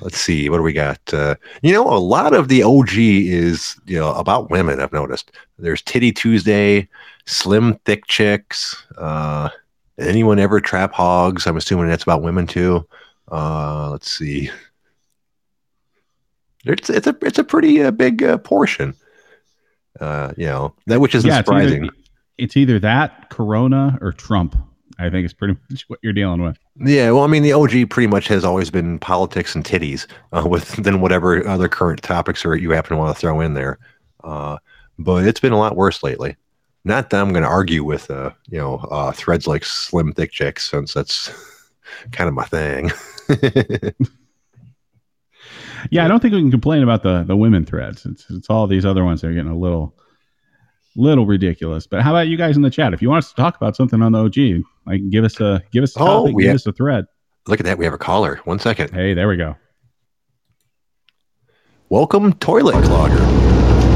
Let's 0.00 0.18
see, 0.18 0.50
what 0.50 0.58
do 0.58 0.62
we 0.62 0.74
got? 0.74 1.00
Uh, 1.12 1.36
you 1.62 1.72
know, 1.72 1.88
a 1.88 1.96
lot 1.96 2.34
of 2.34 2.48
the 2.48 2.62
OG 2.62 2.98
is 2.98 3.76
you 3.86 3.98
know 3.98 4.12
about 4.12 4.50
women. 4.50 4.80
I've 4.80 4.92
noticed. 4.92 5.32
There's 5.58 5.80
Titty 5.80 6.12
Tuesday, 6.12 6.88
Slim 7.24 7.74
Thick 7.86 8.06
Chicks. 8.06 8.84
Uh, 8.98 9.48
anyone 9.98 10.38
ever 10.38 10.60
trap 10.60 10.92
hogs? 10.92 11.46
I'm 11.46 11.56
assuming 11.56 11.88
that's 11.88 12.02
about 12.02 12.22
women 12.22 12.46
too. 12.46 12.86
Uh, 13.32 13.88
let's 13.90 14.10
see. 14.10 14.50
It's 16.66 16.90
it's 16.90 17.06
a 17.06 17.16
it's 17.22 17.38
a 17.38 17.44
pretty 17.44 17.82
uh, 17.82 17.90
big 17.92 18.22
uh, 18.22 18.36
portion. 18.38 18.94
Uh, 20.00 20.32
you 20.36 20.46
know 20.46 20.74
that 20.86 21.00
which 21.00 21.14
is 21.14 21.24
yeah, 21.24 21.38
surprising. 21.38 21.84
It's 21.84 21.92
either, 21.92 22.04
it's 22.38 22.56
either 22.56 22.78
that 22.80 23.30
Corona 23.30 23.98
or 24.00 24.12
Trump. 24.12 24.56
I 24.98 25.10
think 25.10 25.24
it's 25.24 25.34
pretty 25.34 25.56
much 25.70 25.84
what 25.88 25.98
you're 26.02 26.12
dealing 26.12 26.42
with. 26.42 26.56
Yeah, 26.76 27.10
well, 27.10 27.24
I 27.24 27.26
mean, 27.26 27.42
the 27.42 27.52
OG 27.52 27.90
pretty 27.90 28.06
much 28.06 28.28
has 28.28 28.44
always 28.44 28.70
been 28.70 28.98
politics 28.98 29.54
and 29.54 29.64
titties, 29.64 30.06
uh, 30.32 30.46
with 30.46 30.76
then 30.76 31.00
whatever 31.00 31.46
other 31.46 31.68
current 31.68 32.02
topics 32.02 32.44
are 32.44 32.56
you 32.56 32.70
happen 32.70 32.90
to 32.90 32.96
want 32.96 33.14
to 33.14 33.20
throw 33.20 33.40
in 33.40 33.54
there. 33.54 33.78
Uh, 34.22 34.58
but 34.98 35.26
it's 35.26 35.40
been 35.40 35.52
a 35.52 35.58
lot 35.58 35.76
worse 35.76 36.02
lately. 36.02 36.36
Not 36.84 37.10
that 37.10 37.20
I'm 37.20 37.32
going 37.32 37.42
to 37.42 37.48
argue 37.48 37.82
with, 37.82 38.10
uh, 38.10 38.30
you 38.48 38.58
know, 38.58 38.76
uh, 38.90 39.10
threads 39.12 39.46
like 39.46 39.64
slim 39.64 40.12
thick 40.12 40.30
chicks, 40.30 40.70
since 40.70 40.92
that's 40.92 41.30
kind 42.12 42.28
of 42.28 42.34
my 42.34 42.44
thing. 42.44 42.92
yeah, 45.90 46.04
I 46.04 46.08
don't 46.08 46.20
think 46.20 46.34
we 46.34 46.40
can 46.40 46.50
complain 46.50 46.82
about 46.82 47.02
the 47.02 47.22
the 47.24 47.36
women 47.36 47.64
threads. 47.64 48.06
It's 48.06 48.26
it's 48.30 48.48
all 48.50 48.66
these 48.66 48.84
other 48.84 49.04
ones 49.04 49.20
that 49.20 49.28
are 49.28 49.32
getting 49.34 49.50
a 49.50 49.56
little 49.56 49.94
little 50.96 51.26
ridiculous. 51.26 51.86
But 51.86 52.02
how 52.02 52.10
about 52.12 52.28
you 52.28 52.36
guys 52.36 52.56
in 52.56 52.62
the 52.62 52.70
chat? 52.70 52.94
If 52.94 53.02
you 53.02 53.08
want 53.10 53.24
us 53.24 53.30
to 53.30 53.36
talk 53.36 53.56
about 53.56 53.76
something 53.76 54.00
on 54.02 54.12
the 54.12 54.18
OG, 54.24 54.64
like 54.86 55.08
give 55.10 55.24
us 55.24 55.40
a 55.40 55.62
give 55.72 55.82
us 55.82 55.96
a 55.96 56.00
Oh, 56.00 56.04
topic, 56.06 56.34
we 56.36 56.42
give 56.44 56.48
have- 56.50 56.56
us 56.56 56.66
a 56.66 56.72
thread. 56.72 57.06
Look 57.46 57.60
at 57.60 57.66
that, 57.66 57.76
we 57.78 57.84
have 57.84 57.92
a 57.94 57.98
caller. 57.98 58.40
One 58.44 58.58
second. 58.58 58.90
Hey, 58.92 59.12
there 59.14 59.28
we 59.28 59.36
go. 59.36 59.56
Welcome, 61.90 62.32
toilet 62.34 62.74
clogger. 62.76 63.20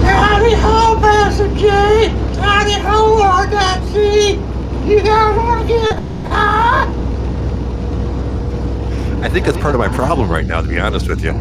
Howdy 0.04 0.54
ho, 0.54 0.98
Pastor 1.00 1.48
J. 1.56 2.08
Howdy 2.40 2.74
ho, 2.74 3.22
RDC. 3.22 4.86
You 4.86 5.00
guys 5.00 5.36
want 5.36 5.62
to 5.62 5.68
get 5.68 5.92
high? 6.30 6.84
I 9.24 9.28
think 9.28 9.46
that's 9.46 9.56
part 9.58 9.74
of 9.74 9.78
my 9.80 9.88
problem 9.88 10.30
right 10.30 10.46
now, 10.46 10.60
to 10.60 10.68
be 10.68 10.78
honest 10.78 11.08
with 11.08 11.24
you. 11.24 11.32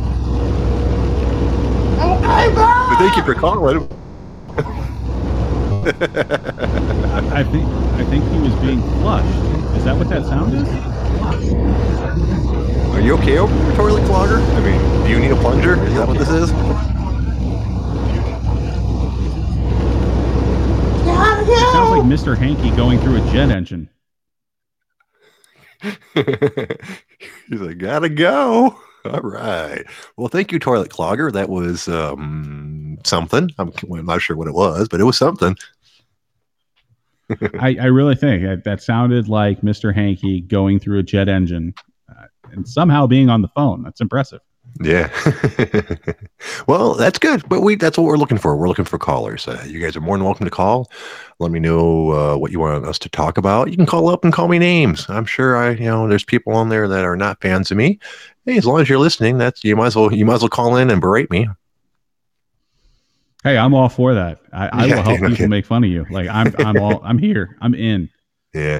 But 1.97 2.97
thank 2.99 3.17
you 3.17 3.23
for 3.23 3.33
calling. 3.33 3.89
I 7.33 7.43
think 7.43 7.65
I 7.65 8.03
think 8.05 8.23
he 8.31 8.39
was 8.39 8.53
being 8.55 8.81
flushed. 8.99 9.27
Is 9.77 9.83
that 9.85 9.95
what 9.97 10.09
that 10.09 10.25
sound 10.25 10.53
is? 10.53 10.67
Are 12.93 13.01
you 13.01 13.13
okay 13.17 13.37
over 13.37 13.53
there, 13.53 13.75
toilet 13.75 14.03
clogger? 14.03 14.39
I 14.55 14.59
mean, 14.61 14.79
do 15.05 15.09
you 15.11 15.19
need 15.19 15.31
a 15.31 15.35
plunger? 15.35 15.81
Is 15.85 15.93
that 15.95 16.07
what 16.07 16.17
this 16.17 16.29
is? 16.29 16.51
It 21.49 21.71
sounds 21.71 21.91
like. 21.91 22.03
Mr. 22.03 22.37
Hanky 22.37 22.71
going 22.75 22.99
through 22.99 23.17
a 23.23 23.31
jet 23.31 23.49
engine. 23.49 23.89
He's 25.81 27.61
like, 27.61 27.77
gotta 27.77 28.09
go. 28.09 28.77
All 29.05 29.21
right. 29.21 29.85
Well, 30.17 30.27
thank 30.27 30.51
you, 30.51 30.59
toilet 30.59 30.89
clogger. 30.89 31.31
That 31.31 31.49
was 31.49 31.87
um, 31.87 32.97
something. 33.05 33.49
I'm, 33.57 33.71
I'm 33.91 34.05
not 34.05 34.21
sure 34.21 34.35
what 34.35 34.47
it 34.47 34.53
was, 34.53 34.87
but 34.89 34.99
it 34.99 35.05
was 35.05 35.17
something. 35.17 35.55
I, 37.59 37.77
I 37.81 37.85
really 37.85 38.15
think 38.15 38.43
that, 38.43 38.63
that 38.63 38.81
sounded 38.81 39.27
like 39.27 39.61
Mr. 39.61 39.93
Hanky 39.93 40.41
going 40.41 40.79
through 40.79 40.99
a 40.99 41.03
jet 41.03 41.27
engine 41.27 41.73
uh, 42.09 42.27
and 42.51 42.67
somehow 42.67 43.07
being 43.07 43.29
on 43.29 43.41
the 43.41 43.49
phone. 43.49 43.83
That's 43.83 44.01
impressive. 44.01 44.39
Yeah. 44.81 45.09
well, 46.67 46.93
that's 46.95 47.19
good. 47.19 47.47
But 47.49 47.61
we 47.61 47.75
that's 47.75 47.97
what 47.97 48.05
we're 48.05 48.17
looking 48.17 48.37
for. 48.37 48.55
We're 48.55 48.67
looking 48.67 48.85
for 48.85 48.97
callers. 48.97 49.47
Uh, 49.47 49.63
you 49.67 49.79
guys 49.79 49.95
are 49.95 50.01
more 50.01 50.17
than 50.17 50.25
welcome 50.25 50.45
to 50.45 50.51
call. 50.51 50.89
Let 51.39 51.51
me 51.51 51.59
know 51.59 52.11
uh, 52.11 52.37
what 52.37 52.51
you 52.51 52.59
want 52.59 52.85
us 52.85 52.99
to 52.99 53.09
talk 53.09 53.37
about. 53.37 53.69
You 53.69 53.77
can 53.77 53.85
call 53.85 54.09
up 54.09 54.23
and 54.23 54.33
call 54.33 54.47
me 54.47 54.59
names. 54.59 55.05
I'm 55.09 55.25
sure 55.25 55.55
I, 55.57 55.71
you 55.71 55.85
know, 55.85 56.07
there's 56.07 56.23
people 56.23 56.53
on 56.53 56.69
there 56.69 56.87
that 56.87 57.05
are 57.05 57.15
not 57.17 57.41
fans 57.41 57.71
of 57.71 57.77
me. 57.77 57.99
Hey, 58.45 58.57
as 58.57 58.65
long 58.65 58.79
as 58.81 58.89
you're 58.89 58.99
listening, 58.99 59.37
that's 59.37 59.63
you 59.63 59.75
might 59.75 59.87
as 59.87 59.95
well 59.95 60.13
you 60.13 60.25
might 60.25 60.35
as 60.35 60.41
well 60.41 60.49
call 60.49 60.75
in 60.77 60.89
and 60.89 61.01
berate 61.01 61.31
me. 61.31 61.47
Hey, 63.43 63.57
I'm 63.57 63.73
all 63.73 63.89
for 63.89 64.13
that. 64.13 64.39
I, 64.51 64.67
I 64.67 64.85
Yeah, 64.87 64.95
will 64.97 65.03
help 65.03 65.21
okay. 65.21 65.29
people 65.29 65.47
make 65.47 65.65
fun 65.65 65.83
of 65.83 65.89
you. 65.89 66.05
Like 66.09 66.27
I'm 66.27 66.53
I'm 66.59 66.77
all 66.77 67.01
I'm 67.03 67.17
here. 67.17 67.57
I'm 67.61 67.73
in. 67.73 68.09
Yeah. 68.53 68.79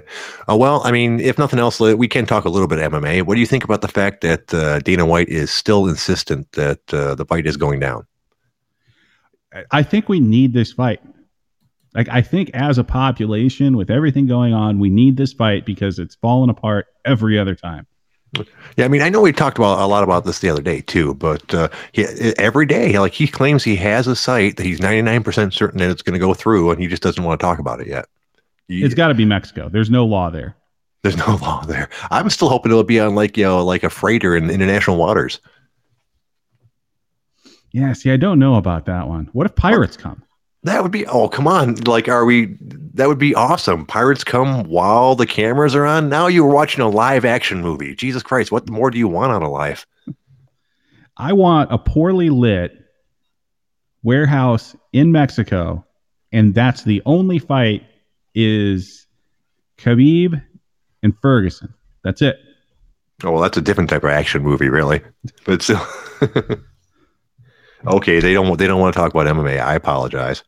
Uh, 0.49 0.55
well, 0.55 0.81
I 0.85 0.91
mean, 0.91 1.19
if 1.19 1.37
nothing 1.37 1.59
else, 1.59 1.79
we 1.79 2.07
can 2.07 2.25
talk 2.25 2.45
a 2.45 2.49
little 2.49 2.67
bit 2.67 2.79
MMA. 2.79 3.23
What 3.23 3.35
do 3.35 3.39
you 3.39 3.45
think 3.45 3.63
about 3.63 3.81
the 3.81 3.87
fact 3.87 4.21
that 4.21 4.53
uh, 4.53 4.79
Dana 4.79 5.05
White 5.05 5.29
is 5.29 5.51
still 5.51 5.87
insistent 5.87 6.51
that 6.53 6.79
uh, 6.93 7.15
the 7.15 7.25
fight 7.25 7.45
is 7.45 7.57
going 7.57 7.79
down? 7.79 8.07
I- 9.53 9.65
I 9.71 9.83
think 9.83 10.09
we 10.09 10.19
need 10.19 10.53
this 10.53 10.71
fight. 10.71 11.01
Like 11.93 12.09
I 12.09 12.21
think 12.21 12.51
as 12.53 12.77
a 12.77 12.83
population, 12.83 13.75
with 13.75 13.89
everything 13.89 14.27
going 14.27 14.53
on, 14.53 14.79
we 14.79 14.89
need 14.89 15.17
this 15.17 15.33
fight 15.33 15.65
because 15.65 15.99
it's 15.99 16.15
fallen 16.15 16.49
apart 16.49 16.87
every 17.05 17.39
other 17.39 17.55
time. 17.55 17.87
Yeah, 18.75 18.85
I 18.85 18.87
mean, 18.89 19.01
I 19.01 19.09
know 19.09 19.21
we 19.21 19.31
talked 19.31 19.57
about 19.57 19.79
a 19.79 19.87
lot 19.87 20.03
about 20.03 20.25
this 20.25 20.39
the 20.39 20.49
other 20.49 20.61
day 20.61 20.81
too, 20.81 21.15
but 21.15 21.53
uh, 21.55 21.69
he, 21.93 22.03
every 22.37 22.65
day, 22.65 22.99
like 22.99 23.13
he 23.13 23.25
claims 23.27 23.63
he 23.63 23.77
has 23.77 24.05
a 24.05 24.15
site 24.15 24.57
that 24.57 24.65
he's 24.65 24.79
ninety 24.79 25.01
nine 25.01 25.23
percent 25.23 25.53
certain 25.53 25.79
that 25.79 25.89
it's 25.89 26.01
going 26.01 26.13
to 26.13 26.19
go 26.19 26.33
through, 26.33 26.69
and 26.71 26.79
he 26.81 26.87
just 26.87 27.01
doesn't 27.01 27.23
want 27.23 27.39
to 27.39 27.43
talk 27.43 27.57
about 27.57 27.79
it 27.79 27.87
yet. 27.87 28.05
You- 28.67 28.85
It's 28.85 28.95
got 28.95 29.07
to 29.09 29.13
be 29.13 29.25
Mexico. 29.25 29.69
There's 29.69 29.89
no 29.89 30.05
law 30.05 30.29
there. 30.29 30.55
there's 31.03 31.17
no 31.17 31.35
law 31.41 31.63
there. 31.65 31.89
I'm 32.11 32.29
still 32.29 32.49
hoping 32.49 32.71
it'll 32.71 32.83
be 32.83 32.99
on 32.99 33.15
like 33.15 33.37
you 33.37 33.43
know 33.45 33.63
like 33.63 33.83
a 33.83 33.89
freighter 33.89 34.35
in 34.35 34.49
international 34.49 34.97
waters. 34.97 35.39
Yeah, 37.71 37.93
see, 37.93 38.11
I 38.11 38.17
don't 38.17 38.39
know 38.39 38.55
about 38.55 38.85
that 38.85 39.07
one. 39.07 39.29
What 39.33 39.45
if 39.45 39.55
pirates 39.55 39.97
oh, 39.99 40.03
come? 40.03 40.23
That 40.63 40.81
would 40.83 40.91
be 40.91 41.05
oh 41.05 41.29
come 41.29 41.47
on 41.47 41.75
like 41.85 42.07
are 42.09 42.25
we 42.25 42.57
that 42.95 43.07
would 43.07 43.19
be 43.19 43.35
awesome. 43.35 43.85
Pirates 43.85 44.23
come 44.23 44.63
while 44.63 45.15
the 45.15 45.25
cameras 45.27 45.75
are 45.75 45.85
on. 45.85 46.09
Now 46.09 46.27
you 46.27 46.43
were 46.43 46.53
watching 46.53 46.81
a 46.81 46.89
live 46.89 47.23
action 47.25 47.61
movie. 47.61 47.95
Jesus 47.95 48.23
Christ, 48.23 48.51
what 48.51 48.69
more 48.69 48.89
do 48.91 48.97
you 48.97 49.07
want 49.07 49.31
out 49.31 49.43
of 49.43 49.51
life? 49.51 49.85
I 51.15 51.33
want 51.33 51.71
a 51.71 51.77
poorly 51.77 52.29
lit 52.29 52.73
warehouse 54.03 54.75
in 54.93 55.11
Mexico, 55.11 55.85
and 56.31 56.53
that's 56.53 56.83
the 56.83 57.01
only 57.05 57.39
fight 57.39 57.83
is 58.37 59.07
Khabib 59.79 60.39
and 61.01 61.17
Ferguson. 61.19 61.73
That's 62.03 62.21
it. 62.21 62.37
Oh 63.23 63.31
well, 63.31 63.41
that's 63.41 63.57
a 63.57 63.61
different 63.61 63.89
type 63.89 64.03
of 64.03 64.11
action 64.11 64.43
movie, 64.43 64.69
really. 64.69 65.01
But 65.43 65.63
still, 65.63 65.81
okay, 67.87 68.19
they 68.19 68.33
don't 68.33 68.57
they 68.59 68.67
don't 68.67 68.79
want 68.79 68.93
to 68.93 68.99
talk 68.99 69.11
about 69.11 69.25
MMA. 69.25 69.59
I 69.59 69.73
apologize. 69.73 70.43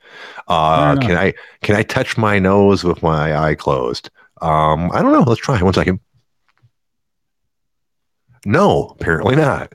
Uh, 0.47 0.95
can 0.97 1.17
I 1.17 1.33
can 1.63 1.75
I 1.75 1.81
touch 1.81 2.15
my 2.15 2.37
nose 2.37 2.83
with 2.83 3.01
my 3.01 3.35
eye 3.35 3.55
closed? 3.55 4.11
Um, 4.41 4.91
I 4.93 5.01
don't 5.01 5.11
know. 5.11 5.23
Let's 5.23 5.41
try. 5.41 5.59
One 5.61 5.73
second. 5.73 5.99
No, 8.45 8.95
apparently 8.99 9.35
not. 9.35 9.73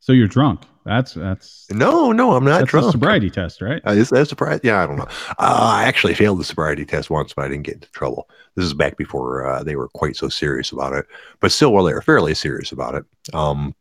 So 0.00 0.12
you're 0.12 0.26
drunk. 0.26 0.62
That's 0.86 1.14
that's 1.14 1.66
No, 1.68 2.12
no, 2.12 2.36
I'm 2.36 2.44
not 2.44 2.60
that's 2.60 2.70
drunk. 2.70 2.86
a 2.86 2.92
sobriety 2.92 3.28
test, 3.28 3.60
right? 3.60 3.82
Uh, 3.84 3.90
is 3.90 4.10
that 4.10 4.22
a 4.22 4.26
surprise? 4.26 4.60
Yeah, 4.62 4.84
I 4.84 4.86
don't 4.86 4.96
know. 4.98 5.08
Uh, 5.30 5.74
I 5.74 5.82
actually 5.82 6.14
failed 6.14 6.38
the 6.38 6.44
sobriety 6.44 6.84
test 6.84 7.10
once, 7.10 7.34
but 7.34 7.44
I 7.44 7.48
didn't 7.48 7.64
get 7.64 7.74
into 7.74 7.90
trouble. 7.90 8.30
This 8.54 8.64
is 8.64 8.72
back 8.72 8.96
before 8.96 9.44
uh, 9.44 9.64
they 9.64 9.74
were 9.74 9.88
quite 9.88 10.14
so 10.14 10.28
serious 10.28 10.70
about 10.70 10.92
it, 10.92 11.04
but 11.40 11.50
still, 11.50 11.72
well, 11.72 11.82
they 11.84 11.92
were 11.92 12.02
fairly 12.02 12.34
serious 12.34 12.70
about 12.70 12.94
it. 12.94 13.04
Um, 13.34 13.74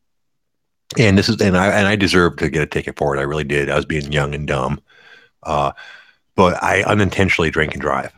and 0.97 1.15
this 1.15 1.29
is, 1.29 1.39
and 1.41 1.55
I 1.55 1.67
and 1.67 1.87
I 1.87 1.95
deserved 1.95 2.39
to 2.39 2.49
get 2.49 2.63
a 2.63 2.67
ticket 2.67 2.97
for 2.97 3.15
it. 3.15 3.19
I 3.19 3.23
really 3.23 3.43
did. 3.43 3.69
I 3.69 3.75
was 3.75 3.85
being 3.85 4.11
young 4.11 4.33
and 4.33 4.47
dumb, 4.47 4.81
uh, 5.43 5.73
but 6.35 6.61
I 6.63 6.81
unintentionally 6.83 7.51
drank 7.51 7.73
and 7.73 7.81
drive. 7.81 8.11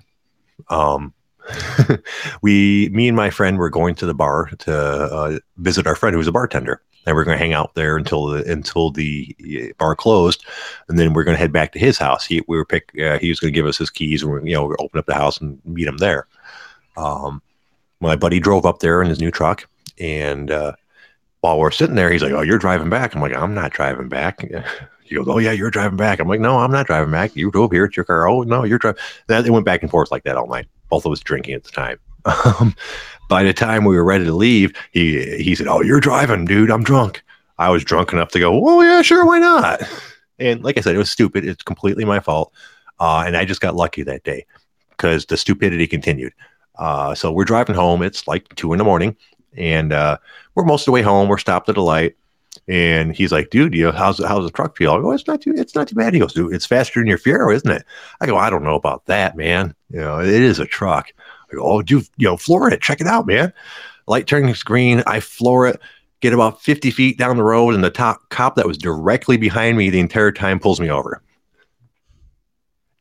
Um, 0.69 1.13
we, 2.41 2.89
me 2.93 3.09
and 3.09 3.17
my 3.17 3.29
friend, 3.31 3.57
were 3.57 3.69
going 3.69 3.95
to 3.95 4.05
the 4.05 4.13
bar 4.13 4.49
to 4.59 4.73
uh, 4.73 5.39
visit 5.57 5.87
our 5.87 5.95
friend 5.95 6.13
who 6.13 6.17
was 6.19 6.27
a 6.27 6.31
bartender, 6.31 6.81
and 7.07 7.15
we 7.15 7.21
are 7.21 7.25
going 7.25 7.37
to 7.37 7.43
hang 7.43 7.53
out 7.53 7.73
there 7.73 7.95
until 7.95 8.27
the 8.27 8.51
until 8.51 8.91
the 8.91 9.35
uh, 9.41 9.73
bar 9.79 9.95
closed, 9.95 10.45
and 10.89 10.99
then 10.99 11.13
we 11.13 11.21
are 11.21 11.23
going 11.23 11.35
to 11.35 11.39
head 11.39 11.53
back 11.53 11.71
to 11.71 11.79
his 11.79 11.97
house. 11.97 12.25
He 12.25 12.43
we 12.47 12.57
were 12.57 12.65
pick. 12.65 12.91
Uh, 12.99 13.17
he 13.17 13.29
was 13.29 13.39
going 13.39 13.53
to 13.53 13.57
give 13.57 13.65
us 13.65 13.77
his 13.77 13.89
keys, 13.89 14.21
and 14.21 14.31
we, 14.31 14.49
you 14.49 14.55
know, 14.55 14.75
open 14.79 14.99
up 14.99 15.05
the 15.05 15.13
house 15.13 15.39
and 15.39 15.59
meet 15.65 15.87
him 15.87 15.97
there. 15.97 16.27
Um, 16.97 17.41
my 18.01 18.17
buddy 18.17 18.41
drove 18.41 18.65
up 18.65 18.79
there 18.79 19.01
in 19.01 19.07
his 19.07 19.21
new 19.21 19.31
truck, 19.31 19.67
and 19.97 20.51
uh, 20.51 20.73
while 21.39 21.57
we're 21.57 21.71
sitting 21.71 21.95
there, 21.95 22.11
he's 22.11 22.21
like, 22.21 22.33
"Oh, 22.33 22.41
you're 22.41 22.57
driving 22.59 22.89
back." 22.89 23.15
I'm 23.15 23.21
like, 23.21 23.33
"I'm 23.33 23.55
not 23.55 23.71
driving 23.71 24.09
back." 24.09 24.45
He 25.07 25.15
goes, 25.15 25.27
"Oh 25.29 25.37
yeah, 25.37 25.53
you're 25.53 25.71
driving 25.71 25.95
back." 25.95 26.19
I'm 26.19 26.27
like, 26.27 26.41
"No, 26.41 26.57
I'm 26.57 26.69
not 26.69 26.85
driving 26.85 27.11
back. 27.11 27.33
You 27.33 27.49
drove 27.49 27.71
here. 27.71 27.85
It's 27.85 27.95
your 27.95 28.03
car." 28.03 28.27
"Oh 28.27 28.41
no, 28.41 28.65
you're 28.65 28.77
driving." 28.77 29.01
That 29.27 29.45
it 29.45 29.51
went 29.51 29.63
back 29.63 29.81
and 29.81 29.89
forth 29.89 30.11
like 30.11 30.25
that 30.25 30.35
all 30.35 30.47
night. 30.47 30.67
Both 30.89 31.05
of 31.05 31.13
us 31.13 31.21
drinking 31.21 31.53
at 31.53 31.63
the 31.63 31.71
time. 31.71 31.97
Um, 32.59 32.75
by 33.27 33.43
the 33.43 33.53
time 33.53 33.83
we 33.83 33.95
were 33.95 34.03
ready 34.03 34.25
to 34.25 34.33
leave, 34.33 34.73
he 34.91 35.41
he 35.43 35.55
said, 35.55 35.67
"Oh, 35.67 35.81
you're 35.81 35.99
driving, 35.99 36.45
dude. 36.45 36.71
I'm 36.71 36.83
drunk." 36.83 37.23
I 37.59 37.69
was 37.69 37.83
drunk 37.83 38.13
enough 38.13 38.29
to 38.29 38.39
go, 38.39 38.67
"Oh 38.67 38.81
yeah, 38.81 39.01
sure, 39.01 39.25
why 39.25 39.39
not?" 39.39 39.81
And 40.39 40.63
like 40.63 40.77
I 40.77 40.81
said, 40.81 40.95
it 40.95 40.99
was 40.99 41.11
stupid. 41.11 41.45
It's 41.45 41.63
completely 41.63 42.05
my 42.05 42.19
fault, 42.19 42.53
uh, 42.99 43.23
and 43.25 43.35
I 43.35 43.45
just 43.45 43.61
got 43.61 43.75
lucky 43.75 44.03
that 44.03 44.23
day 44.23 44.45
because 44.91 45.25
the 45.25 45.37
stupidity 45.37 45.87
continued. 45.87 46.33
Uh, 46.77 47.15
so 47.15 47.31
we're 47.31 47.45
driving 47.45 47.75
home. 47.75 48.03
It's 48.03 48.27
like 48.27 48.53
two 48.55 48.73
in 48.73 48.77
the 48.77 48.83
morning, 48.83 49.15
and 49.55 49.91
uh, 49.91 50.17
we're 50.55 50.63
most 50.63 50.81
of 50.81 50.85
the 50.85 50.91
way 50.91 51.01
home. 51.01 51.27
We're 51.27 51.39
stopped 51.39 51.69
at 51.69 51.77
a 51.77 51.81
light, 51.81 52.15
and 52.67 53.15
he's 53.15 53.31
like, 53.31 53.49
"Dude, 53.49 53.73
you 53.73 53.85
know, 53.85 53.91
how's 53.91 54.23
how's 54.23 54.45
the 54.45 54.51
truck 54.51 54.77
feel?" 54.77 54.91
I 54.91 55.01
go, 55.01 55.11
"It's 55.11 55.27
not 55.27 55.41
too, 55.41 55.53
it's 55.55 55.75
not 55.75 55.87
too 55.87 55.95
bad." 55.95 56.13
He 56.13 56.19
goes, 56.19 56.33
"Dude, 56.33 56.53
it's 56.53 56.65
faster 56.65 56.99
than 56.99 57.07
your 57.07 57.17
Fiero, 57.17 57.53
isn't 57.53 57.69
it?" 57.69 57.83
I 58.21 58.27
go, 58.27 58.37
"I 58.37 58.49
don't 58.49 58.63
know 58.63 58.75
about 58.75 59.05
that, 59.07 59.35
man. 59.35 59.73
You 59.89 60.01
know, 60.01 60.19
it 60.19 60.27
is 60.27 60.59
a 60.59 60.65
truck." 60.65 61.11
I 61.51 61.55
go, 61.55 61.63
"Oh, 61.63 61.81
do 61.81 62.03
you 62.17 62.27
know, 62.27 62.37
floor 62.37 62.71
it, 62.71 62.81
check 62.81 63.01
it 63.01 63.07
out, 63.07 63.27
man." 63.27 63.53
Light 64.07 64.27
turns 64.27 64.63
green. 64.63 65.03
I 65.05 65.19
floor 65.19 65.67
it. 65.67 65.79
Get 66.21 66.33
about 66.33 66.61
50 66.61 66.91
feet 66.91 67.17
down 67.17 67.37
the 67.37 67.43
road, 67.43 67.75
and 67.75 67.83
the 67.83 67.91
top 67.91 68.29
cop 68.29 68.55
that 68.55 68.67
was 68.67 68.77
directly 68.77 69.37
behind 69.37 69.77
me 69.77 69.89
the 69.89 69.99
entire 69.99 70.31
time 70.31 70.59
pulls 70.59 70.79
me 70.79 70.89
over. 70.89 71.21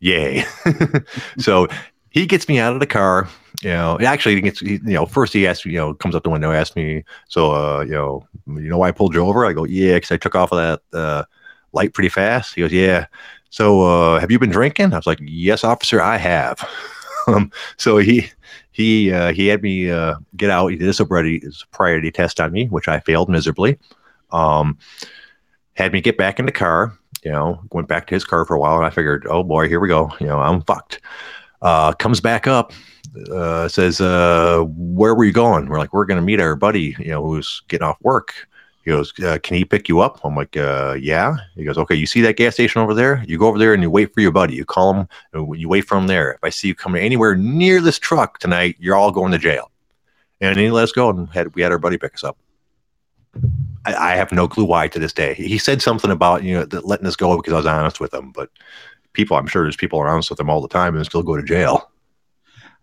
Yay. 0.01 0.45
so 1.39 1.67
he 2.11 2.27
gets 2.27 2.49
me 2.49 2.59
out 2.59 2.75
of 2.75 2.81
the 2.81 2.87
car 2.87 3.29
you 3.63 3.71
know, 3.71 3.99
actually, 4.01 4.35
he 4.35 4.41
gets, 4.41 4.63
you 4.63 4.81
know, 4.83 5.07
first 5.07 5.33
he 5.33 5.47
asks, 5.47 5.65
me, 5.65 5.73
you 5.73 5.79
know, 5.79 5.95
comes 5.95 6.15
up 6.15 6.23
the 6.23 6.31
window, 6.31 6.53
asks 6.53 6.77
me, 6.77 7.05
so, 7.29 7.53
uh, 7.53 7.81
you 7.81 7.93
know, 7.93 8.27
you 8.47 8.69
know 8.69 8.79
why 8.79 8.89
I 8.89 8.93
pulled 8.93 9.15
you 9.15 9.27
over? 9.27 9.47
I 9.47 9.53
go, 9.53 9.65
yeah, 9.65 9.95
because 9.95 10.13
I 10.13 10.17
took 10.17 10.35
off 10.35 10.53
of 10.53 10.59
that 10.59 10.99
uh, 10.99 11.25
light 11.73 11.95
pretty 11.95 12.09
fast. 12.09 12.55
He 12.55 12.61
goes, 12.61 12.73
yeah. 12.73 13.07
So, 13.51 13.83
uh, 13.83 14.21
have 14.21 14.31
you 14.31 14.39
been 14.39 14.51
drinking? 14.51 14.93
I 14.93 14.97
was 14.97 15.07
like, 15.07 15.21
yes, 15.23 15.65
officer, 15.65 16.01
I 16.01 16.17
have. 16.19 16.69
Um, 17.27 17.51
so 17.77 17.99
he 17.99 18.31
he 18.73 19.13
uh, 19.13 19.33
he 19.33 19.47
had 19.47 19.63
me 19.63 19.91
uh, 19.91 20.17
get 20.37 20.51
out. 20.51 20.69
He 20.69 20.77
did 20.77 20.89
a 20.89 20.93
sobriety 20.93 22.11
test 22.11 22.41
on 22.41 22.53
me, 22.53 22.67
which 22.67 22.89
I 22.89 23.01
failed 23.01 23.29
miserably. 23.29 23.79
Um, 24.31 24.79
had 25.75 25.93
me 25.93 26.01
get 26.01 26.17
back 26.17 26.39
in 26.39 26.47
the 26.47 26.53
car. 26.53 26.93
You 27.25 27.33
know, 27.33 27.61
went 27.73 27.89
back 27.89 28.07
to 28.07 28.15
his 28.15 28.25
car 28.25 28.45
for 28.45 28.55
a 28.55 28.61
while, 28.61 28.77
and 28.77 28.87
I 28.87 28.91
figured, 28.91 29.27
oh 29.29 29.43
boy, 29.43 29.69
here 29.69 29.81
we 29.81 29.89
go. 29.89 30.13
You 30.21 30.27
know, 30.27 30.39
I'm 30.39 30.63
fucked. 30.63 31.01
Uh, 31.63 31.93
comes 31.93 32.21
back 32.21 32.47
up, 32.47 32.73
uh, 33.33 33.67
says, 33.67 34.01
uh, 34.01 34.63
"Where 34.69 35.15
were 35.15 35.25
you 35.25 35.33
going?" 35.33 35.67
We're 35.67 35.79
like, 35.79 35.93
"We're 35.93 36.05
going 36.05 36.21
to 36.21 36.25
meet 36.25 36.41
our 36.41 36.55
buddy, 36.55 36.95
you 36.99 37.09
know, 37.09 37.25
who's 37.25 37.63
getting 37.69 37.87
off 37.87 37.97
work." 38.03 38.47
He 38.87 38.93
goes, 38.93 39.13
uh, 39.19 39.39
"Can 39.43 39.57
he 39.57 39.65
pick 39.65 39.89
you 39.89 39.99
up?" 39.99 40.21
I'm 40.23 40.37
like, 40.37 40.57
uh, 40.57 40.97
"Yeah." 40.99 41.39
He 41.57 41.65
goes, 41.65 41.77
"Okay, 41.77 41.97
you 41.97 42.07
see 42.07 42.21
that 42.21 42.37
gas 42.37 42.55
station 42.55 42.81
over 42.81 42.95
there? 42.95 43.25
You 43.27 43.37
go 43.37 43.49
over 43.49 43.59
there 43.59 43.75
and 43.75 43.83
you 43.83 43.91
wait 43.91 44.15
for 44.15 44.21
your 44.21 44.31
buddy. 44.31 44.55
You 44.55 44.65
call 44.65 44.95
him, 44.95 45.09
and 45.33 45.61
you 45.61 45.69
wait 45.69 45.87
for 45.87 45.99
him 45.99 46.07
there. 46.07 46.35
If 46.35 46.45
I 46.45 46.51
see 46.51 46.69
you 46.69 46.75
coming 46.77 47.03
anywhere 47.03 47.35
near 47.35 47.81
this 47.81 47.99
truck 47.99 48.39
tonight, 48.39 48.77
you're 48.79 48.95
all 48.95 49.11
going 49.11 49.33
to 49.33 49.39
jail." 49.39 49.73
And 50.41 50.57
he 50.57 50.71
let 50.71 50.85
us 50.85 50.93
go, 50.93 51.11
and 51.11 51.29
had 51.31 51.53
we 51.57 51.63
had 51.63 51.73
our 51.73 51.79
buddy 51.79 51.99
pick 51.99 52.15
us 52.15 52.23
up. 52.23 52.39
I, 53.85 54.13
I 54.13 54.17
have 54.17 54.31
no 54.31 54.47
clue 54.47 54.65
why 54.65 54.87
to 54.87 55.01
this 55.01 55.13
day. 55.13 55.35
He 55.35 55.59
said 55.59 55.83
something 55.83 56.13
about 56.13 56.45
you 56.45 56.55
know 56.55 56.81
letting 56.85 57.09
us 57.09 57.17
go 57.17 57.37
because 57.37 57.55
I 57.55 57.57
was 57.57 57.67
honest 57.67 57.99
with 57.99 58.15
him, 58.15 58.31
but 58.31 58.51
people, 59.15 59.37
I'm 59.37 59.49
sure 59.49 59.65
there's 59.65 59.75
people 59.75 59.99
are 59.99 60.09
honest 60.09 60.31
with 60.31 60.39
him 60.39 60.49
all 60.49 60.61
the 60.61 60.69
time 60.69 60.95
and 60.95 61.05
still 61.05 61.25
go 61.25 61.35
to 61.35 61.43
jail. 61.43 61.91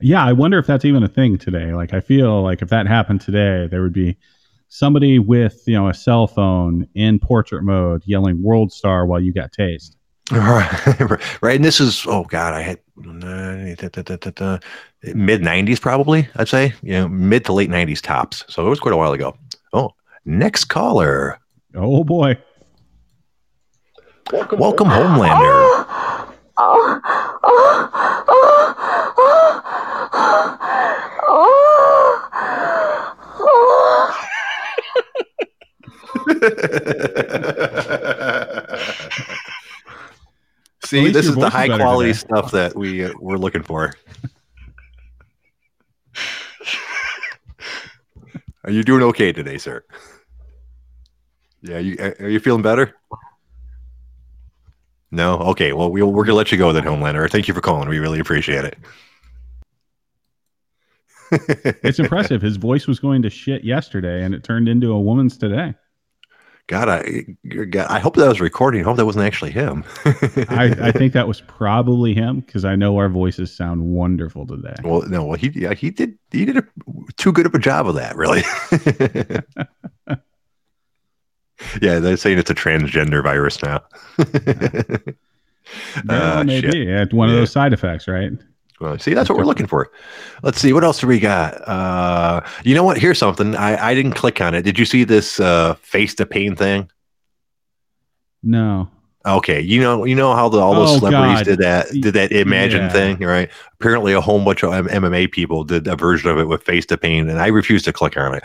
Yeah, 0.01 0.25
I 0.25 0.33
wonder 0.33 0.59
if 0.59 0.67
that's 0.67 0.83
even 0.83 1.01
a 1.01 1.07
thing 1.07 1.37
today. 1.37 1.73
Like, 1.73 1.93
I 1.93 2.01
feel 2.01 2.43
like 2.43 2.61
if 2.61 2.67
that 2.69 2.87
happened 2.87 3.21
today, 3.21 3.67
there 3.67 3.81
would 3.81 3.93
be 3.93 4.17
somebody 4.73 5.19
with 5.19 5.61
you 5.67 5.75
know 5.75 5.87
a 5.87 5.93
cell 5.93 6.25
phone 6.25 6.87
in 6.95 7.19
portrait 7.19 7.63
mode 7.63 8.01
yelling 8.05 8.41
"World 8.41 8.73
Star" 8.73 9.05
while 9.05 9.19
you 9.19 9.31
got 9.31 9.51
tased. 9.51 9.95
Right, 10.31 10.99
right. 11.41 11.55
And 11.55 11.63
this 11.63 11.79
is 11.79 12.05
oh 12.07 12.23
god, 12.23 12.53
I 12.53 12.61
had 12.61 12.79
mid 12.97 13.81
'90s 15.41 15.79
probably. 15.79 16.27
I'd 16.35 16.49
say 16.49 16.73
you 16.81 16.93
know 16.93 17.07
mid 17.07 17.45
to 17.45 17.53
late 17.53 17.69
'90s 17.69 18.01
tops. 18.01 18.43
So 18.47 18.65
it 18.65 18.69
was 18.69 18.79
quite 18.79 18.93
a 18.93 18.97
while 18.97 19.13
ago. 19.13 19.37
Oh, 19.73 19.91
next 20.25 20.65
caller. 20.65 21.37
Oh 21.75 22.03
boy. 22.03 22.37
Welcome, 24.31 24.59
Welcome 24.59 24.87
Homelander. 24.87 25.89
Oh, 26.55 27.01
oh, 27.03 27.39
oh. 27.43 27.92
See, 40.83 41.09
this 41.09 41.27
is 41.27 41.35
the 41.35 41.49
high 41.49 41.67
quality 41.67 42.13
stuff 42.13 42.51
that 42.51 42.75
we 42.75 43.05
uh, 43.05 43.13
we're 43.19 43.37
looking 43.37 43.63
for. 43.63 43.93
Are 48.65 48.71
you 48.71 48.83
doing 48.83 49.03
okay 49.03 49.31
today, 49.31 49.57
sir? 49.57 49.85
Yeah, 51.61 51.79
you 51.79 51.95
are 52.19 52.29
you 52.29 52.41
feeling 52.41 52.61
better? 52.61 52.93
No, 55.11 55.37
okay. 55.39 55.71
Well, 55.71 55.91
we 55.91 56.03
we're 56.03 56.25
gonna 56.25 56.35
let 56.35 56.51
you 56.51 56.57
go 56.57 56.73
then, 56.73 56.83
Homelander. 56.83 57.29
Thank 57.29 57.47
you 57.47 57.53
for 57.53 57.61
calling. 57.61 57.87
We 57.87 57.99
really 57.99 58.19
appreciate 58.19 58.65
it. 58.65 58.77
it's 61.83 61.99
impressive. 61.99 62.41
His 62.41 62.57
voice 62.57 62.87
was 62.87 62.99
going 62.99 63.21
to 63.21 63.29
shit 63.29 63.63
yesterday, 63.63 64.23
and 64.23 64.35
it 64.35 64.43
turned 64.43 64.67
into 64.67 64.91
a 64.91 64.99
woman's 64.99 65.37
today. 65.37 65.73
God, 66.67 66.87
I, 66.87 67.25
God, 67.65 67.87
I 67.89 67.99
hope 67.99 68.15
that 68.15 68.27
was 68.27 68.39
recording. 68.39 68.81
I 68.81 68.83
hope 68.85 68.95
that 68.95 69.05
wasn't 69.05 69.25
actually 69.25 69.51
him. 69.51 69.83
I, 70.05 70.73
I, 70.81 70.91
think 70.93 71.11
that 71.11 71.27
was 71.27 71.41
probably 71.41 72.13
him 72.13 72.39
because 72.39 72.63
I 72.63 72.77
know 72.77 72.95
our 72.97 73.09
voices 73.09 73.53
sound 73.53 73.83
wonderful 73.83 74.47
today. 74.47 74.75
Well, 74.81 75.01
no, 75.01 75.25
well, 75.25 75.37
he 75.37 75.49
yeah, 75.49 75.73
he 75.73 75.89
did 75.89 76.17
he 76.31 76.45
did 76.45 76.57
a, 76.57 76.63
too 77.17 77.33
good 77.33 77.45
of 77.45 77.53
a 77.53 77.59
job 77.59 77.85
of 77.85 77.95
that, 77.95 78.15
really. 78.15 78.43
yeah, 81.81 81.99
they're 81.99 82.15
saying 82.15 82.39
it's 82.39 82.49
a 82.49 82.55
transgender 82.55 83.21
virus 83.21 83.61
now. 83.61 83.83
uh, 86.09 86.43
maybe 86.45 86.87
it's 86.87 87.13
one 87.13 87.27
of 87.27 87.35
those 87.35 87.51
side 87.51 87.73
effects, 87.73 88.07
right? 88.07 88.31
Well, 88.83 88.99
see, 88.99 89.13
that's 89.13 89.29
what 89.29 89.37
we're 89.37 89.45
looking 89.45 89.65
for. 89.65 89.89
Let's 90.41 90.59
see 90.59 90.73
what 90.73 90.83
else 90.83 90.99
do 90.99 91.07
we 91.07 91.17
got. 91.17 91.53
Uh, 91.65 92.41
you 92.65 92.75
know 92.75 92.83
what? 92.83 92.97
Here's 92.97 93.17
something. 93.17 93.55
I, 93.55 93.91
I 93.91 93.95
didn't 93.95 94.11
click 94.11 94.41
on 94.41 94.53
it. 94.53 94.63
Did 94.63 94.77
you 94.77 94.83
see 94.83 95.05
this 95.05 95.39
uh, 95.39 95.75
face 95.75 96.13
to 96.15 96.25
pain 96.25 96.57
thing? 96.57 96.91
No. 98.43 98.89
Okay, 99.25 99.61
you 99.61 99.79
know, 99.79 100.03
you 100.03 100.15
know 100.15 100.35
how 100.35 100.49
the, 100.49 100.57
all 100.57 100.75
those 100.75 100.89
oh, 100.89 100.97
celebrities 100.97 101.37
God. 101.37 101.45
did 101.45 101.59
that, 101.59 101.87
did 101.91 102.13
that 102.13 102.33
imagine 102.33 102.81
yeah. 102.81 102.89
thing, 102.89 103.19
right? 103.19 103.49
Apparently, 103.79 104.11
a 104.11 104.19
whole 104.19 104.43
bunch 104.43 104.65
of 104.65 104.71
MMA 104.71 105.31
people 105.31 105.63
did 105.63 105.87
a 105.87 105.95
version 105.95 106.29
of 106.29 106.37
it 106.37 106.49
with 106.49 106.61
face 106.63 106.85
to 106.87 106.97
pain, 106.97 107.29
and 107.29 107.39
I 107.39 107.47
refused 107.47 107.85
to 107.85 107.93
click 107.93 108.17
on 108.17 108.35
it. 108.35 108.43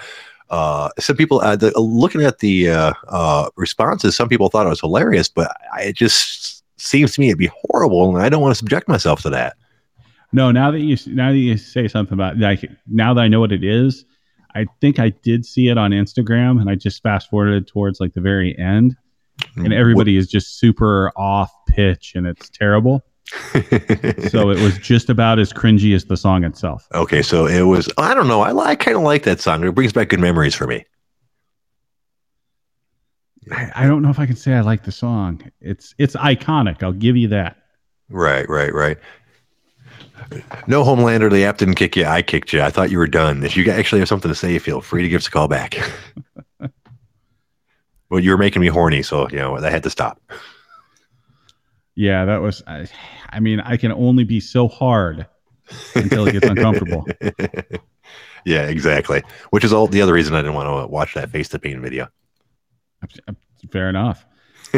Uh, 0.50 0.88
some 1.00 1.16
people, 1.16 1.40
uh, 1.40 1.56
the, 1.56 1.72
looking 1.80 2.22
at 2.22 2.38
the 2.38 2.70
uh, 2.70 2.92
uh, 3.08 3.50
responses, 3.56 4.14
some 4.14 4.28
people 4.28 4.50
thought 4.50 4.66
it 4.66 4.68
was 4.68 4.78
hilarious, 4.78 5.28
but 5.28 5.52
I, 5.74 5.82
it 5.82 5.96
just 5.96 6.62
seems 6.80 7.12
to 7.14 7.20
me 7.20 7.26
it'd 7.26 7.38
be 7.38 7.50
horrible, 7.66 8.14
and 8.14 8.24
I 8.24 8.28
don't 8.28 8.40
want 8.40 8.52
to 8.52 8.58
subject 8.58 8.86
myself 8.86 9.20
to 9.22 9.30
that. 9.30 9.56
No, 10.32 10.50
now 10.50 10.70
that 10.70 10.80
you 10.80 10.96
now 11.06 11.30
that 11.30 11.38
you 11.38 11.56
say 11.56 11.88
something 11.88 12.14
about 12.14 12.38
like 12.38 12.68
now 12.86 13.14
that 13.14 13.22
I 13.22 13.28
know 13.28 13.40
what 13.40 13.52
it 13.52 13.64
is, 13.64 14.04
I 14.54 14.66
think 14.80 14.98
I 14.98 15.10
did 15.10 15.46
see 15.46 15.68
it 15.68 15.78
on 15.78 15.92
Instagram, 15.92 16.60
and 16.60 16.68
I 16.68 16.74
just 16.74 17.02
fast 17.02 17.30
forwarded 17.30 17.66
towards 17.66 18.00
like 18.00 18.14
the 18.14 18.20
very 18.20 18.58
end, 18.58 18.96
and 19.56 19.68
mm. 19.68 19.74
everybody 19.74 20.16
what? 20.16 20.20
is 20.20 20.28
just 20.28 20.58
super 20.58 21.12
off 21.16 21.50
pitch, 21.66 22.12
and 22.14 22.26
it's 22.26 22.50
terrible. 22.50 23.04
so 24.30 24.50
it 24.50 24.58
was 24.60 24.78
just 24.78 25.10
about 25.10 25.38
as 25.38 25.52
cringy 25.52 25.94
as 25.94 26.06
the 26.06 26.16
song 26.16 26.44
itself. 26.44 26.88
Okay, 26.94 27.22
so 27.22 27.46
it 27.46 27.62
was. 27.62 27.88
I 27.98 28.14
don't 28.14 28.28
know. 28.28 28.40
I, 28.40 28.56
I 28.56 28.74
kind 28.74 28.96
of 28.96 29.02
like 29.02 29.24
that 29.24 29.40
song. 29.40 29.64
It 29.64 29.74
brings 29.74 29.92
back 29.92 30.08
good 30.08 30.20
memories 30.20 30.54
for 30.54 30.66
me. 30.66 30.84
I, 33.50 33.70
I 33.74 33.86
don't 33.86 34.02
know 34.02 34.10
if 34.10 34.18
I 34.18 34.26
can 34.26 34.36
say 34.36 34.54
I 34.54 34.60
like 34.60 34.84
the 34.84 34.92
song. 34.92 35.42
It's 35.60 35.94
it's 35.98 36.16
iconic. 36.16 36.82
I'll 36.82 36.92
give 36.92 37.16
you 37.16 37.28
that. 37.28 37.56
Right, 38.08 38.48
right, 38.48 38.72
right. 38.72 38.98
No, 40.66 40.84
Homelander, 40.84 41.30
the 41.30 41.44
app 41.44 41.58
didn't 41.58 41.76
kick 41.76 41.96
you. 41.96 42.04
I 42.04 42.22
kicked 42.22 42.52
you. 42.52 42.62
I 42.62 42.70
thought 42.70 42.90
you 42.90 42.98
were 42.98 43.06
done. 43.06 43.42
If 43.44 43.56
you 43.56 43.70
actually 43.70 44.00
have 44.00 44.08
something 44.08 44.30
to 44.30 44.34
say, 44.34 44.58
feel 44.58 44.80
free 44.80 45.02
to 45.02 45.08
give 45.08 45.20
us 45.20 45.26
a 45.26 45.30
call 45.30 45.48
back. 45.48 45.78
well, 48.10 48.20
you 48.20 48.30
were 48.30 48.38
making 48.38 48.60
me 48.60 48.68
horny, 48.68 49.02
so 49.02 49.28
you 49.30 49.38
know 49.38 49.56
I 49.56 49.70
had 49.70 49.82
to 49.84 49.90
stop. 49.90 50.20
Yeah, 51.94 52.24
that 52.26 52.40
was. 52.40 52.62
I, 52.66 52.86
I 53.30 53.40
mean, 53.40 53.60
I 53.60 53.76
can 53.76 53.92
only 53.92 54.24
be 54.24 54.40
so 54.40 54.68
hard 54.68 55.26
until 55.94 56.26
it 56.28 56.32
gets 56.32 56.46
uncomfortable. 56.46 57.06
yeah, 58.44 58.62
exactly. 58.62 59.22
Which 59.50 59.64
is 59.64 59.72
all 59.72 59.86
the 59.86 60.02
other 60.02 60.12
reason 60.12 60.34
I 60.34 60.42
didn't 60.42 60.54
want 60.54 60.68
to 60.68 60.86
watch 60.86 61.14
that 61.14 61.30
face 61.30 61.48
to 61.50 61.58
pain 61.58 61.80
video. 61.80 62.08
Fair 63.72 63.88
enough. 63.88 64.24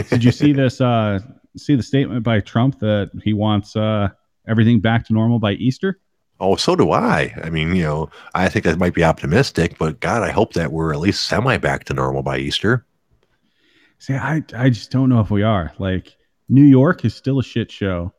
Did 0.08 0.24
you 0.24 0.32
see 0.32 0.52
this? 0.52 0.80
Uh, 0.80 1.20
see 1.56 1.74
the 1.74 1.82
statement 1.82 2.22
by 2.22 2.40
Trump 2.40 2.78
that 2.80 3.10
he 3.22 3.32
wants 3.32 3.76
uh, 3.76 4.08
everything 4.46 4.80
back 4.80 5.06
to 5.06 5.12
normal 5.12 5.38
by 5.38 5.52
Easter? 5.52 6.00
Oh, 6.40 6.56
so 6.56 6.74
do 6.74 6.90
I. 6.90 7.34
I 7.44 7.50
mean, 7.50 7.76
you 7.76 7.82
know, 7.82 8.10
I 8.34 8.48
think 8.48 8.64
that 8.64 8.78
might 8.78 8.94
be 8.94 9.04
optimistic, 9.04 9.76
but 9.78 10.00
God, 10.00 10.22
I 10.22 10.30
hope 10.30 10.54
that 10.54 10.72
we're 10.72 10.92
at 10.92 11.00
least 11.00 11.24
semi 11.24 11.58
back 11.58 11.84
to 11.84 11.94
normal 11.94 12.22
by 12.22 12.38
Easter. 12.38 12.86
See, 13.98 14.14
I, 14.14 14.42
I 14.54 14.70
just 14.70 14.90
don't 14.90 15.10
know 15.10 15.20
if 15.20 15.30
we 15.30 15.42
are. 15.42 15.72
Like, 15.78 16.16
New 16.48 16.64
York 16.64 17.04
is 17.04 17.14
still 17.14 17.38
a 17.38 17.44
shit 17.44 17.70
show. 17.70 18.12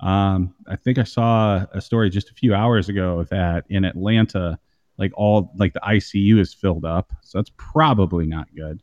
Um, 0.00 0.54
I 0.68 0.76
think 0.76 0.98
I 0.98 1.04
saw 1.04 1.66
a 1.72 1.80
story 1.80 2.08
just 2.10 2.30
a 2.30 2.34
few 2.34 2.54
hours 2.54 2.88
ago 2.88 3.24
that 3.24 3.64
in 3.68 3.84
Atlanta, 3.84 4.58
like 4.98 5.12
all 5.14 5.52
like 5.56 5.74
the 5.74 5.80
ICU 5.80 6.38
is 6.38 6.54
filled 6.54 6.84
up. 6.84 7.12
So 7.22 7.38
that's 7.38 7.52
probably 7.56 8.26
not 8.26 8.48
good. 8.54 8.80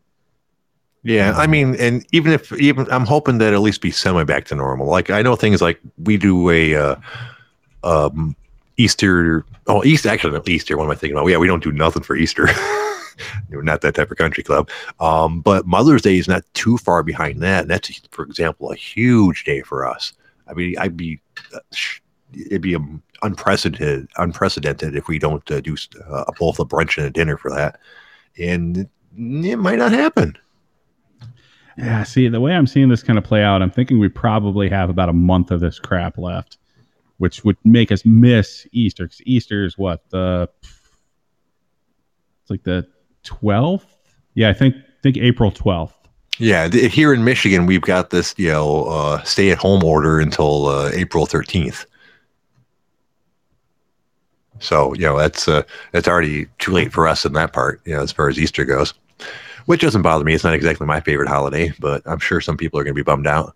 Yeah, 1.04 1.34
I 1.36 1.48
mean, 1.48 1.76
and 1.76 2.06
even 2.14 2.32
if 2.32 2.54
even 2.54 2.90
I'm 2.90 3.06
hoping 3.06 3.38
that 3.40 3.54
at 3.54 3.60
least 3.60 3.82
be 3.82 3.92
semi 3.92 4.24
back 4.24 4.46
to 4.46 4.56
normal. 4.56 4.88
Like 4.88 5.10
I 5.10 5.22
know 5.22 5.36
things 5.36 5.62
like 5.62 5.80
we 5.98 6.16
do 6.16 6.50
a 6.50 6.76
uh, 6.76 6.96
um, 7.84 8.36
Easter. 8.78 9.46
Oh, 9.68 9.84
Easter 9.84 10.10
actually 10.10 10.34
not 10.34 10.48
Easter. 10.48 10.78
What 10.78 10.86
am 10.86 10.92
I 10.92 10.96
thinking 10.96 11.18
about? 11.18 11.28
Yeah, 11.28 11.38
we 11.38 11.48
don't 11.48 11.64
do 11.64 11.74
nothing 11.74 12.04
for 12.04 12.16
Easter. 12.16 12.48
We're 13.50 13.62
not 13.64 13.82
that 13.82 13.96
type 13.96 14.12
of 14.12 14.18
country 14.18 14.44
club. 14.44 14.70
Um, 15.02 15.42
but 15.42 15.68
Mother's 15.68 16.02
Day 16.02 16.18
is 16.18 16.28
not 16.28 16.44
too 16.54 16.78
far 16.78 17.04
behind 17.04 17.42
that. 17.42 17.64
And 17.64 17.70
that's, 17.70 18.02
for 18.12 18.24
example, 18.24 18.72
a 18.72 18.76
huge 18.76 19.44
day 19.44 19.62
for 19.62 19.86
us. 19.86 20.14
I 20.48 20.54
mean, 20.54 20.76
I'd 20.80 20.96
be 20.96 21.20
uh, 21.54 21.60
it'd 22.34 22.62
be 22.62 22.76
um, 22.76 23.04
unprecedented 23.24 24.08
unprecedented 24.18 24.96
if 24.96 25.08
we 25.08 25.20
don't 25.20 25.50
uh, 25.52 25.60
do 25.60 25.76
uh, 26.10 26.26
both 26.40 26.60
a 26.60 26.66
brunch 26.66 26.98
and 26.98 27.06
a 27.08 27.12
dinner 27.12 27.38
for 27.38 27.52
that, 27.52 27.80
and 28.38 28.90
it 29.18 29.58
might 29.58 29.78
not 29.80 29.92
happen. 29.92 30.38
Yeah, 31.78 32.04
see, 32.04 32.28
the 32.28 32.42
way 32.42 32.54
I'm 32.54 32.68
seeing 32.68 32.90
this 32.90 33.04
kind 33.04 33.18
of 33.18 33.26
play 33.26 33.44
out, 33.44 33.62
I'm 33.62 33.72
thinking 33.72 34.00
we 34.00 34.10
probably 34.10 34.70
have 34.70 34.90
about 34.90 35.10
a 35.10 35.14
month 35.14 35.52
of 35.52 35.60
this 35.60 35.80
crap 35.80 36.18
left 36.18 36.58
which 37.24 37.44
would 37.46 37.58
make 37.64 37.90
us 37.90 38.06
miss 38.06 38.68
Easter. 38.74 39.06
Because 39.06 39.22
Easter 39.26 39.64
is 39.64 39.78
what 39.78 40.10
the 40.10 40.50
it's 42.42 42.50
like 42.50 42.64
the 42.64 42.86
twelfth. 43.24 43.96
Yeah, 44.34 44.50
I 44.50 44.54
think 44.54 44.76
think 45.02 45.18
April 45.18 45.52
twelfth. 45.52 45.96
Yeah, 46.40 46.68
th- 46.68 46.94
here 46.94 47.14
in 47.14 47.24
Michigan, 47.24 47.66
we've 47.66 47.82
got 47.82 48.10
this, 48.10 48.34
you 48.38 48.50
know, 48.50 48.86
uh, 48.86 49.24
stay-at-home 49.24 49.84
order 49.84 50.20
until 50.20 50.66
uh, 50.66 50.90
April 50.94 51.26
thirteenth. 51.26 51.86
So, 54.60 54.94
you 54.96 55.02
know, 55.04 55.18
that's 55.18 55.48
uh, 55.48 55.64
that's 55.92 56.08
already 56.10 56.48
too 56.60 56.72
late 56.72 56.92
for 56.92 57.08
us 57.08 57.24
in 57.24 57.34
that 57.34 57.54
part, 57.54 57.82
you 57.86 57.94
know, 57.94 58.02
as 58.02 58.12
far 58.12 58.28
as 58.28 58.40
Easter 58.40 58.66
goes. 58.66 58.94
Which 59.66 59.82
doesn't 59.82 60.02
bother 60.02 60.24
me. 60.24 60.34
It's 60.34 60.44
not 60.44 60.54
exactly 60.54 60.86
my 60.88 61.00
favorite 61.00 61.30
holiday, 61.30 61.74
but 61.80 62.02
I'm 62.06 62.20
sure 62.20 62.42
some 62.42 62.58
people 62.58 62.80
are 62.80 62.84
going 62.84 62.94
to 62.94 63.00
be 63.00 63.04
bummed 63.04 63.28
out. 63.28 63.56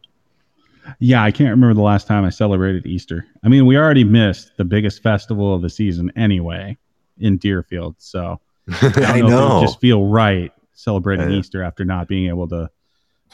Yeah, 0.99 1.21
I 1.21 1.31
can't 1.31 1.49
remember 1.49 1.73
the 1.73 1.81
last 1.81 2.07
time 2.07 2.23
I 2.23 2.29
celebrated 2.29 2.85
Easter. 2.85 3.25
I 3.43 3.49
mean, 3.49 3.65
we 3.65 3.75
already 3.77 4.05
missed 4.05 4.55
the 4.55 4.63
biggest 4.63 5.03
festival 5.03 5.53
of 5.53 5.61
the 5.61 5.69
season 5.69 6.11
anyway 6.15 6.77
in 7.19 7.37
Deerfield, 7.37 7.95
so 7.97 8.39
I, 8.71 8.93
I 9.17 9.21
know. 9.21 9.27
know. 9.27 9.61
just 9.61 9.81
feel 9.81 10.05
right 10.05 10.51
celebrating 10.73 11.29
Yeah. 11.29 11.37
Easter 11.39 11.61
after 11.63 11.83
not 11.83 12.07
being 12.07 12.29
able 12.29 12.47
to 12.49 12.69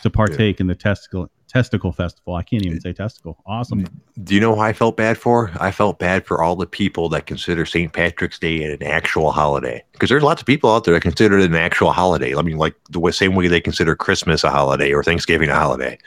to 0.02 0.10
partake 0.10 0.60
in 0.60 0.66
the 0.68 0.74
testicle 0.76 1.30
testicle 1.54 1.92
festival. 1.92 2.34
I 2.34 2.42
can't 2.42 2.66
even 2.66 2.82
say 2.82 2.94
testicle. 2.94 3.38
Awesome. 3.46 3.86
Do 4.24 4.34
you 4.34 4.42
know 4.42 4.56
who 4.56 4.62
I 4.62 4.74
felt 4.74 4.98
bad 4.98 5.20
for? 5.20 5.52
I 5.60 5.72
felt 5.72 6.00
bad 6.00 6.26
for 6.26 6.42
all 6.42 6.56
the 6.56 6.66
people 6.66 7.10
that 7.10 7.28
consider 7.28 7.66
St. 7.66 7.94
Patrick's 7.94 8.40
Day 8.40 8.64
an 8.64 8.82
actual 8.82 9.32
holiday. 9.32 9.84
Because 9.92 10.10
there's 10.10 10.24
lots 10.24 10.42
of 10.42 10.48
people 10.48 10.74
out 10.74 10.84
there 10.84 10.96
that 10.96 11.02
consider 11.02 11.38
it 11.38 11.46
an 11.46 11.56
actual 11.56 11.92
holiday. 11.92 12.36
I 12.36 12.42
mean, 12.42 12.58
like 12.58 12.76
the 12.90 13.12
same 13.12 13.36
way 13.36 13.48
they 13.48 13.62
consider 13.62 13.96
Christmas 13.96 14.44
a 14.44 14.50
holiday 14.50 14.94
or 14.94 15.04
Thanksgiving 15.04 15.50
a 15.50 15.56
holiday. 15.56 16.00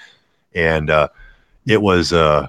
And 0.55 0.90
uh, 0.90 1.09
it 1.64 1.80
was 1.80 2.12
uh, 2.12 2.49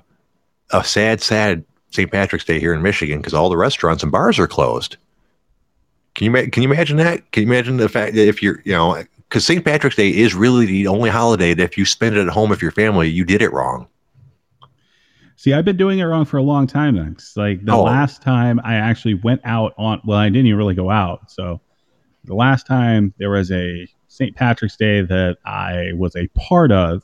a 0.72 0.84
sad, 0.84 1.22
sad 1.22 1.64
St. 1.92 2.12
Patrick's 2.12 2.46
Day 2.46 2.60
here 2.60 2.74
in 2.74 2.82
Michigan 2.82 3.20
because 3.20 3.36
all 3.36 3.50
the 3.50 3.58
restaurants 3.58 4.02
and 4.02 4.12
bars 4.12 4.40
are 4.40 4.48
closed. 4.48 4.98
Can 6.16 6.34
you 6.34 6.50
can 6.50 6.64
you 6.64 6.72
imagine 6.72 6.98
that? 6.98 7.32
Can 7.32 7.44
you 7.44 7.50
imagine 7.50 7.78
the 7.78 7.90
fact 7.90 8.16
that 8.16 8.28
if 8.28 8.42
you're 8.42 8.60
you 8.66 8.72
know 8.72 9.04
because 9.30 9.46
St. 9.46 9.64
Patrick's 9.64 9.96
Day 9.96 10.10
is 10.10 10.34
really 10.34 10.66
the 10.66 10.88
only 10.88 11.10
holiday 11.10 11.54
that 11.54 11.64
if 11.64 11.78
you 11.78 11.86
spend 11.86 12.16
it 12.16 12.22
at 12.28 12.30
home 12.34 12.50
with 12.50 12.62
your 12.62 12.72
family, 12.72 13.10
you 13.10 13.26
did 13.26 13.42
it 13.42 13.52
wrong. 13.52 13.88
See, 15.36 15.54
I've 15.54 15.66
been 15.66 15.78
doing 15.78 16.00
it 16.00 16.04
wrong 16.06 16.26
for 16.26 16.38
a 16.38 16.42
long 16.44 16.66
time 16.66 16.96
then. 16.96 17.16
like 17.36 17.64
the 17.64 17.74
Oh. 17.74 17.84
last 17.84 18.22
time 18.24 18.60
I 18.64 18.76
actually 18.76 19.14
went 19.16 19.42
out 19.44 19.74
on 19.78 20.02
well, 20.04 20.18
I 20.18 20.30
didn't 20.30 20.48
even 20.48 20.58
really 20.58 20.74
go 20.76 20.90
out. 20.90 21.30
So 21.30 21.62
the 22.26 22.34
last 22.34 22.66
time 22.66 23.14
there 23.20 23.30
was 23.30 23.52
a 23.52 23.88
St. 24.08 24.36
Patrick's 24.36 24.76
Day 24.76 25.02
that 25.02 25.38
I 25.46 25.92
was 25.96 26.16
a 26.16 26.28
part 26.30 26.72
of 26.72 27.04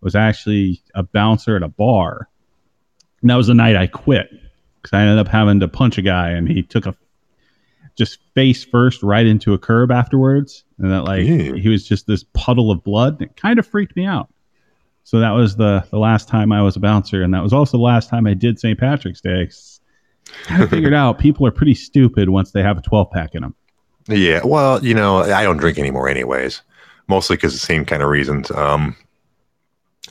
was 0.00 0.14
actually 0.16 0.82
a 0.94 1.02
bouncer 1.04 1.54
at 1.56 1.62
a 1.62 1.68
bar. 1.68 2.28
And 3.20 3.30
that 3.30 3.36
was 3.36 3.46
the 3.46 3.54
night 3.54 3.76
I 3.76 3.86
quit 3.86 4.30
because 4.82 4.92
I 4.96 5.02
ended 5.02 5.18
up 5.18 5.28
having 5.28 5.60
to 5.60 5.68
punch 5.68 5.96
a 5.98 6.02
guy 6.02 6.30
and 6.30 6.48
he 6.48 6.62
took 6.62 6.86
a 6.86 6.96
just 7.96 8.18
face 8.34 8.64
first 8.64 9.02
right 9.02 9.26
into 9.26 9.52
a 9.52 9.58
curb 9.58 9.90
afterwards. 9.90 10.64
And 10.78 10.90
that 10.90 11.04
like 11.04 11.24
Ew. 11.24 11.54
he 11.54 11.68
was 11.68 11.86
just 11.86 12.06
this 12.06 12.24
puddle 12.34 12.70
of 12.70 12.82
blood. 12.82 13.20
It 13.20 13.36
kind 13.36 13.58
of 13.58 13.66
freaked 13.66 13.96
me 13.96 14.06
out. 14.06 14.28
So 15.04 15.18
that 15.18 15.30
was 15.30 15.56
the 15.56 15.84
the 15.90 15.98
last 15.98 16.28
time 16.28 16.52
I 16.52 16.62
was 16.62 16.76
a 16.76 16.80
bouncer, 16.80 17.22
and 17.22 17.34
that 17.34 17.42
was 17.42 17.52
also 17.52 17.76
the 17.76 17.82
last 17.82 18.08
time 18.08 18.26
I 18.26 18.34
did 18.34 18.60
St. 18.60 18.78
Patrick's 18.78 19.20
Day. 19.20 19.48
I 20.48 20.66
figured 20.66 20.94
out 20.94 21.18
people 21.18 21.46
are 21.46 21.50
pretty 21.50 21.74
stupid 21.74 22.28
once 22.28 22.52
they 22.52 22.62
have 22.62 22.78
a 22.78 22.82
12 22.82 23.10
pack 23.10 23.34
in 23.34 23.42
them. 23.42 23.54
Yeah, 24.08 24.40
well, 24.44 24.84
you 24.84 24.94
know, 24.94 25.18
I 25.18 25.42
don't 25.42 25.56
drink 25.56 25.78
anymore, 25.78 26.08
anyways. 26.08 26.62
Mostly 27.08 27.36
because 27.36 27.52
the 27.52 27.58
same 27.58 27.84
kind 27.84 28.02
of 28.02 28.08
reasons. 28.08 28.50
Um, 28.50 28.96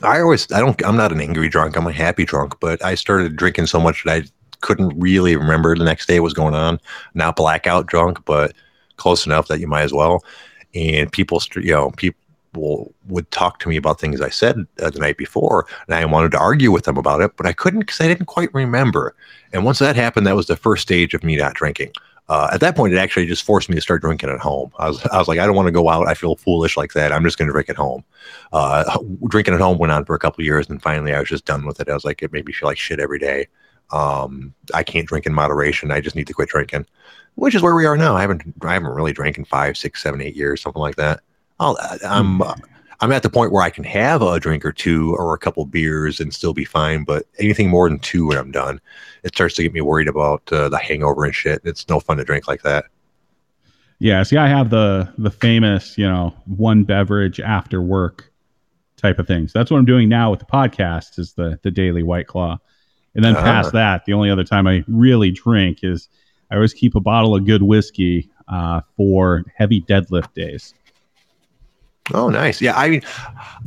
I 0.02 0.20
always, 0.20 0.50
I 0.52 0.60
don't, 0.60 0.80
I'm 0.84 0.96
not 0.96 1.12
an 1.12 1.20
angry 1.20 1.48
drunk. 1.48 1.76
I'm 1.76 1.86
a 1.86 1.92
happy 1.92 2.24
drunk. 2.24 2.54
But 2.60 2.84
I 2.84 2.94
started 2.94 3.36
drinking 3.36 3.66
so 3.66 3.80
much 3.80 4.04
that 4.04 4.22
I 4.22 4.24
couldn't 4.60 4.98
really 4.98 5.36
remember 5.36 5.76
the 5.76 5.84
next 5.84 6.06
day 6.06 6.20
what 6.20 6.24
was 6.24 6.34
going 6.34 6.54
on. 6.54 6.80
Not 7.14 7.36
blackout 7.36 7.86
drunk, 7.86 8.24
but 8.24 8.52
close 8.96 9.26
enough 9.26 9.48
that 9.48 9.60
you 9.60 9.66
might 9.66 9.82
as 9.82 9.92
well. 9.92 10.24
And 10.74 11.10
people, 11.10 11.42
you 11.56 11.72
know, 11.72 11.90
people 11.92 12.94
would 13.06 13.30
talk 13.30 13.60
to 13.60 13.68
me 13.68 13.76
about 13.76 14.00
things 14.00 14.20
I 14.20 14.28
said 14.28 14.66
uh, 14.82 14.90
the 14.90 14.98
night 14.98 15.16
before, 15.16 15.66
and 15.86 15.94
I 15.94 16.04
wanted 16.04 16.32
to 16.32 16.38
argue 16.38 16.70
with 16.70 16.84
them 16.84 16.96
about 16.96 17.20
it, 17.20 17.36
but 17.36 17.46
I 17.46 17.52
couldn't 17.52 17.80
because 17.80 18.00
I 18.00 18.08
didn't 18.08 18.26
quite 18.26 18.52
remember. 18.52 19.14
And 19.52 19.64
once 19.64 19.78
that 19.78 19.96
happened, 19.96 20.26
that 20.26 20.36
was 20.36 20.46
the 20.46 20.56
first 20.56 20.82
stage 20.82 21.14
of 21.14 21.24
me 21.24 21.36
not 21.36 21.54
drinking 21.54 21.92
uh, 22.30 22.48
at 22.52 22.60
that 22.60 22.76
point, 22.76 22.94
it 22.94 22.96
actually 22.96 23.26
just 23.26 23.42
forced 23.42 23.68
me 23.68 23.74
to 23.74 23.80
start 23.80 24.02
drinking 24.02 24.30
at 24.30 24.38
home. 24.38 24.70
I 24.78 24.88
was, 24.88 25.04
I 25.06 25.18
was 25.18 25.26
like, 25.26 25.40
I 25.40 25.46
don't 25.46 25.56
want 25.56 25.66
to 25.66 25.72
go 25.72 25.88
out. 25.88 26.06
I 26.06 26.14
feel 26.14 26.36
foolish 26.36 26.76
like 26.76 26.92
that. 26.92 27.10
I'm 27.10 27.24
just 27.24 27.36
going 27.36 27.48
to 27.48 27.52
drink 27.52 27.68
at 27.68 27.74
home. 27.74 28.04
Uh, 28.52 28.98
drinking 29.28 29.54
at 29.54 29.60
home 29.60 29.78
went 29.78 29.90
on 29.90 30.04
for 30.04 30.14
a 30.14 30.18
couple 30.20 30.44
years, 30.44 30.70
and 30.70 30.80
finally, 30.80 31.12
I 31.12 31.18
was 31.18 31.28
just 31.28 31.44
done 31.44 31.66
with 31.66 31.80
it. 31.80 31.88
I 31.88 31.94
was 31.94 32.04
like, 32.04 32.22
it 32.22 32.32
made 32.32 32.46
me 32.46 32.52
feel 32.52 32.68
like 32.68 32.78
shit 32.78 33.00
every 33.00 33.18
day. 33.18 33.48
Um, 33.92 34.54
I 34.74 34.82
can't 34.82 35.06
drink 35.06 35.26
in 35.26 35.34
moderation. 35.34 35.90
I 35.90 36.00
just 36.00 36.16
need 36.16 36.26
to 36.26 36.32
quit 36.32 36.48
drinking, 36.48 36.86
which 37.34 37.54
is 37.54 37.62
where 37.62 37.74
we 37.74 37.86
are 37.86 37.96
now. 37.96 38.16
I 38.16 38.20
haven't, 38.20 38.42
I 38.62 38.72
haven't 38.72 38.90
really 38.90 39.12
drank 39.12 39.38
in 39.38 39.44
five, 39.44 39.76
six, 39.76 40.02
seven, 40.02 40.20
eight 40.20 40.36
years, 40.36 40.60
something 40.60 40.80
like 40.80 40.96
that. 40.96 41.20
I'll, 41.58 41.76
I'm, 42.04 42.40
uh, 42.40 42.54
I'm 43.00 43.12
at 43.12 43.22
the 43.22 43.30
point 43.30 43.50
where 43.50 43.62
I 43.62 43.70
can 43.70 43.84
have 43.84 44.20
a 44.20 44.38
drink 44.38 44.64
or 44.64 44.72
two 44.72 45.14
or 45.16 45.34
a 45.34 45.38
couple 45.38 45.64
beers 45.64 46.20
and 46.20 46.34
still 46.34 46.52
be 46.52 46.64
fine. 46.64 47.04
But 47.04 47.26
anything 47.38 47.70
more 47.70 47.88
than 47.88 47.98
two, 47.98 48.26
when 48.26 48.36
I'm 48.36 48.50
done, 48.50 48.80
it 49.22 49.34
starts 49.34 49.54
to 49.56 49.62
get 49.62 49.72
me 49.72 49.80
worried 49.80 50.08
about 50.08 50.42
uh, 50.52 50.68
the 50.68 50.78
hangover 50.78 51.24
and 51.24 51.34
shit. 51.34 51.62
It's 51.64 51.88
no 51.88 51.98
fun 51.98 52.18
to 52.18 52.24
drink 52.24 52.46
like 52.46 52.62
that. 52.62 52.86
Yeah, 54.00 54.22
see, 54.22 54.38
I 54.38 54.48
have 54.48 54.70
the 54.70 55.12
the 55.18 55.30
famous, 55.30 55.98
you 55.98 56.06
know, 56.06 56.34
one 56.46 56.84
beverage 56.84 57.38
after 57.38 57.82
work 57.82 58.32
type 58.96 59.18
of 59.18 59.26
thing. 59.26 59.48
So 59.48 59.58
that's 59.58 59.70
what 59.70 59.76
I'm 59.76 59.84
doing 59.84 60.08
now 60.08 60.30
with 60.30 60.40
the 60.40 60.46
podcast 60.46 61.18
is 61.18 61.34
the 61.34 61.58
the 61.62 61.70
daily 61.70 62.02
White 62.02 62.26
Claw, 62.26 62.58
and 63.14 63.24
then 63.24 63.36
Ah. 63.36 63.42
past 63.42 63.72
that, 63.72 64.04
the 64.04 64.12
only 64.12 64.30
other 64.30 64.44
time 64.44 64.66
I 64.66 64.84
really 64.88 65.30
drink 65.30 65.80
is 65.82 66.08
I 66.50 66.56
always 66.56 66.72
keep 66.74 66.94
a 66.94 67.00
bottle 67.00 67.34
of 67.34 67.46
good 67.46 67.62
whiskey 67.62 68.28
uh, 68.48 68.80
for 68.96 69.44
heavy 69.56 69.80
deadlift 69.82 70.34
days. 70.34 70.74
Oh, 72.12 72.28
nice. 72.28 72.60
Yeah, 72.60 72.76
I 72.76 73.00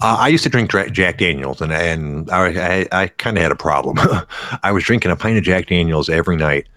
uh, 0.01 0.17
I 0.19 0.27
used 0.27 0.43
to 0.43 0.49
drink 0.49 0.69
Jack 0.91 1.17
Daniels, 1.17 1.61
and 1.61 1.71
and 1.71 2.29
I 2.29 2.47
I, 2.91 3.03
I 3.03 3.07
kind 3.07 3.37
of 3.37 3.43
had 3.43 3.51
a 3.53 3.55
problem. 3.55 3.97
I 4.63 4.71
was 4.71 4.83
drinking 4.83 5.11
a 5.11 5.15
pint 5.15 5.37
of 5.37 5.43
Jack 5.43 5.67
Daniels 5.67 6.09
every 6.09 6.35
night. 6.35 6.67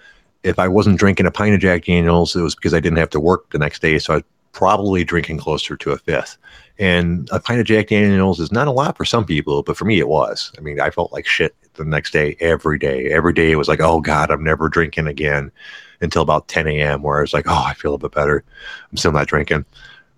If 0.45 0.61
I 0.61 0.69
wasn't 0.69 0.99
drinking 1.01 1.27
a 1.27 1.33
pint 1.33 1.55
of 1.55 1.61
Jack 1.61 1.87
Daniels, 1.87 2.37
it 2.37 2.43
was 2.43 2.55
because 2.55 2.73
I 2.73 2.79
didn't 2.79 2.99
have 2.99 3.11
to 3.11 3.21
work 3.21 3.51
the 3.51 3.59
next 3.59 3.83
day, 3.83 3.99
so 3.99 4.13
I 4.13 4.17
was 4.19 4.25
probably 4.53 5.03
drinking 5.03 5.39
closer 5.39 5.77
to 5.77 5.91
a 5.91 5.99
fifth. 5.99 6.37
And 6.79 7.29
a 7.33 7.41
pint 7.41 7.59
of 7.59 7.67
Jack 7.67 7.89
Daniels 7.89 8.39
is 8.39 8.53
not 8.53 8.69
a 8.69 8.71
lot 8.71 8.97
for 8.97 9.05
some 9.05 9.25
people, 9.25 9.65
but 9.65 9.77
for 9.77 9.87
me, 9.87 9.99
it 9.99 10.09
was. 10.09 10.53
I 10.57 10.61
mean, 10.61 10.79
I 10.81 10.91
felt 10.91 11.13
like 11.13 11.27
shit 11.27 11.57
the 11.77 11.85
next 11.85 12.13
day, 12.13 12.37
every 12.41 12.79
day. 12.79 13.11
Every 13.11 13.33
day, 13.33 13.51
it 13.53 13.57
was 13.57 13.69
like, 13.69 13.81
oh 13.81 14.01
God, 14.01 14.31
I'm 14.31 14.45
never 14.45 14.69
drinking 14.69 15.07
again 15.07 15.51
until 16.01 16.23
about 16.23 16.49
10 16.49 16.67
a.m., 16.67 17.03
where 17.03 17.19
I 17.19 17.21
was 17.23 17.33
like, 17.33 17.47
oh, 17.49 17.65
I 17.67 17.75
feel 17.75 17.95
a 17.95 17.99
bit 17.99 18.13
better. 18.13 18.45
I'm 18.91 18.97
still 18.97 19.13
not 19.13 19.29
drinking 19.29 19.65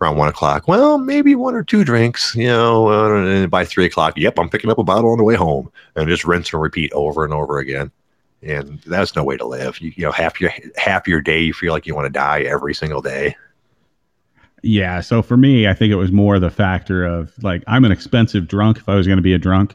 around 0.00 0.16
one 0.16 0.28
o'clock. 0.28 0.68
Well, 0.68 0.98
maybe 0.98 1.34
one 1.34 1.54
or 1.54 1.62
two 1.62 1.84
drinks, 1.84 2.34
you 2.34 2.46
know. 2.46 2.88
Uh, 2.88 3.24
and 3.24 3.50
by 3.50 3.64
three 3.64 3.84
o'clock, 3.84 4.16
yep, 4.16 4.38
I'm 4.38 4.48
picking 4.48 4.70
up 4.70 4.78
a 4.78 4.84
bottle 4.84 5.10
on 5.10 5.18
the 5.18 5.24
way 5.24 5.34
home, 5.34 5.70
and 5.96 6.08
just 6.08 6.24
rinse 6.24 6.52
and 6.52 6.62
repeat 6.62 6.92
over 6.92 7.24
and 7.24 7.32
over 7.32 7.58
again. 7.58 7.90
And 8.42 8.80
that's 8.82 9.16
no 9.16 9.24
way 9.24 9.36
to 9.36 9.46
live. 9.46 9.80
You, 9.80 9.92
you 9.96 10.04
know, 10.04 10.12
half 10.12 10.40
your 10.40 10.52
half 10.76 11.08
your 11.08 11.20
day, 11.20 11.40
you 11.40 11.52
feel 11.52 11.72
like 11.72 11.86
you 11.86 11.94
want 11.94 12.06
to 12.06 12.10
die 12.10 12.42
every 12.42 12.74
single 12.74 13.02
day. 13.02 13.36
Yeah, 14.62 15.00
so 15.00 15.22
for 15.22 15.36
me, 15.36 15.68
I 15.68 15.74
think 15.74 15.92
it 15.92 15.96
was 15.96 16.10
more 16.10 16.38
the 16.38 16.50
factor 16.50 17.04
of 17.04 17.32
like 17.42 17.62
I'm 17.66 17.84
an 17.84 17.92
expensive 17.92 18.48
drunk 18.48 18.78
if 18.78 18.88
I 18.88 18.94
was 18.94 19.06
going 19.06 19.18
to 19.18 19.22
be 19.22 19.32
a 19.32 19.38
drunk. 19.38 19.74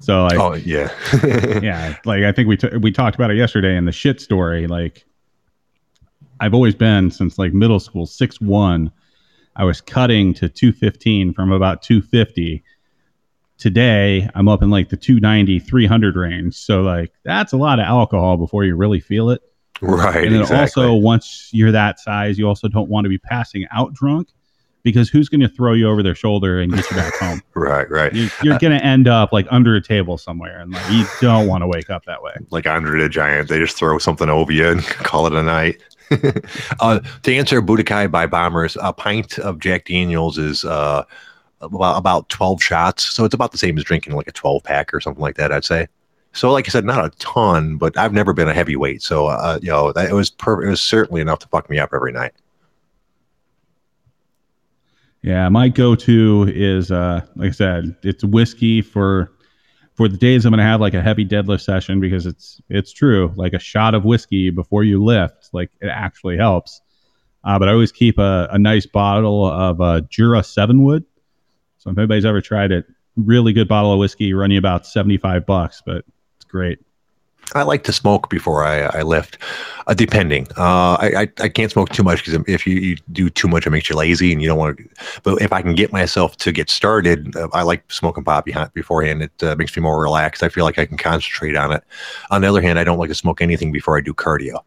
So 0.00 0.24
like 0.24 0.38
oh 0.38 0.54
yeah, 0.54 0.90
yeah, 1.62 1.96
like 2.04 2.22
I 2.22 2.32
think 2.32 2.48
we 2.48 2.56
t- 2.56 2.76
we 2.76 2.92
talked 2.92 3.16
about 3.16 3.30
it 3.30 3.36
yesterday 3.36 3.76
in 3.76 3.84
the 3.84 3.92
shit 3.92 4.20
story. 4.20 4.66
Like, 4.66 5.04
I've 6.40 6.54
always 6.54 6.74
been 6.74 7.10
since 7.10 7.38
like 7.38 7.52
middle 7.52 7.80
school, 7.80 8.06
six 8.06 8.40
one. 8.40 8.92
I 9.56 9.64
was 9.64 9.80
cutting 9.80 10.34
to 10.34 10.48
two 10.48 10.72
fifteen 10.72 11.32
from 11.32 11.52
about 11.52 11.82
two 11.82 12.00
fifty. 12.00 12.62
Today, 13.58 14.28
I'm 14.36 14.46
up 14.46 14.62
in 14.62 14.70
like 14.70 14.88
the 14.88 14.96
290, 14.96 15.58
300 15.58 16.14
range. 16.14 16.54
So 16.54 16.82
like 16.82 17.12
that's 17.24 17.52
a 17.52 17.56
lot 17.56 17.80
of 17.80 17.86
alcohol 17.86 18.36
before 18.36 18.62
you 18.62 18.76
really 18.76 19.00
feel 19.00 19.30
it. 19.30 19.42
right. 19.80 20.24
and 20.24 20.32
then 20.32 20.42
exactly. 20.42 20.84
also 20.84 20.94
once 20.94 21.50
you're 21.52 21.72
that 21.72 21.98
size, 21.98 22.38
you 22.38 22.46
also 22.46 22.68
don't 22.68 22.88
want 22.88 23.04
to 23.04 23.08
be 23.08 23.18
passing 23.18 23.66
out 23.72 23.92
drunk 23.94 24.28
because 24.82 25.08
who's 25.08 25.28
going 25.28 25.40
to 25.40 25.48
throw 25.48 25.72
you 25.72 25.88
over 25.88 26.02
their 26.02 26.14
shoulder 26.14 26.60
and 26.60 26.72
get 26.72 26.88
you 26.90 26.96
back 26.96 27.14
home? 27.18 27.42
right, 27.54 27.90
right. 27.90 28.12
You- 28.12 28.28
You're 28.42 28.58
going 28.58 28.78
to 28.78 28.84
end 28.84 29.08
up 29.08 29.32
like 29.32 29.46
under 29.50 29.74
a 29.74 29.80
table 29.82 30.18
somewhere, 30.18 30.58
and 30.60 30.72
like 30.72 30.90
you 30.90 31.04
don't 31.20 31.46
want 31.46 31.62
to 31.62 31.66
wake 31.66 31.90
up 31.90 32.04
that 32.06 32.22
way. 32.22 32.32
like 32.50 32.66
under 32.66 33.00
the 33.00 33.08
Giant. 33.08 33.48
They 33.48 33.58
just 33.58 33.76
throw 33.76 33.98
something 33.98 34.28
over 34.28 34.52
you 34.52 34.68
and 34.68 34.82
call 34.86 35.26
it 35.26 35.32
a 35.32 35.42
night. 35.42 35.80
uh, 36.80 37.00
to 37.22 37.34
answer 37.36 37.60
Budokai 37.60 38.10
by 38.10 38.26
Bombers, 38.26 38.76
a 38.80 38.92
pint 38.92 39.38
of 39.38 39.58
Jack 39.58 39.84
Daniels 39.86 40.38
is 40.38 40.64
uh, 40.64 41.04
about, 41.60 41.98
about 41.98 42.28
12 42.30 42.62
shots. 42.62 43.04
So 43.04 43.24
it's 43.24 43.34
about 43.34 43.52
the 43.52 43.58
same 43.58 43.76
as 43.76 43.84
drinking 43.84 44.14
like 44.14 44.28
a 44.28 44.32
12 44.32 44.62
pack 44.64 44.94
or 44.94 45.00
something 45.00 45.20
like 45.22 45.36
that, 45.36 45.52
I'd 45.52 45.64
say. 45.64 45.86
So, 46.32 46.50
like 46.52 46.68
I 46.68 46.70
said, 46.70 46.84
not 46.84 47.04
a 47.04 47.10
ton, 47.18 47.76
but 47.78 47.96
I've 47.96 48.12
never 48.12 48.32
been 48.32 48.48
a 48.48 48.54
heavyweight. 48.54 49.02
So, 49.02 49.26
uh, 49.26 49.58
you 49.60 49.68
know, 49.70 49.92
that, 49.92 50.10
it 50.10 50.12
was 50.12 50.30
per- 50.30 50.62
it 50.62 50.70
was 50.70 50.80
certainly 50.80 51.20
enough 51.20 51.40
to 51.40 51.48
fuck 51.48 51.68
me 51.68 51.78
up 51.78 51.90
every 51.92 52.12
night. 52.12 52.32
Yeah, 55.22 55.48
my 55.48 55.68
go-to 55.68 56.50
is 56.54 56.90
uh, 56.90 57.22
like 57.36 57.48
I 57.48 57.52
said, 57.52 57.96
it's 58.02 58.24
whiskey 58.24 58.82
for 58.82 59.32
for 59.94 60.08
the 60.08 60.16
days 60.16 60.46
I'm 60.46 60.52
going 60.52 60.58
to 60.58 60.64
have 60.64 60.80
like 60.80 60.94
a 60.94 61.02
heavy 61.02 61.24
deadlift 61.24 61.62
session 61.62 61.98
because 61.98 62.24
it's 62.24 62.60
it's 62.68 62.92
true 62.92 63.32
like 63.36 63.52
a 63.52 63.58
shot 63.58 63.94
of 63.94 64.04
whiskey 64.04 64.50
before 64.50 64.84
you 64.84 65.02
lift 65.02 65.50
like 65.52 65.70
it 65.80 65.88
actually 65.88 66.36
helps. 66.36 66.80
Uh, 67.44 67.58
but 67.58 67.68
I 67.68 67.72
always 67.72 67.92
keep 67.92 68.18
a, 68.18 68.48
a 68.52 68.58
nice 68.58 68.86
bottle 68.86 69.46
of 69.46 69.80
uh, 69.80 70.02
Jura 70.02 70.42
Seven 70.42 70.84
Wood. 70.84 71.04
So 71.78 71.90
if 71.90 71.98
anybody's 71.98 72.24
ever 72.24 72.40
tried 72.40 72.70
it, 72.70 72.86
really 73.16 73.52
good 73.52 73.68
bottle 73.68 73.92
of 73.92 73.98
whiskey, 73.98 74.32
run 74.34 74.52
you 74.52 74.58
about 74.58 74.86
seventy 74.86 75.16
five 75.16 75.46
bucks, 75.46 75.82
but 75.84 76.04
it's 76.36 76.44
great. 76.48 76.78
I 77.54 77.62
like 77.62 77.84
to 77.84 77.92
smoke 77.92 78.28
before 78.28 78.64
I, 78.64 78.82
I 78.98 79.02
lift, 79.02 79.38
uh, 79.86 79.94
depending. 79.94 80.46
Uh, 80.56 80.96
I, 81.00 81.12
I, 81.16 81.28
I 81.40 81.48
can't 81.48 81.70
smoke 81.70 81.88
too 81.90 82.02
much 82.02 82.24
because 82.24 82.42
if 82.46 82.66
you, 82.66 82.76
you, 82.76 82.96
do 83.12 83.30
too 83.30 83.48
much, 83.48 83.66
it 83.66 83.70
makes 83.70 83.88
you 83.88 83.96
lazy 83.96 84.32
and 84.32 84.42
you 84.42 84.48
don't 84.48 84.58
want 84.58 84.76
to. 84.76 84.88
But 85.22 85.40
if 85.40 85.52
I 85.52 85.62
can 85.62 85.74
get 85.74 85.92
myself 85.92 86.36
to 86.38 86.52
get 86.52 86.68
started, 86.68 87.34
uh, 87.36 87.48
I 87.52 87.62
like 87.62 87.90
smoking 87.90 88.24
pot 88.24 88.44
beforehand. 88.74 89.22
It 89.22 89.42
uh, 89.42 89.56
makes 89.56 89.76
me 89.76 89.82
more 89.82 90.00
relaxed. 90.00 90.42
I 90.42 90.50
feel 90.50 90.64
like 90.64 90.78
I 90.78 90.86
can 90.86 90.98
concentrate 90.98 91.56
on 91.56 91.72
it. 91.72 91.82
On 92.30 92.42
the 92.42 92.48
other 92.48 92.60
hand, 92.60 92.78
I 92.78 92.84
don't 92.84 92.98
like 92.98 93.08
to 93.08 93.14
smoke 93.14 93.40
anything 93.40 93.72
before 93.72 93.96
I 93.96 94.02
do 94.02 94.12
cardio 94.12 94.62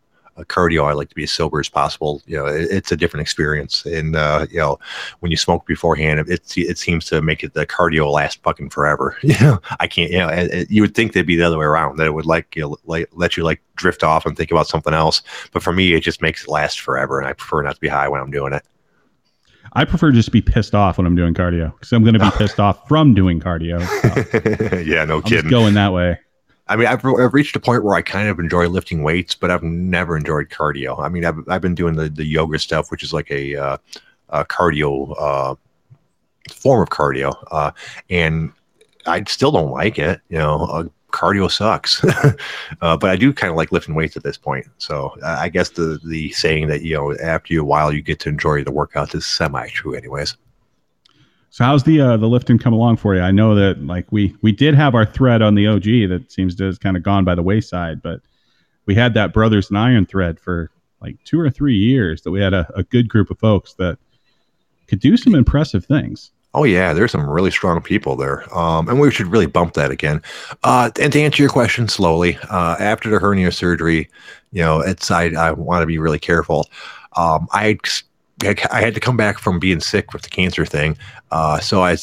cardio, 0.45 0.85
I 0.85 0.93
like 0.93 1.09
to 1.09 1.15
be 1.15 1.23
as 1.23 1.31
sober 1.31 1.59
as 1.59 1.69
possible. 1.69 2.21
You 2.25 2.37
know, 2.37 2.45
it, 2.45 2.69
it's 2.71 2.91
a 2.91 2.97
different 2.97 3.21
experience. 3.21 3.85
And, 3.85 4.15
uh, 4.15 4.47
you 4.49 4.59
know, 4.59 4.79
when 5.19 5.31
you 5.31 5.37
smoke 5.37 5.65
beforehand, 5.65 6.19
it, 6.29 6.57
it 6.57 6.77
seems 6.77 7.05
to 7.05 7.21
make 7.21 7.43
it 7.43 7.53
the 7.53 7.65
cardio 7.65 8.11
last 8.11 8.41
fucking 8.43 8.69
forever. 8.69 9.17
You 9.31 9.39
know, 9.39 9.61
I 9.79 9.87
can't, 9.87 10.11
you 10.11 10.17
know, 10.17 10.27
it, 10.27 10.51
it, 10.51 10.71
you 10.71 10.81
would 10.81 10.93
think 10.93 11.13
they'd 11.13 11.21
be 11.21 11.37
the 11.37 11.47
other 11.47 11.57
way 11.57 11.65
around, 11.65 11.97
that 11.97 12.07
it 12.07 12.13
would 12.13 12.25
like, 12.25 12.53
you 12.53 12.63
know, 12.63 12.77
like, 12.85 13.07
let 13.13 13.37
you 13.37 13.43
like 13.43 13.61
drift 13.75 14.03
off 14.03 14.25
and 14.25 14.35
think 14.35 14.51
about 14.51 14.67
something 14.67 14.93
else. 14.93 15.21
But 15.53 15.63
for 15.63 15.71
me, 15.71 15.93
it 15.93 16.01
just 16.01 16.21
makes 16.21 16.43
it 16.43 16.49
last 16.49 16.81
forever. 16.81 17.19
And 17.19 17.29
I 17.29 17.33
prefer 17.33 17.61
not 17.61 17.75
to 17.75 17.81
be 17.81 17.87
high 17.87 18.09
when 18.09 18.19
I'm 18.19 18.29
doing 18.29 18.51
it. 18.51 18.63
I 19.73 19.85
prefer 19.85 20.11
just 20.11 20.25
to 20.25 20.31
be 20.31 20.41
pissed 20.41 20.75
off 20.75 20.97
when 20.97 21.07
I'm 21.07 21.15
doing 21.15 21.33
cardio 21.33 21.71
because 21.73 21.93
I'm 21.93 22.03
going 22.03 22.15
to 22.15 22.19
be 22.19 22.31
pissed 22.37 22.59
off 22.59 22.87
from 22.87 23.13
doing 23.13 23.39
cardio. 23.39 23.79
So 24.01 24.77
yeah, 24.81 25.05
no 25.05 25.17
I'm 25.17 25.21
kidding. 25.23 25.49
going 25.49 25.75
that 25.75 25.93
way. 25.93 26.19
I 26.71 26.77
mean, 26.77 26.87
I've, 26.87 27.03
I've 27.03 27.33
reached 27.33 27.53
a 27.57 27.59
point 27.59 27.83
where 27.83 27.95
I 27.95 28.01
kind 28.01 28.29
of 28.29 28.39
enjoy 28.39 28.69
lifting 28.69 29.03
weights, 29.03 29.35
but 29.35 29.51
I've 29.51 29.61
never 29.61 30.15
enjoyed 30.15 30.47
cardio. 30.47 31.03
I 31.03 31.09
mean, 31.09 31.25
I've, 31.25 31.37
I've 31.49 31.59
been 31.59 31.75
doing 31.75 31.95
the, 31.95 32.07
the 32.07 32.23
yoga 32.23 32.59
stuff, 32.59 32.89
which 32.91 33.03
is 33.03 33.11
like 33.11 33.29
a, 33.29 33.57
uh, 33.57 33.77
a 34.29 34.45
cardio 34.45 35.13
uh, 35.19 35.55
form 36.49 36.81
of 36.81 36.87
cardio, 36.87 37.35
uh, 37.51 37.71
and 38.09 38.53
I 39.05 39.21
still 39.25 39.51
don't 39.51 39.71
like 39.71 39.99
it. 39.99 40.21
You 40.29 40.37
know, 40.37 40.63
uh, 40.63 40.83
cardio 41.11 41.51
sucks, 41.51 42.01
uh, 42.81 42.95
but 42.95 43.09
I 43.09 43.17
do 43.17 43.33
kind 43.33 43.51
of 43.51 43.57
like 43.57 43.73
lifting 43.73 43.93
weights 43.93 44.15
at 44.15 44.23
this 44.23 44.37
point. 44.37 44.65
So 44.77 45.13
I 45.21 45.49
guess 45.49 45.71
the 45.71 45.99
the 46.05 46.31
saying 46.31 46.69
that 46.69 46.83
you 46.83 46.95
know 46.95 47.13
after 47.17 47.59
a 47.59 47.65
while 47.65 47.91
you 47.91 48.01
get 48.01 48.21
to 48.21 48.29
enjoy 48.29 48.63
the 48.63 48.71
workout 48.71 49.13
is 49.13 49.25
semi 49.25 49.67
true, 49.67 49.93
anyways. 49.93 50.37
So 51.51 51.65
how's 51.65 51.83
the 51.83 51.99
uh, 51.99 52.17
the 52.17 52.29
lifting 52.29 52.57
come 52.57 52.71
along 52.71 52.97
for 52.97 53.13
you? 53.13 53.21
I 53.21 53.31
know 53.31 53.53
that 53.55 53.85
like 53.85 54.09
we 54.09 54.33
we 54.41 54.53
did 54.53 54.73
have 54.73 54.95
our 54.95 55.05
thread 55.05 55.41
on 55.41 55.55
the 55.55 55.67
OG 55.67 55.83
that 56.09 56.25
seems 56.29 56.55
to 56.55 56.65
have 56.65 56.79
kind 56.79 56.95
of 56.95 57.03
gone 57.03 57.25
by 57.25 57.35
the 57.35 57.43
wayside, 57.43 58.01
but 58.01 58.21
we 58.85 58.95
had 58.95 59.13
that 59.15 59.33
brothers 59.33 59.69
and 59.69 59.77
iron 59.77 60.05
thread 60.05 60.39
for 60.39 60.71
like 61.01 61.17
two 61.25 61.39
or 61.39 61.49
three 61.49 61.75
years 61.75 62.21
that 62.21 62.31
we 62.31 62.39
had 62.39 62.53
a, 62.53 62.71
a 62.75 62.83
good 62.83 63.09
group 63.09 63.29
of 63.29 63.37
folks 63.37 63.73
that 63.73 63.97
could 64.87 65.01
do 65.01 65.17
some 65.17 65.35
impressive 65.35 65.85
things. 65.85 66.31
Oh 66.53 66.63
yeah, 66.63 66.93
there's 66.93 67.11
some 67.11 67.29
really 67.29 67.51
strong 67.51 67.81
people 67.81 68.15
there, 68.15 68.43
um, 68.57 68.87
and 68.87 68.97
we 68.97 69.11
should 69.11 69.27
really 69.27 69.45
bump 69.45 69.73
that 69.73 69.91
again. 69.91 70.21
Uh, 70.63 70.89
and 71.01 71.11
to 71.11 71.21
answer 71.21 71.43
your 71.43 71.51
question 71.51 71.89
slowly, 71.89 72.37
uh, 72.49 72.77
after 72.79 73.09
the 73.09 73.19
hernia 73.19 73.51
surgery, 73.51 74.09
you 74.53 74.61
know, 74.61 74.79
it's 74.79 75.11
I, 75.11 75.25
I 75.25 75.51
want 75.51 75.81
to 75.81 75.85
be 75.85 75.97
really 75.97 76.19
careful. 76.19 76.69
Um, 77.17 77.47
I 77.51 77.77
I 78.43 78.81
had 78.81 78.93
to 78.93 78.99
come 78.99 79.17
back 79.17 79.39
from 79.39 79.59
being 79.59 79.79
sick 79.79 80.13
with 80.13 80.23
the 80.23 80.29
cancer 80.29 80.65
thing, 80.65 80.97
uh, 81.31 81.59
so 81.59 81.83
I 81.83 81.97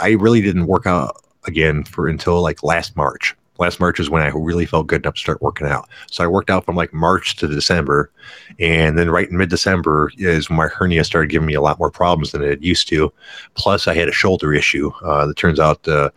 I 0.00 0.10
really 0.10 0.40
didn't 0.40 0.66
work 0.66 0.86
out 0.86 1.22
again 1.46 1.84
for 1.84 2.08
until 2.08 2.40
like 2.42 2.62
last 2.62 2.96
March. 2.96 3.34
Last 3.58 3.78
March 3.78 4.00
is 4.00 4.10
when 4.10 4.22
I 4.22 4.28
really 4.34 4.66
felt 4.66 4.88
good 4.88 5.02
enough 5.02 5.14
to 5.14 5.20
start 5.20 5.40
working 5.40 5.68
out. 5.68 5.88
So 6.10 6.24
I 6.24 6.26
worked 6.26 6.50
out 6.50 6.64
from 6.64 6.74
like 6.74 6.92
March 6.92 7.36
to 7.36 7.46
December, 7.46 8.10
and 8.58 8.98
then 8.98 9.10
right 9.10 9.28
in 9.28 9.36
mid 9.36 9.50
December 9.50 10.10
is 10.18 10.48
when 10.48 10.56
my 10.56 10.66
hernia 10.66 11.04
started 11.04 11.30
giving 11.30 11.46
me 11.46 11.54
a 11.54 11.60
lot 11.60 11.78
more 11.78 11.90
problems 11.90 12.32
than 12.32 12.42
it 12.42 12.62
used 12.62 12.88
to. 12.88 13.12
Plus, 13.54 13.86
I 13.86 13.94
had 13.94 14.08
a 14.08 14.12
shoulder 14.12 14.52
issue. 14.52 14.90
Uh, 15.02 15.26
that 15.26 15.36
turns 15.36 15.60
out 15.60 15.86
uh, 15.86 16.10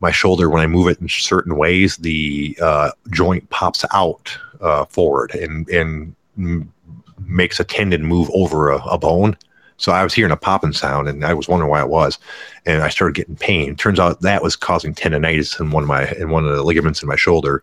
my 0.00 0.10
shoulder, 0.10 0.48
when 0.48 0.62
I 0.62 0.66
move 0.66 0.88
it 0.88 1.00
in 1.00 1.08
certain 1.08 1.56
ways, 1.56 1.96
the 1.96 2.56
uh, 2.62 2.92
joint 3.10 3.48
pops 3.50 3.84
out 3.92 4.36
uh, 4.60 4.84
forward 4.84 5.34
and 5.34 5.68
and 5.68 6.14
makes 7.26 7.60
a 7.60 7.64
tendon 7.64 8.04
move 8.04 8.30
over 8.32 8.70
a, 8.70 8.78
a, 8.84 8.98
bone. 8.98 9.36
So 9.76 9.92
I 9.92 10.02
was 10.02 10.12
hearing 10.12 10.32
a 10.32 10.36
popping 10.36 10.72
sound, 10.72 11.08
and 11.08 11.24
I 11.24 11.32
was 11.32 11.48
wondering 11.48 11.70
why 11.70 11.80
it 11.80 11.88
was, 11.88 12.18
and 12.66 12.82
I 12.82 12.88
started 12.90 13.14
getting 13.14 13.36
pain. 13.36 13.76
Turns 13.76 13.98
out 13.98 14.20
that 14.20 14.42
was 14.42 14.56
causing 14.56 14.94
tendonitis 14.94 15.58
in 15.58 15.70
one 15.70 15.84
of 15.84 15.88
my 15.88 16.10
in 16.12 16.30
one 16.30 16.46
of 16.46 16.54
the 16.54 16.62
ligaments 16.62 17.02
in 17.02 17.08
my 17.08 17.16
shoulder, 17.16 17.62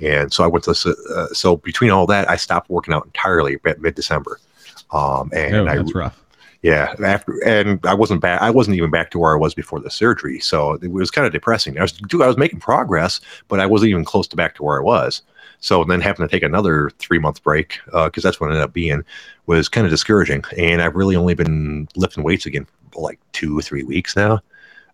and 0.00 0.32
so 0.32 0.42
I 0.42 0.48
went 0.48 0.64
to 0.64 0.72
uh, 1.14 1.26
so 1.28 1.56
between 1.58 1.90
all 1.90 2.06
that, 2.06 2.28
I 2.28 2.36
stopped 2.36 2.68
working 2.68 2.92
out 2.94 3.04
entirely 3.04 3.58
at 3.64 3.80
mid 3.80 3.94
December. 3.94 4.40
Um, 4.90 5.30
and 5.32 5.54
oh, 5.54 5.64
that's 5.64 5.94
I, 5.94 5.98
rough. 5.98 6.22
Yeah, 6.62 6.94
after 7.04 7.42
and 7.44 7.84
I 7.84 7.94
wasn't 7.94 8.20
back. 8.20 8.40
I 8.40 8.50
wasn't 8.50 8.76
even 8.76 8.90
back 8.90 9.10
to 9.12 9.18
where 9.18 9.34
I 9.34 9.38
was 9.38 9.52
before 9.52 9.80
the 9.80 9.90
surgery, 9.90 10.38
so 10.38 10.74
it 10.74 10.92
was 10.92 11.10
kind 11.10 11.26
of 11.26 11.32
depressing. 11.32 11.76
I 11.76 11.82
was 11.82 11.98
I 12.12 12.26
was 12.26 12.36
making 12.36 12.60
progress, 12.60 13.20
but 13.48 13.58
I 13.58 13.66
wasn't 13.66 13.90
even 13.90 14.04
close 14.04 14.28
to 14.28 14.36
back 14.36 14.54
to 14.56 14.62
where 14.62 14.78
I 14.78 14.82
was. 14.82 15.22
So 15.62 15.84
then 15.84 16.00
having 16.00 16.26
to 16.26 16.30
take 16.30 16.42
another 16.42 16.90
three 16.98 17.20
month 17.20 17.42
break 17.42 17.78
because 17.86 18.24
uh, 18.24 18.28
that's 18.28 18.40
what 18.40 18.48
ended 18.48 18.62
up 18.62 18.72
being 18.72 19.04
was 19.46 19.68
kind 19.68 19.86
of 19.86 19.90
discouraging. 19.90 20.44
And 20.58 20.82
I've 20.82 20.96
really 20.96 21.16
only 21.16 21.34
been 21.34 21.88
lifting 21.96 22.24
weights 22.24 22.46
again 22.46 22.66
for 22.92 23.00
like 23.00 23.20
two 23.32 23.58
or 23.58 23.62
three 23.62 23.84
weeks 23.84 24.16
now. 24.16 24.40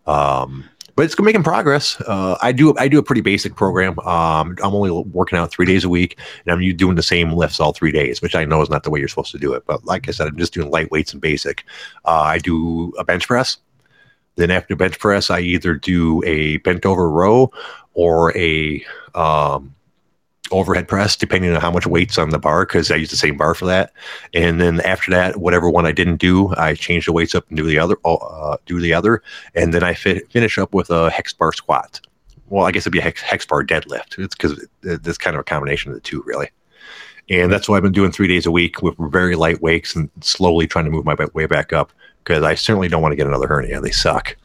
Um, 0.05 0.69
but 0.95 1.05
it's 1.05 1.19
making 1.19 1.43
progress. 1.43 1.99
Uh, 2.01 2.37
I 2.41 2.51
do 2.51 2.75
I 2.77 2.87
do 2.87 2.99
a 2.99 3.03
pretty 3.03 3.21
basic 3.21 3.55
program. 3.55 3.97
Um, 3.99 4.57
I'm 4.61 4.75
only 4.75 4.91
working 4.91 5.39
out 5.39 5.49
three 5.49 5.65
days 5.65 5.85
a 5.85 5.89
week, 5.89 6.19
and 6.45 6.53
I'm 6.53 6.75
doing 6.75 6.95
the 6.95 7.01
same 7.01 7.31
lifts 7.31 7.59
all 7.59 7.71
three 7.71 7.93
days, 7.93 8.21
which 8.21 8.35
I 8.35 8.43
know 8.43 8.61
is 8.61 8.69
not 8.69 8.83
the 8.83 8.89
way 8.89 8.99
you're 8.99 9.07
supposed 9.07 9.31
to 9.31 9.39
do 9.39 9.53
it. 9.53 9.63
But 9.65 9.85
like 9.85 10.09
I 10.09 10.11
said, 10.11 10.27
I'm 10.27 10.37
just 10.37 10.53
doing 10.53 10.69
light 10.69 10.91
weights 10.91 11.13
and 11.13 11.21
basic. 11.21 11.63
Uh, 12.03 12.19
I 12.19 12.37
do 12.37 12.91
a 12.99 13.05
bench 13.05 13.27
press. 13.27 13.57
Then 14.35 14.51
after 14.51 14.75
bench 14.75 14.99
press, 14.99 15.29
I 15.29 15.39
either 15.39 15.73
do 15.73 16.21
a 16.25 16.57
bent 16.57 16.85
over 16.85 17.09
row 17.09 17.49
or 17.93 18.35
a 18.37 18.83
um, 19.15 19.73
overhead 20.51 20.87
press, 20.87 21.15
depending 21.15 21.53
on 21.53 21.61
how 21.61 21.71
much 21.71 21.87
weight's 21.87 22.17
on 22.17 22.29
the 22.29 22.39
bar, 22.39 22.65
because 22.65 22.91
I 22.91 22.95
use 22.95 23.09
the 23.09 23.17
same 23.17 23.37
bar 23.37 23.53
for 23.53 23.65
that. 23.65 23.93
And 24.33 24.59
then 24.59 24.81
after 24.81 25.11
that, 25.11 25.37
whatever 25.37 25.69
one 25.69 25.85
I 25.85 25.91
didn't 25.91 26.17
do, 26.17 26.53
I 26.55 26.75
change 26.75 27.05
the 27.05 27.13
weights 27.13 27.35
up 27.35 27.47
and 27.49 27.57
do 27.57 27.63
the 27.63 27.79
other, 27.79 27.97
uh, 28.05 28.57
do 28.65 28.79
the 28.79 28.93
other, 28.93 29.21
and 29.55 29.73
then 29.73 29.83
I 29.83 29.93
fi- 29.93 30.21
finish 30.29 30.57
up 30.57 30.73
with 30.73 30.89
a 30.89 31.09
hex 31.09 31.33
bar 31.33 31.53
squat. 31.53 32.01
Well, 32.47 32.65
I 32.65 32.71
guess 32.71 32.83
it'd 32.83 32.93
be 32.93 32.99
a 32.99 33.03
hex, 33.03 33.21
hex 33.21 33.45
bar 33.45 33.63
deadlift. 33.63 34.17
It's 34.17 34.35
because 34.35 34.67
it's 34.83 35.17
kind 35.17 35.35
of 35.35 35.41
a 35.41 35.43
combination 35.43 35.91
of 35.91 35.95
the 35.95 36.01
two, 36.01 36.23
really. 36.25 36.49
And 37.29 37.51
that's 37.51 37.69
what 37.69 37.77
I've 37.77 37.83
been 37.83 37.91
doing 37.91 38.11
three 38.11 38.27
days 38.27 38.47
a 38.47 38.51
week 38.51 38.81
with 38.81 38.95
very 38.97 39.35
light 39.35 39.61
weights 39.61 39.95
and 39.95 40.09
slowly 40.21 40.65
trying 40.65 40.85
to 40.85 40.91
move 40.91 41.05
my 41.05 41.15
way 41.33 41.45
back 41.45 41.71
up 41.73 41.91
because 42.23 42.43
I 42.43 42.55
certainly 42.55 42.87
don't 42.87 43.03
want 43.03 43.11
to 43.11 43.15
get 43.15 43.27
another 43.27 43.47
hernia. 43.47 43.79
They 43.81 43.91
suck. 43.91 44.35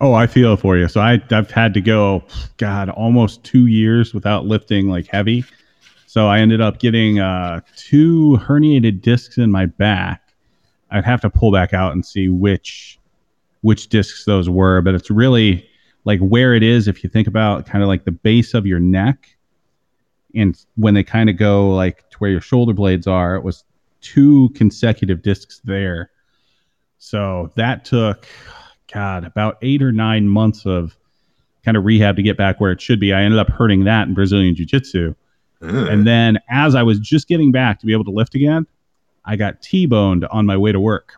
Oh, 0.00 0.12
I 0.14 0.26
feel 0.26 0.54
it 0.54 0.60
for 0.60 0.76
you. 0.76 0.86
So 0.88 1.00
I, 1.00 1.20
I've 1.30 1.50
had 1.50 1.74
to 1.74 1.80
go, 1.80 2.22
God, 2.56 2.88
almost 2.90 3.42
two 3.42 3.66
years 3.66 4.14
without 4.14 4.46
lifting 4.46 4.88
like 4.88 5.08
heavy. 5.08 5.44
So 6.06 6.28
I 6.28 6.38
ended 6.38 6.60
up 6.60 6.78
getting 6.78 7.18
uh, 7.18 7.60
two 7.76 8.38
herniated 8.42 9.02
discs 9.02 9.38
in 9.38 9.50
my 9.50 9.66
back. 9.66 10.32
I'd 10.90 11.04
have 11.04 11.20
to 11.22 11.30
pull 11.30 11.52
back 11.52 11.74
out 11.74 11.92
and 11.92 12.04
see 12.04 12.28
which 12.28 12.98
which 13.62 13.88
discs 13.88 14.24
those 14.24 14.48
were, 14.48 14.80
but 14.80 14.94
it's 14.94 15.10
really 15.10 15.68
like 16.04 16.20
where 16.20 16.54
it 16.54 16.62
is. 16.62 16.86
If 16.86 17.02
you 17.02 17.10
think 17.10 17.26
about 17.26 17.66
kind 17.66 17.82
of 17.82 17.88
like 17.88 18.04
the 18.04 18.12
base 18.12 18.54
of 18.54 18.66
your 18.66 18.78
neck, 18.78 19.36
and 20.34 20.56
when 20.76 20.94
they 20.94 21.02
kind 21.02 21.28
of 21.28 21.36
go 21.36 21.70
like 21.74 22.08
to 22.10 22.18
where 22.18 22.30
your 22.30 22.40
shoulder 22.40 22.72
blades 22.72 23.08
are, 23.08 23.34
it 23.34 23.42
was 23.42 23.64
two 24.00 24.48
consecutive 24.50 25.22
discs 25.22 25.60
there. 25.64 26.10
So 26.98 27.50
that 27.56 27.84
took 27.84 28.26
God, 28.92 29.24
about 29.24 29.58
eight 29.62 29.82
or 29.82 29.92
nine 29.92 30.28
months 30.28 30.66
of 30.66 30.96
kind 31.64 31.76
of 31.76 31.84
rehab 31.84 32.16
to 32.16 32.22
get 32.22 32.36
back 32.36 32.60
where 32.60 32.72
it 32.72 32.80
should 32.80 33.00
be. 33.00 33.12
I 33.12 33.22
ended 33.22 33.38
up 33.38 33.48
hurting 33.48 33.84
that 33.84 34.08
in 34.08 34.14
Brazilian 34.14 34.54
Jiu 34.54 34.64
Jitsu. 34.64 35.14
Mm. 35.60 35.92
And 35.92 36.06
then 36.06 36.38
as 36.48 36.74
I 36.74 36.82
was 36.82 36.98
just 36.98 37.28
getting 37.28 37.52
back 37.52 37.80
to 37.80 37.86
be 37.86 37.92
able 37.92 38.04
to 38.04 38.10
lift 38.10 38.34
again, 38.34 38.66
I 39.24 39.36
got 39.36 39.60
T 39.60 39.86
boned 39.86 40.24
on 40.26 40.46
my 40.46 40.56
way 40.56 40.72
to 40.72 40.80
work. 40.80 41.14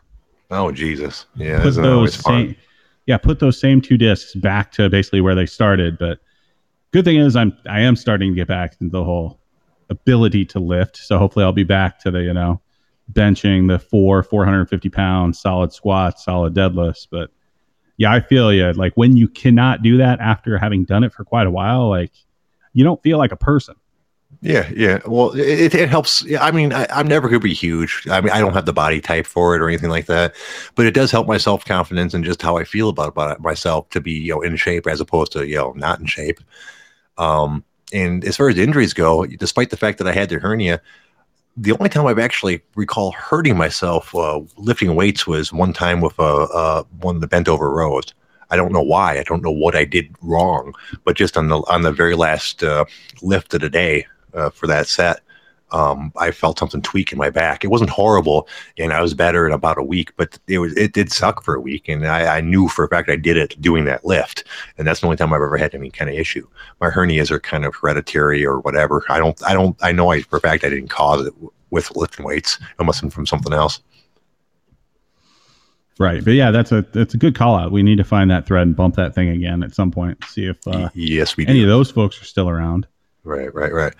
Oh, 0.49 0.71
Jesus. 0.71 1.25
Yeah. 1.35 1.61
Put 1.61 1.75
those 1.75 2.13
same, 2.15 2.55
yeah, 3.05 3.17
put 3.17 3.39
those 3.39 3.59
same 3.59 3.81
two 3.81 3.97
discs 3.97 4.35
back 4.35 4.71
to 4.73 4.89
basically 4.89 5.21
where 5.21 5.35
they 5.35 5.45
started. 5.45 5.97
But 5.97 6.19
good 6.91 7.05
thing 7.05 7.17
is 7.17 7.35
I'm 7.35 7.57
I 7.69 7.81
am 7.81 7.95
starting 7.95 8.31
to 8.31 8.35
get 8.35 8.47
back 8.47 8.75
into 8.81 8.91
the 8.91 9.03
whole 9.03 9.39
ability 9.89 10.45
to 10.45 10.59
lift. 10.59 10.97
So 10.97 11.17
hopefully 11.17 11.45
I'll 11.45 11.53
be 11.53 11.63
back 11.63 11.99
to 11.99 12.11
the, 12.11 12.23
you 12.23 12.33
know, 12.33 12.59
benching 13.13 13.67
the 13.67 13.79
four, 13.79 14.23
450 14.23 14.89
pounds, 14.89 15.39
solid 15.39 15.71
squats, 15.71 16.25
solid 16.25 16.53
deadlifts. 16.53 17.07
But 17.09 17.31
yeah, 17.97 18.11
I 18.11 18.19
feel 18.19 18.53
you. 18.53 18.71
Like 18.73 18.93
when 18.95 19.15
you 19.17 19.27
cannot 19.27 19.83
do 19.83 19.97
that 19.97 20.19
after 20.19 20.57
having 20.57 20.83
done 20.83 21.03
it 21.03 21.13
for 21.13 21.23
quite 21.23 21.47
a 21.47 21.51
while, 21.51 21.89
like 21.89 22.11
you 22.73 22.83
don't 22.83 23.01
feel 23.01 23.17
like 23.17 23.31
a 23.31 23.37
person. 23.37 23.75
Yeah, 24.41 24.69
yeah. 24.75 24.99
Well, 25.05 25.31
it, 25.31 25.75
it 25.75 25.89
helps. 25.89 26.25
I 26.39 26.51
mean, 26.51 26.73
I, 26.73 26.87
I'm 26.89 27.07
never 27.07 27.27
going 27.27 27.39
to 27.39 27.43
be 27.43 27.53
huge. 27.53 28.07
I 28.09 28.21
mean, 28.21 28.31
I 28.31 28.39
don't 28.39 28.53
have 28.53 28.65
the 28.65 28.73
body 28.73 28.99
type 29.01 29.27
for 29.27 29.55
it 29.55 29.61
or 29.61 29.67
anything 29.67 29.89
like 29.89 30.05
that. 30.07 30.33
But 30.75 30.85
it 30.85 30.93
does 30.93 31.11
help 31.11 31.27
my 31.27 31.37
self 31.37 31.65
confidence 31.65 32.13
and 32.13 32.23
just 32.23 32.41
how 32.41 32.57
I 32.57 32.63
feel 32.63 32.89
about 32.89 33.09
about 33.09 33.41
myself 33.41 33.89
to 33.89 34.01
be 34.01 34.13
you 34.13 34.33
know 34.33 34.41
in 34.41 34.55
shape 34.55 34.87
as 34.87 35.01
opposed 35.01 35.31
to 35.33 35.47
you 35.47 35.57
know 35.57 35.73
not 35.73 35.99
in 35.99 36.05
shape. 36.05 36.39
Um, 37.17 37.63
and 37.93 38.23
as 38.25 38.37
far 38.37 38.49
as 38.49 38.57
injuries 38.57 38.93
go, 38.93 39.25
despite 39.25 39.69
the 39.69 39.77
fact 39.77 39.97
that 39.97 40.07
I 40.07 40.13
had 40.13 40.29
the 40.29 40.39
hernia, 40.39 40.81
the 41.57 41.73
only 41.73 41.89
time 41.89 42.05
I've 42.05 42.19
actually 42.19 42.61
recall 42.75 43.11
hurting 43.11 43.57
myself 43.57 44.15
uh, 44.15 44.41
lifting 44.57 44.95
weights 44.95 45.27
was 45.27 45.51
one 45.51 45.73
time 45.73 46.01
with 46.01 46.17
a 46.19 46.23
uh, 46.23 46.83
one 46.99 47.15
of 47.15 47.21
the 47.21 47.27
bent 47.27 47.47
over 47.47 47.69
rows. 47.69 48.13
I 48.49 48.55
don't 48.55 48.73
know 48.73 48.81
why. 48.81 49.17
I 49.17 49.23
don't 49.23 49.43
know 49.43 49.51
what 49.51 49.75
I 49.75 49.85
did 49.85 50.13
wrong, 50.21 50.73
but 51.05 51.15
just 51.15 51.37
on 51.37 51.49
the 51.49 51.57
on 51.67 51.81
the 51.81 51.91
very 51.91 52.15
last 52.15 52.63
uh, 52.63 52.85
lift 53.21 53.53
of 53.53 53.61
the 53.61 53.69
day, 53.69 54.05
uh, 54.33 54.49
for 54.49 54.67
that 54.67 54.87
set, 54.87 55.21
um, 55.71 56.11
I 56.17 56.31
felt 56.31 56.59
something 56.59 56.81
tweak 56.81 57.11
in 57.11 57.17
my 57.17 57.29
back. 57.29 57.63
It 57.63 57.67
wasn't 57.67 57.89
horrible, 57.89 58.47
and 58.77 58.93
I 58.93 59.01
was 59.01 59.13
better 59.13 59.47
in 59.47 59.53
about 59.53 59.77
a 59.77 59.83
week, 59.83 60.11
but 60.17 60.37
it 60.47 60.59
was 60.59 60.75
it 60.75 60.93
did 60.93 61.11
suck 61.11 61.43
for 61.43 61.55
a 61.55 61.61
week, 61.61 61.87
and 61.87 62.07
I, 62.07 62.37
I 62.37 62.41
knew 62.41 62.67
for 62.67 62.85
a 62.85 62.89
fact 62.89 63.09
I 63.09 63.15
did 63.15 63.37
it 63.37 63.59
doing 63.61 63.85
that 63.85 64.05
lift, 64.05 64.43
and 64.77 64.87
that's 64.87 64.99
the 64.99 65.07
only 65.07 65.17
time 65.17 65.33
I've 65.33 65.41
ever 65.41 65.57
had 65.57 65.73
any 65.73 65.89
kind 65.89 66.09
of 66.09 66.17
issue. 66.17 66.47
My 66.79 66.89
hernias 66.89 67.31
are 67.31 67.39
kind 67.39 67.65
of 67.65 67.75
hereditary 67.75 68.45
or 68.45 68.59
whatever. 68.59 69.03
I 69.09 69.19
don't 69.19 69.41
I 69.43 69.53
don't 69.53 69.77
I 69.81 69.91
know 69.91 70.11
I 70.11 70.21
for 70.21 70.37
a 70.37 70.41
fact 70.41 70.63
I 70.63 70.69
didn't 70.69 70.89
cause 70.89 71.25
it 71.25 71.33
with 71.69 71.95
lifting 71.95 72.25
weights. 72.25 72.59
It 72.79 72.83
must 72.83 72.99
have 72.99 73.09
been 73.09 73.11
from 73.11 73.25
something 73.25 73.53
else. 73.53 73.81
Right, 75.99 76.23
but 76.23 76.31
yeah, 76.31 76.51
that's 76.51 76.71
a 76.71 76.81
that's 76.93 77.13
a 77.13 77.17
good 77.17 77.35
call 77.35 77.55
out. 77.55 77.71
We 77.71 77.83
need 77.83 77.97
to 77.97 78.03
find 78.03 78.31
that 78.31 78.47
thread 78.47 78.63
and 78.63 78.75
bump 78.75 78.95
that 78.95 79.13
thing 79.13 79.29
again 79.29 79.61
at 79.61 79.75
some 79.75 79.91
point. 79.91 80.23
See 80.25 80.47
if 80.47 80.57
uh, 80.67 80.89
yes, 80.95 81.37
we 81.37 81.45
any 81.45 81.61
of 81.61 81.67
those 81.67 81.91
folks 81.91 82.19
are 82.19 82.25
still 82.25 82.49
around. 82.49 82.87
Right, 83.23 83.53
right, 83.53 83.71
right. 83.71 83.93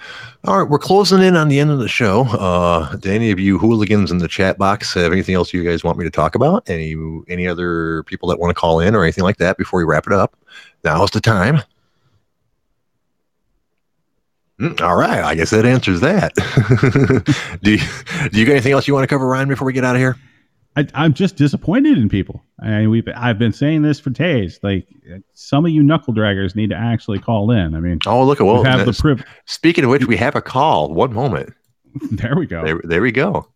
All 0.46 0.60
right, 0.60 0.68
we're 0.68 0.80
closing 0.80 1.22
in 1.22 1.36
on 1.36 1.48
the 1.48 1.60
end 1.60 1.70
of 1.70 1.78
the 1.78 1.88
show. 1.88 2.22
Uh, 2.24 2.96
do 2.96 3.12
any 3.12 3.30
of 3.30 3.40
you 3.40 3.60
hooligans 3.60 4.10
in 4.10 4.18
the 4.18 4.28
chat 4.28 4.58
box 4.58 4.96
have 4.96 5.12
anything 5.12 5.36
else 5.36 5.54
you 5.54 5.64
guys 5.64 5.84
want 5.84 6.00
me 6.00 6.06
to 6.06 6.10
talk 6.10 6.34
about? 6.34 6.68
Any 6.68 6.96
any 7.28 7.48
other 7.48 8.02
people 8.04 8.30
that 8.30 8.40
want 8.40 8.50
to 8.50 8.60
call 8.60 8.80
in 8.80 8.96
or 8.96 9.04
anything 9.04 9.24
like 9.24 9.38
that 9.38 9.58
before 9.58 9.78
we 9.80 9.84
wrap 9.84 10.08
it 10.08 10.14
up? 10.14 10.36
Now's 10.84 11.12
the 11.12 11.22
time. 11.22 11.62
Mm, 14.60 14.82
all 14.82 14.96
right, 14.96 15.24
I 15.24 15.36
guess 15.36 15.52
that 15.52 15.66
answers 15.66 16.02
that. 16.02 16.34
do 17.62 17.72
you, 17.74 18.30
do 18.30 18.40
you 18.40 18.46
got 18.46 18.54
anything 18.54 18.72
else 18.74 18.88
you 18.88 18.96
want 18.96 19.04
to 19.04 19.08
cover, 19.08 19.28
Ryan, 19.28 19.50
before 19.50 19.68
we 19.68 19.74
get 19.74 19.84
out 19.84 19.96
of 19.96 20.00
here? 20.00 20.18
I, 20.78 20.88
I'm 20.94 21.14
just 21.14 21.36
disappointed 21.36 21.98
in 21.98 22.08
people. 22.08 22.42
I 22.62 22.70
mean, 22.80 22.90
we've 22.90 23.08
I've 23.16 23.38
been 23.38 23.52
saying 23.52 23.82
this 23.82 24.00
for 24.00 24.10
days. 24.10 24.60
Like 24.64 24.88
some 25.34 25.66
of 25.66 25.72
you 25.72 25.84
knuckle 25.84 26.14
draggers 26.14 26.56
need 26.56 26.70
to 26.70 26.76
actually 26.78 27.20
call 27.20 27.52
in. 27.52 27.76
I 27.76 27.80
mean, 27.82 28.00
Oh, 28.06 28.24
look 28.24 28.40
at 28.40 28.46
well. 28.46 28.64
we 28.64 28.70
have 28.70 28.86
the 28.86 28.94
priv- 28.94 29.24
Speaking 29.46 29.84
of 29.84 29.90
which, 29.90 30.06
we 30.08 30.16
have 30.18 30.36
a 30.36 30.42
call. 30.42 30.94
One 30.94 31.14
moment. 31.14 31.54
There 32.12 32.36
we 32.38 32.46
go. 32.46 32.64
There, 32.64 32.80
there 32.86 33.02
we 33.02 33.12
go. 33.12 33.48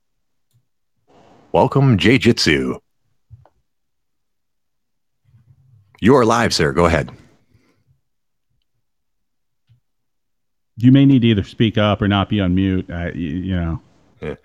Welcome, 1.53 1.97
Jay 1.97 2.18
Jitsu. 2.18 2.80
You 6.01 6.16
are 6.18 6.26
live, 6.26 6.53
sir. 6.53 6.74
Go 6.74 6.84
ahead. 6.86 7.11
You 10.78 10.91
may 10.91 11.05
need 11.05 11.22
to 11.22 11.28
either 11.30 11.43
speak 11.43 11.78
up 11.78 12.01
or 12.01 12.07
not 12.09 12.28
be 12.28 12.41
on 12.41 12.53
mute. 12.55 12.89
Uh, 12.89 13.11
you, 13.13 13.30
you 13.30 13.55
know, 13.55 13.82
Yeah. 14.22 14.36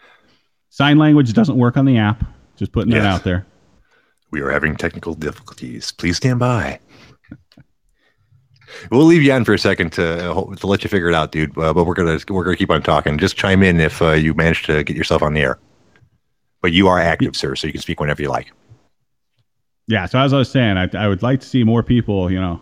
sign 0.68 0.96
language 0.98 1.32
doesn't 1.32 1.56
work 1.56 1.76
on 1.76 1.84
the 1.84 1.98
app. 1.98 2.22
Just 2.60 2.72
putting 2.72 2.90
that 2.92 3.06
out 3.06 3.24
there. 3.24 3.46
We 4.30 4.42
are 4.42 4.50
having 4.50 4.76
technical 4.76 5.14
difficulties. 5.14 5.92
Please 5.92 6.18
stand 6.18 6.38
by. 6.38 6.78
We'll 8.90 9.06
leave 9.06 9.22
you 9.22 9.32
on 9.32 9.44
for 9.46 9.54
a 9.54 9.58
second 9.58 9.92
to 9.94 10.30
uh, 10.30 10.54
to 10.56 10.66
let 10.66 10.84
you 10.84 10.90
figure 10.90 11.08
it 11.08 11.14
out, 11.14 11.32
dude. 11.32 11.56
Uh, 11.58 11.72
but 11.72 11.84
we're 11.84 11.94
gonna 11.94 12.18
we're 12.28 12.44
gonna 12.44 12.56
keep 12.58 12.70
on 12.70 12.82
talking. 12.82 13.16
Just 13.18 13.36
chime 13.36 13.62
in 13.62 13.80
if 13.80 14.00
uh, 14.02 14.12
you 14.12 14.34
manage 14.34 14.62
to 14.64 14.84
get 14.84 14.94
yourself 14.94 15.22
on 15.22 15.32
the 15.32 15.40
air. 15.40 15.58
But 16.60 16.72
you 16.72 16.86
are 16.86 17.00
active, 17.00 17.34
sir, 17.34 17.56
so 17.56 17.66
you 17.66 17.72
can 17.72 17.80
speak 17.82 17.98
whenever 17.98 18.20
you 18.20 18.28
like. 18.28 18.52
Yeah. 19.88 20.04
So 20.04 20.18
as 20.18 20.32
I 20.34 20.36
was 20.38 20.50
saying, 20.50 20.76
I, 20.76 20.88
I 20.92 21.08
would 21.08 21.22
like 21.22 21.40
to 21.40 21.46
see 21.46 21.64
more 21.64 21.82
people. 21.82 22.30
You 22.30 22.40
know, 22.40 22.60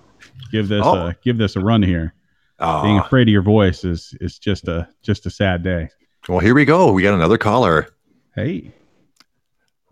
give 0.52 0.68
this 0.68 0.82
Oh. 0.84 0.94
uh, 0.94 1.12
give 1.24 1.38
this 1.38 1.56
a 1.56 1.60
run 1.60 1.82
here. 1.82 2.14
Being 2.60 2.98
Uh, 2.98 3.02
afraid 3.04 3.28
of 3.28 3.32
your 3.32 3.42
voice 3.42 3.84
is 3.84 4.14
is 4.20 4.38
just 4.38 4.68
a 4.68 4.88
just 5.02 5.26
a 5.26 5.30
sad 5.30 5.64
day. 5.64 5.88
well, 6.28 6.38
here 6.38 6.54
we 6.54 6.64
go. 6.64 6.92
We 6.92 7.02
got 7.02 7.14
another 7.14 7.36
caller. 7.38 7.88
Hey. 8.36 8.72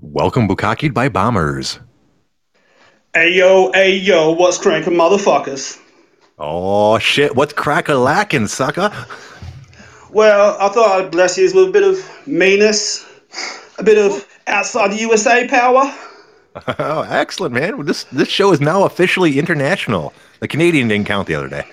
Welcome, 0.00 0.46
Bukaki 0.46 0.92
by 0.92 1.08
Bombers. 1.08 1.80
Hey 3.14 3.32
yo, 3.32 3.72
hey 3.72 3.96
yo, 3.96 4.32
what's 4.32 4.58
cranking, 4.58 4.92
motherfuckers? 4.92 5.80
Oh 6.38 6.98
shit! 6.98 7.34
What's 7.34 7.54
crack 7.54 7.88
a 7.88 7.94
lacking, 7.94 8.48
sucker? 8.48 8.92
Well, 10.10 10.54
I 10.60 10.68
thought 10.68 11.00
I'd 11.00 11.10
bless 11.10 11.38
you 11.38 11.44
with 11.44 11.68
a 11.68 11.70
bit 11.70 11.82
of 11.82 12.26
meanness, 12.26 13.06
a 13.78 13.82
bit 13.82 13.96
of 13.96 14.26
outside 14.46 14.92
the 14.92 14.98
USA 14.98 15.48
power. 15.48 15.92
Oh, 16.78 17.02
excellent, 17.10 17.52
man. 17.52 17.84
This 17.84 18.04
this 18.04 18.28
show 18.28 18.50
is 18.50 18.62
now 18.62 18.84
officially 18.84 19.38
international. 19.38 20.14
The 20.40 20.48
Canadian 20.48 20.88
didn't 20.88 21.06
count 21.06 21.26
the 21.28 21.34
other 21.34 21.48
day. 21.48 21.64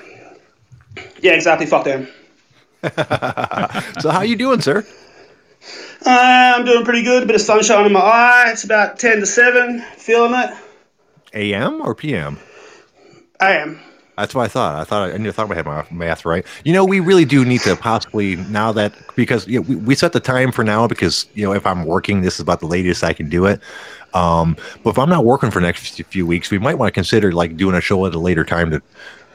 Yeah, 1.22 1.32
exactly. 1.34 1.66
Fuck 1.66 1.86
them. 1.86 2.08
So 4.02 4.10
how 4.12 4.24
you 4.24 4.36
doing, 4.36 4.60
sir? 4.60 4.86
Uh, 6.06 6.54
I'm 6.58 6.66
doing 6.66 6.84
pretty 6.84 7.04
good. 7.04 7.24
A 7.24 7.26
bit 7.26 7.36
of 7.36 7.42
sunshine 7.42 7.86
in 7.86 7.94
my 7.94 8.00
eye. 8.00 8.46
It's 8.50 8.64
about 8.64 9.00
ten 9.00 9.20
to 9.20 9.26
seven. 9.26 9.82
Feeling 9.98 10.34
it. 10.34 10.56
AM 11.34 11.82
or 11.82 11.96
PM? 11.96 12.38
I 13.40 13.54
am. 13.54 13.80
That's 14.18 14.36
what 14.36 14.44
I 14.44 14.48
thought. 14.48 14.76
I 14.80 14.84
thought 14.84 15.12
I 15.12 15.18
knew. 15.18 15.30
I 15.30 15.32
thought 15.32 15.52
I 15.52 15.56
had 15.56 15.66
my 15.66 15.86
math 15.90 16.24
right. 16.24 16.46
You 16.64 16.74
know, 16.74 16.86
we 16.86 17.00
really 17.00 17.26
do 17.26 17.44
need 17.44 17.62
to 17.62 17.76
possibly 17.76 18.36
now 18.36 18.72
that 18.74 18.94
because 19.16 19.48
you 19.48 19.60
know, 19.60 19.62
we, 19.68 19.76
we 19.76 19.96
set 19.96 20.14
the 20.14 20.20
time 20.20 20.52
for 20.52 20.64
now 20.64 20.88
because 20.88 21.26
you 21.34 21.44
know 21.44 21.54
if 21.54 21.66
I'm 21.66 21.86
working, 21.86 22.22
this 22.22 22.36
is 22.36 22.40
about 22.40 22.60
the 22.60 22.68
latest 22.68 23.04
I 23.04 23.14
can 23.14 23.28
do 23.28 23.46
it. 23.46 23.60
Um, 24.14 24.56
but 24.84 24.92
if 24.92 25.00
I'm 25.00 25.10
not 25.10 25.26
working 25.26 25.50
for 25.50 25.60
the 25.60 25.66
next 25.66 26.00
few 26.04 26.28
weeks, 26.28 26.52
we 26.52 26.60
might 26.60 26.76
want 26.76 26.90
to 26.90 26.94
consider 26.94 27.32
like 27.32 27.58
doing 27.58 27.76
a 27.76 27.82
show 27.82 28.06
at 28.06 28.14
a 28.14 28.20
later 28.20 28.46
time 28.46 28.70
to, 28.70 28.82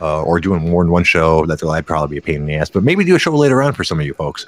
uh, 0.00 0.22
or 0.22 0.38
doing 0.38 0.60
more 0.70 0.84
than 0.84 0.92
one 0.92 1.02
show. 1.02 1.44
That's 1.46 1.62
that'd 1.62 1.86
probably 1.86 2.14
be 2.14 2.18
a 2.18 2.22
pain 2.22 2.36
in 2.36 2.46
the 2.46 2.54
ass. 2.54 2.70
But 2.70 2.84
maybe 2.84 3.04
do 3.04 3.16
a 3.16 3.18
show 3.18 3.34
later 3.34 3.60
on 3.60 3.72
for 3.72 3.82
some 3.82 3.98
of 3.98 4.06
you 4.06 4.14
folks. 4.14 4.46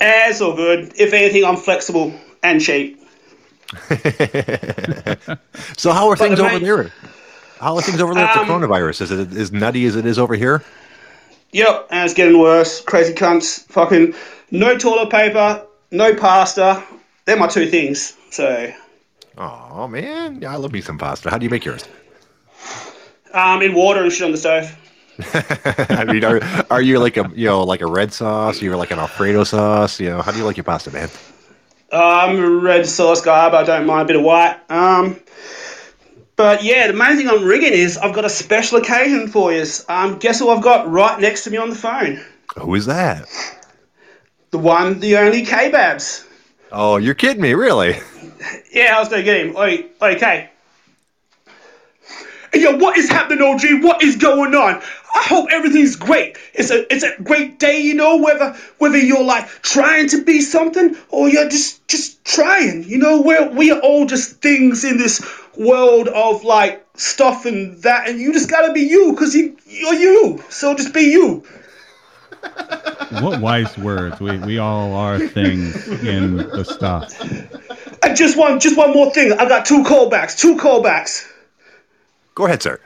Eh, 0.00 0.30
it's 0.30 0.40
all 0.40 0.54
good. 0.54 0.92
If 0.96 1.12
anything, 1.12 1.44
I'm 1.44 1.56
flexible 1.56 2.12
and 2.42 2.60
cheap. 2.60 3.00
So 5.76 5.92
how 5.92 6.08
are 6.08 6.16
But 6.16 6.28
things 6.28 6.40
over 6.40 6.50
main- 6.54 6.62
there? 6.62 6.92
How 7.60 7.74
are 7.76 7.82
things 7.82 8.00
over 8.00 8.14
there 8.14 8.24
with 8.24 8.34
the 8.34 8.40
Um, 8.40 8.48
coronavirus? 8.48 9.00
Is 9.02 9.10
it 9.10 9.32
as 9.36 9.52
nutty 9.52 9.84
as 9.86 9.96
it 9.96 10.06
is 10.06 10.18
over 10.18 10.34
here? 10.34 10.62
Yep, 11.52 11.88
and 11.90 12.04
it's 12.04 12.14
getting 12.14 12.38
worse. 12.38 12.80
Crazy 12.80 13.12
cunts. 13.12 13.64
Fucking 13.68 14.14
no 14.50 14.76
toilet 14.78 15.10
paper, 15.10 15.62
no 15.90 16.14
pasta. 16.14 16.82
They're 17.24 17.36
my 17.36 17.46
two 17.48 17.66
things. 17.68 18.14
So, 18.30 18.72
Oh 19.36 19.86
man, 19.88 20.40
yeah, 20.40 20.52
I 20.52 20.56
love 20.56 20.72
me 20.72 20.80
some 20.80 20.98
pasta. 20.98 21.30
How 21.30 21.38
do 21.38 21.44
you 21.44 21.50
make 21.50 21.64
yours? 21.64 21.84
um, 23.34 23.60
in 23.62 23.74
water 23.74 24.02
and 24.02 24.12
shit 24.12 24.24
on 24.24 24.32
the 24.32 24.38
stove. 24.38 24.74
I 25.20 26.04
mean, 26.06 26.24
are 26.24 26.40
are 26.70 26.82
you 26.82 26.98
like 26.98 27.16
a 27.16 27.30
you 27.34 27.46
know 27.46 27.64
like 27.64 27.80
a 27.80 27.86
red 27.86 28.12
sauce? 28.12 28.62
You're 28.62 28.76
like 28.76 28.90
an 28.90 28.98
Alfredo 28.98 29.44
sauce. 29.44 29.98
You 29.98 30.10
know, 30.10 30.22
how 30.22 30.30
do 30.30 30.38
you 30.38 30.44
like 30.44 30.56
your 30.56 30.64
pasta, 30.64 30.90
man? 30.90 31.08
I'm 31.90 32.36
a 32.36 32.50
red 32.50 32.86
sauce 32.86 33.20
guy, 33.20 33.50
but 33.50 33.62
I 33.62 33.78
don't 33.78 33.86
mind 33.86 34.02
a 34.02 34.04
bit 34.06 34.16
of 34.16 34.22
white. 34.22 34.58
Um, 34.70 35.18
but 36.36 36.62
yeah, 36.62 36.86
the 36.86 36.92
main 36.92 37.16
thing 37.16 37.28
I'm 37.28 37.44
rigging 37.44 37.72
is 37.72 37.96
I've 37.98 38.14
got 38.14 38.24
a 38.24 38.30
special 38.30 38.78
occasion 38.78 39.28
for 39.28 39.52
you. 39.52 39.64
Um, 39.88 40.18
guess 40.18 40.38
who 40.38 40.50
I've 40.50 40.62
got 40.62 40.88
right 40.88 41.18
next 41.18 41.44
to 41.44 41.50
me 41.50 41.56
on 41.56 41.70
the 41.70 41.76
phone? 41.76 42.22
Who 42.56 42.74
is 42.74 42.86
that? 42.86 43.26
The 44.50 44.58
one, 44.58 45.00
the 45.00 45.16
only 45.16 45.44
K-Babs. 45.44 46.26
Oh, 46.70 46.96
you're 46.96 47.14
kidding 47.14 47.42
me, 47.42 47.54
really? 47.54 47.96
Yeah, 48.70 48.96
I 48.96 49.00
was 49.00 49.08
gonna 49.08 49.22
get 49.24 49.46
him. 49.46 49.56
Oi. 49.56 49.86
Hey, 50.00 50.50
yo, 52.54 52.76
what 52.76 52.96
is 52.96 53.08
happening, 53.08 53.42
OG? 53.42 53.82
What 53.82 54.02
is 54.02 54.16
going 54.16 54.54
on? 54.54 54.80
I 55.14 55.22
hope 55.22 55.48
everything's 55.50 55.96
great. 55.96 56.36
It's 56.54 56.70
a 56.70 56.92
it's 56.92 57.02
a 57.02 57.20
great 57.22 57.58
day, 57.58 57.80
you 57.80 57.94
know, 57.94 58.18
whether 58.18 58.52
whether 58.78 58.98
you're 58.98 59.24
like 59.24 59.48
trying 59.62 60.08
to 60.08 60.22
be 60.22 60.40
something 60.40 60.96
or 61.08 61.28
you're 61.28 61.48
just 61.48 61.86
just 61.88 62.24
trying. 62.24 62.84
You 62.84 62.98
know, 62.98 63.20
we're 63.20 63.50
we 63.50 63.70
are 63.70 63.80
all 63.80 64.06
just 64.06 64.40
things 64.42 64.84
in 64.84 64.98
this 64.98 65.24
world 65.56 66.08
of 66.08 66.44
like 66.44 66.86
stuff 66.94 67.46
and 67.46 67.82
that, 67.82 68.08
and 68.08 68.20
you 68.20 68.32
just 68.32 68.50
gotta 68.50 68.72
be 68.72 68.82
you, 68.82 69.14
cause 69.16 69.34
you 69.34 69.56
you're 69.66 69.94
you. 69.94 70.44
So 70.50 70.74
just 70.74 70.92
be 70.92 71.02
you. 71.02 71.44
What 73.20 73.40
wise 73.40 73.76
words. 73.78 74.20
We 74.20 74.38
we 74.38 74.58
all 74.58 74.94
are 74.94 75.18
things 75.18 75.88
in 76.04 76.36
the 76.36 76.64
stuff. 76.64 77.18
And 78.02 78.16
just 78.16 78.36
one 78.36 78.60
just 78.60 78.76
one 78.76 78.92
more 78.92 79.10
thing. 79.12 79.32
I 79.32 79.48
got 79.48 79.64
two 79.64 79.82
callbacks. 79.82 80.38
Two 80.38 80.56
callbacks. 80.56 81.26
Go 82.34 82.46
ahead, 82.46 82.62
sir. 82.62 82.77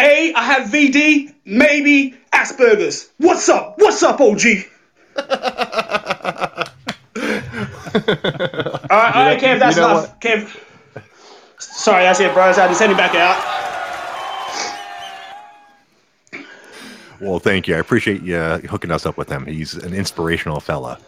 A, 0.00 0.32
I 0.34 0.42
have 0.44 0.70
VD, 0.70 1.34
maybe 1.44 2.14
Asperger's. 2.32 3.10
What's 3.18 3.48
up? 3.50 3.74
What's 3.78 4.02
up, 4.02 4.20
OG? 4.20 4.40
Alright, 8.90 9.14
alright, 9.14 9.40
Kev, 9.40 9.58
that's 9.58 9.76
you 9.76 9.82
know 9.82 9.90
enough. 9.90 10.20
Kev. 10.20 10.58
Sorry, 11.58 12.04
that's 12.04 12.18
it, 12.20 12.32
bros. 12.32 12.56
I 12.56 12.62
had 12.62 12.68
to 12.68 12.74
send 12.74 12.92
him 12.92 12.96
back 12.96 13.14
out. 13.14 13.60
Well, 17.20 17.38
thank 17.38 17.68
you. 17.68 17.76
I 17.76 17.78
appreciate 17.78 18.22
you 18.22 18.36
uh, 18.36 18.58
hooking 18.60 18.90
us 18.90 19.04
up 19.04 19.18
with 19.18 19.28
him. 19.28 19.44
He's 19.44 19.74
an 19.74 19.92
inspirational 19.92 20.60
fella. 20.60 20.98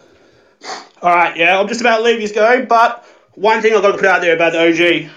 All 1.00 1.14
right, 1.14 1.34
yeah, 1.36 1.58
I'm 1.58 1.66
just 1.66 1.80
about 1.80 1.98
to 1.98 2.02
leave 2.02 2.20
you 2.20 2.32
go, 2.32 2.66
but 2.66 3.04
one 3.34 3.62
thing 3.62 3.74
I've 3.74 3.82
got 3.82 3.92
to 3.92 3.96
put 3.96 4.06
out 4.06 4.20
there 4.20 4.34
about 4.34 4.52
the 4.52 4.60
OG. 4.60 5.10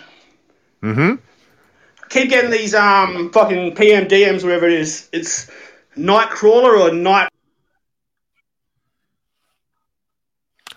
Mm-hmm. 0.81 1.15
Keep 2.15 2.29
getting 2.29 2.49
these 2.49 2.73
um 2.73 3.29
fucking 3.33 3.75
PM 3.75 4.05
DMs, 4.07 4.41
whatever 4.41 4.67
it 4.67 4.71
is. 4.79 5.09
It's 5.11 5.51
Nightcrawler 5.97 6.79
or 6.89 6.93
Night. 6.93 7.27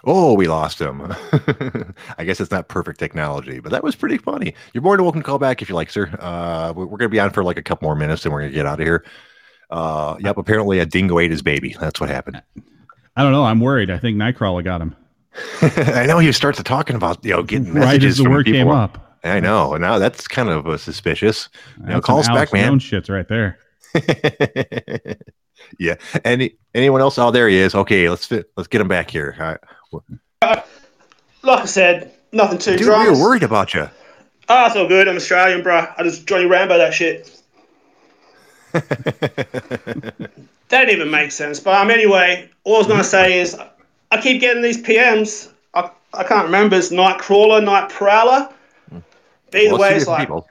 Oh, 0.02 0.34
we 0.34 0.48
lost 0.48 0.80
him. 0.80 1.00
I 2.18 2.24
guess 2.24 2.40
it's 2.40 2.50
not 2.50 2.66
perfect 2.66 2.98
technology, 2.98 3.60
but 3.60 3.70
that 3.70 3.84
was 3.84 3.94
pretty 3.94 4.18
funny. 4.18 4.52
You're 4.72 4.82
more 4.82 4.96
than 4.96 5.04
welcome 5.04 5.20
to 5.20 5.24
call 5.24 5.38
back 5.38 5.62
if 5.62 5.68
you 5.68 5.76
like, 5.76 5.90
sir. 5.90 6.10
Uh, 6.18 6.72
we- 6.74 6.84
we're 6.84 6.98
going 6.98 7.08
to 7.08 7.14
be 7.14 7.20
on 7.20 7.30
for 7.30 7.44
like 7.44 7.56
a 7.56 7.62
couple 7.62 7.86
more 7.86 7.94
minutes 7.94 8.24
and 8.24 8.34
we're 8.34 8.40
going 8.40 8.50
to 8.50 8.56
get 8.56 8.66
out 8.66 8.80
of 8.80 8.84
here. 8.86 9.04
Uh, 9.70 10.16
yep, 10.18 10.38
apparently 10.38 10.80
a 10.80 10.86
dingo 10.86 11.20
ate 11.20 11.30
his 11.30 11.42
baby. 11.42 11.76
That's 11.78 12.00
what 12.00 12.10
happened. 12.10 12.42
I 13.14 13.22
don't 13.22 13.30
know. 13.30 13.44
I'm 13.44 13.60
worried. 13.60 13.92
I 13.92 13.98
think 13.98 14.16
Nightcrawler 14.16 14.64
got 14.64 14.80
him 14.80 14.96
I 15.62 16.04
know 16.06 16.18
he 16.18 16.32
starts 16.32 16.60
talking 16.64 16.96
about, 16.96 17.24
you 17.24 17.30
know, 17.30 17.44
getting 17.44 17.66
right 17.74 17.84
messages 17.84 18.14
as 18.14 18.18
the 18.18 18.24
from 18.24 18.32
word 18.32 18.46
people. 18.46 18.58
came 18.58 18.68
up. 18.68 19.07
I 19.24 19.40
know. 19.40 19.76
Now 19.76 19.98
that's 19.98 20.28
kind 20.28 20.48
of 20.48 20.66
uh, 20.66 20.76
suspicious. 20.76 21.48
You 21.78 21.86
know, 21.86 21.92
That's 21.94 22.06
call 22.06 22.18
us 22.20 22.26
some 22.26 22.34
back, 22.34 22.52
man. 22.52 22.72
Jones 22.72 22.82
shit's 22.82 23.10
right 23.10 23.26
there. 23.28 23.58
yeah. 25.78 25.96
Any 26.24 26.56
anyone 26.74 27.00
else? 27.00 27.18
Oh, 27.18 27.30
there 27.30 27.48
he 27.48 27.56
is. 27.58 27.74
Okay, 27.74 28.08
let's 28.08 28.26
fit, 28.26 28.50
let's 28.56 28.68
get 28.68 28.80
him 28.80 28.88
back 28.88 29.10
here. 29.10 29.58
All 30.42 30.52
right. 30.52 30.64
Like 31.42 31.62
I 31.62 31.66
said, 31.66 32.12
nothing 32.32 32.58
too 32.58 32.72
Dude, 32.72 32.80
we 32.80 32.86
dramas. 32.86 33.18
were 33.18 33.24
worried 33.24 33.42
about 33.42 33.74
you. 33.74 33.88
Ah, 34.48 34.66
it's 34.66 34.76
all 34.76 34.88
good. 34.88 35.08
I'm 35.08 35.16
Australian, 35.16 35.62
bruh. 35.62 35.92
I 35.96 36.02
just 36.02 36.26
Johnny 36.26 36.46
Rambo 36.46 36.78
that 36.78 36.94
shit. 36.94 37.34
That 40.68 40.84
didn't 40.84 40.96
even 40.96 41.10
make 41.10 41.32
sense. 41.32 41.60
But 41.60 41.74
um, 41.80 41.90
anyway, 41.90 42.48
all 42.64 42.76
I 42.76 42.78
was 42.78 42.86
gonna 42.86 43.04
say 43.04 43.40
is 43.40 43.58
I 44.10 44.20
keep 44.20 44.40
getting 44.40 44.62
these 44.62 44.80
PMs. 44.82 45.50
I, 45.74 45.90
I 46.14 46.24
can't 46.24 46.44
remember. 46.44 46.76
It's 46.76 46.90
Nightcrawler, 46.90 47.64
Night 47.64 47.88
Prowler. 47.88 48.52
Either 49.54 49.70
Well, 49.72 49.78
way, 49.80 49.96
it's 49.96 50.06
like 50.06 50.20
people. 50.20 50.48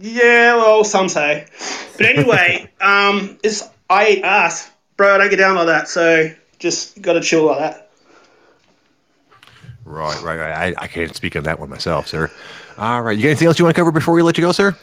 yeah, 0.00 0.56
well, 0.56 0.84
some 0.84 1.08
say. 1.08 1.46
But 1.96 2.06
anyway, 2.06 2.70
um, 2.80 3.38
it's 3.42 3.62
I 3.88 4.08
eat 4.08 4.24
ass, 4.24 4.70
bro. 4.96 5.14
I 5.14 5.18
don't 5.18 5.30
get 5.30 5.36
down 5.36 5.56
like 5.56 5.66
that. 5.66 5.88
So 5.88 6.30
just 6.58 7.00
gotta 7.02 7.20
chill 7.20 7.44
like 7.46 7.58
that. 7.58 7.90
Right, 9.84 10.20
right, 10.22 10.36
right. 10.36 10.74
I, 10.76 10.82
I 10.82 10.86
can't 10.88 11.14
speak 11.14 11.36
on 11.36 11.44
that 11.44 11.60
one 11.60 11.70
myself, 11.70 12.08
sir. 12.08 12.30
All 12.76 13.02
right. 13.02 13.16
You 13.16 13.22
got 13.22 13.28
anything 13.30 13.46
else 13.46 13.58
you 13.58 13.64
want 13.64 13.76
to 13.76 13.80
cover 13.80 13.92
before 13.92 14.14
we 14.14 14.22
let 14.22 14.36
you 14.36 14.42
go, 14.42 14.50
sir? 14.52 14.76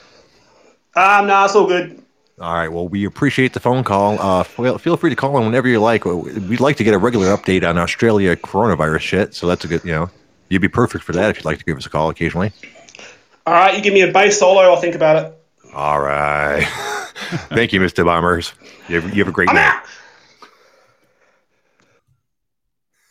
Um, 0.95 1.28
no, 1.28 1.43
it's 1.43 1.55
all 1.55 1.68
good. 1.68 2.01
All 2.39 2.53
right. 2.53 2.70
Well, 2.70 2.88
we 2.88 3.03
appreciate 3.05 3.53
the 3.53 3.59
phone 3.59 3.84
call. 3.84 4.18
Uh, 4.20 4.43
feel, 4.43 4.78
feel 4.78 4.95
free 4.95 5.09
to 5.09 5.16
call 5.16 5.38
in 5.38 5.45
whenever 5.45 5.68
you 5.68 5.80
like. 5.82 6.05
We'd 6.05 6.61
like 6.61 6.78
to 6.78 6.84
get 6.86 6.93
a 6.93 6.97
regular 6.97 7.28
update 7.36 7.68
on 7.68 7.78
Australia 7.78 8.36
coronavirus 8.38 9.01
shit. 9.01 9.36
So 9.36 9.45
that's 9.45 9.66
a 9.66 9.68
good, 9.68 9.84
you 9.84 9.91
know, 9.91 10.09
you'd 10.49 10.61
be 10.61 10.70
perfect 10.70 11.03
for 11.03 11.11
that 11.11 11.30
if 11.32 11.38
you'd 11.38 11.45
like 11.45 11.57
to 11.59 11.66
give 11.66 11.78
us 11.78 11.86
a 11.86 11.89
call 11.89 12.09
occasionally. 12.09 12.53
All 13.45 13.53
right, 13.53 13.75
you 13.75 13.81
give 13.81 13.93
me 13.93 14.01
a 14.01 14.11
bass 14.11 14.39
solo. 14.39 14.61
I'll 14.61 14.77
think 14.77 14.95
about 14.95 15.17
it. 15.17 15.37
All 15.73 16.01
right. 16.01 16.63
Thank 17.49 17.73
you, 17.73 17.79
Mr. 17.79 18.05
Bombers. 18.05 18.53
You 18.87 19.01
have, 19.01 19.15
you 19.15 19.23
have 19.23 19.27
a 19.27 19.31
great 19.31 19.49
I'm 19.49 19.55
night. 19.55 19.65
out. 19.65 19.83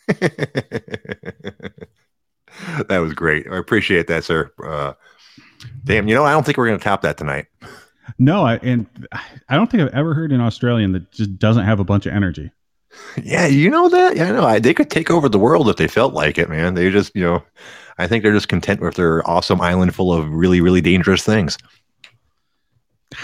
that 2.87 2.97
was 2.99 3.13
great. 3.13 3.47
I 3.51 3.57
appreciate 3.57 4.07
that, 4.07 4.23
sir. 4.23 4.51
Uh, 4.63 4.93
damn, 5.83 6.07
you 6.07 6.15
know, 6.15 6.23
I 6.23 6.31
don't 6.31 6.45
think 6.45 6.57
we're 6.57 6.67
going 6.67 6.79
to 6.79 6.83
top 6.83 7.01
that 7.01 7.17
tonight. 7.17 7.47
No, 8.19 8.45
I, 8.45 8.55
and 8.57 8.87
I 9.49 9.55
don't 9.55 9.69
think 9.69 9.83
I've 9.83 9.93
ever 9.93 10.13
heard 10.13 10.31
an 10.31 10.41
Australian 10.41 10.91
that 10.93 11.11
just 11.11 11.37
doesn't 11.37 11.65
have 11.65 11.79
a 11.79 11.83
bunch 11.85 12.05
of 12.05 12.13
energy. 12.13 12.51
Yeah, 13.23 13.47
you 13.47 13.71
know 13.71 13.89
that. 13.89 14.15
Yeah, 14.15 14.29
I 14.29 14.31
know. 14.31 14.45
I, 14.45 14.59
they 14.59 14.73
could 14.73 14.91
take 14.91 15.09
over 15.09 15.27
the 15.27 15.39
world 15.39 15.67
if 15.67 15.77
they 15.77 15.87
felt 15.87 16.13
like 16.13 16.37
it, 16.37 16.47
man. 16.47 16.75
They 16.75 16.91
just, 16.91 17.11
you 17.15 17.23
know, 17.23 17.43
I 17.97 18.07
think 18.07 18.23
they're 18.23 18.33
just 18.33 18.49
content 18.49 18.81
with 18.81 18.95
their 18.95 19.27
awesome 19.29 19.61
island 19.61 19.93
full 19.93 20.11
of 20.11 20.29
really, 20.29 20.61
really 20.61 20.81
dangerous 20.81 21.23
things. 21.23 21.57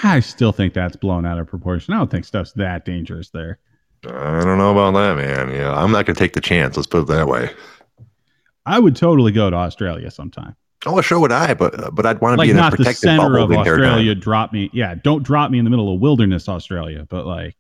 I 0.04 0.20
still 0.20 0.52
think 0.52 0.74
that's 0.74 0.96
blown 0.96 1.26
out 1.26 1.40
of 1.40 1.48
proportion. 1.48 1.94
I 1.94 1.98
don't 1.98 2.12
think 2.12 2.26
stuff's 2.26 2.54
that 2.54 2.86
dangerous 2.86 3.30
there. 3.30 3.58
I 4.06 4.44
don't 4.44 4.58
know 4.58 4.72
about 4.72 4.94
that, 4.94 5.18
man. 5.18 5.54
Yeah, 5.54 5.74
I'm 5.74 5.92
not 5.92 6.06
going 6.06 6.16
to 6.16 6.20
take 6.20 6.34
the 6.34 6.42
chance. 6.42 6.78
Let's 6.78 6.88
put 6.88 7.02
it 7.02 7.08
that 7.08 7.28
way. 7.28 7.50
I 8.66 8.80
would 8.80 8.96
totally 8.96 9.32
go 9.32 9.50
to 9.50 9.56
Australia 9.56 10.12
sometime. 10.12 10.56
Oh, 10.86 11.02
sure 11.02 11.20
would 11.20 11.32
I, 11.32 11.54
but 11.56 11.78
uh, 11.78 11.92
but 11.92 12.06
I'd 12.06 12.22
want 12.22 12.36
to 12.36 12.38
Like 12.38 12.48
be 12.48 12.52
in 12.52 12.58
a 12.58 12.62
not 12.62 12.72
the 12.72 12.78
protected 12.78 13.02
center 13.02 13.24
bubble 13.24 13.44
of 13.44 13.50
the 13.50 13.58
Australia. 13.58 14.16
Drop 14.16 14.54
me, 14.54 14.70
yeah. 14.72 14.96
Don't 14.96 15.24
drop 15.24 15.52
me 15.52 15.58
in 15.60 15.66
the 15.66 15.70
middle 15.70 15.94
of 15.94 16.00
wilderness 16.00 16.48
Australia, 16.48 17.06
but 17.10 17.26
like 17.26 17.58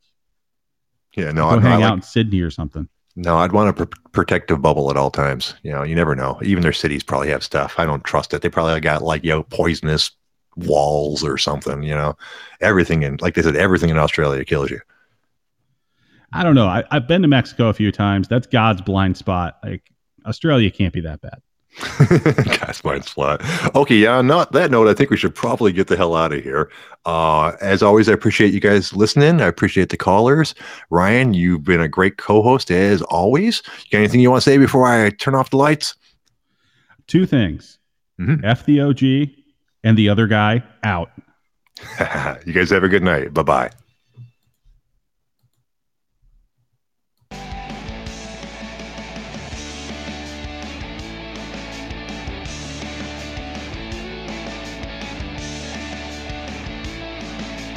Yeah, 1.15 1.31
no, 1.31 1.49
go 1.49 1.57
I'd, 1.57 1.61
hang 1.63 1.83
out 1.83 1.89
like, 1.89 1.93
in 1.95 2.01
Sydney 2.03 2.41
or 2.41 2.51
something. 2.51 2.87
No, 3.19 3.37
I'd 3.37 3.51
want 3.51 3.69
a 3.69 3.85
pr- 3.85 3.99
protective 4.13 4.61
bubble 4.61 4.89
at 4.89 4.95
all 4.95 5.11
times. 5.11 5.53
You 5.63 5.71
know, 5.71 5.83
you 5.83 5.93
never 5.93 6.15
know. 6.15 6.39
Even 6.41 6.63
their 6.63 6.71
cities 6.71 7.03
probably 7.03 7.29
have 7.29 7.43
stuff. 7.43 7.75
I 7.77 7.85
don't 7.85 8.03
trust 8.05 8.33
it. 8.33 8.41
They 8.41 8.49
probably 8.49 8.79
got 8.79 9.01
like 9.01 9.23
you 9.25 9.31
know 9.31 9.43
poisonous 9.43 10.11
walls 10.55 11.23
or 11.23 11.37
something. 11.37 11.83
You 11.83 11.95
know, 11.95 12.17
everything 12.61 13.03
in 13.03 13.17
like 13.19 13.35
they 13.35 13.41
said, 13.41 13.57
everything 13.57 13.89
in 13.89 13.97
Australia 13.97 14.45
kills 14.45 14.71
you. 14.71 14.79
I 16.31 16.43
don't 16.43 16.55
know. 16.55 16.67
I, 16.67 16.83
I've 16.91 17.07
been 17.07 17.21
to 17.23 17.27
Mexico 17.27 17.67
a 17.67 17.73
few 17.73 17.91
times. 17.91 18.27
That's 18.27 18.47
God's 18.47 18.81
blind 18.81 19.17
spot. 19.17 19.57
Like 19.63 19.91
Australia 20.25 20.71
can't 20.71 20.93
be 20.93 21.01
that 21.01 21.19
bad. 21.19 21.41
God's 22.59 22.83
mind 22.83 23.05
slot. 23.05 23.41
Okay, 23.75 23.95
yeah, 23.95 24.17
on 24.17 24.27
not 24.27 24.51
that 24.51 24.71
note, 24.71 24.87
I 24.87 24.93
think 24.93 25.09
we 25.09 25.17
should 25.17 25.35
probably 25.35 25.71
get 25.71 25.87
the 25.87 25.95
hell 25.95 26.15
out 26.15 26.33
of 26.33 26.43
here. 26.43 26.69
Uh, 27.05 27.53
as 27.61 27.81
always, 27.81 28.09
I 28.09 28.13
appreciate 28.13 28.53
you 28.53 28.59
guys 28.59 28.93
listening. 28.93 29.41
I 29.41 29.45
appreciate 29.45 29.89
the 29.89 29.97
callers. 29.97 30.55
Ryan, 30.89 31.33
you've 31.33 31.63
been 31.63 31.79
a 31.81 31.87
great 31.87 32.17
co-host 32.17 32.71
as 32.71 33.01
always. 33.03 33.61
You 33.85 33.91
got 33.91 33.99
anything 33.99 34.19
you 34.19 34.29
want 34.31 34.43
to 34.43 34.49
say 34.49 34.57
before 34.57 34.87
I 34.87 35.09
turn 35.11 35.35
off 35.35 35.51
the 35.51 35.57
lights? 35.57 35.95
Two 37.07 37.25
things: 37.25 37.79
Mhm. 38.19 38.43
F 38.43 38.65
the 38.65 38.81
OG 38.81 39.29
and 39.83 39.97
the 39.97 40.09
other 40.09 40.27
guy 40.27 40.63
out. 40.83 41.11
you 42.45 42.53
guys 42.53 42.69
have 42.71 42.83
a 42.83 42.89
good 42.89 43.03
night. 43.03 43.33
Bye 43.33 43.43
bye. 43.43 43.69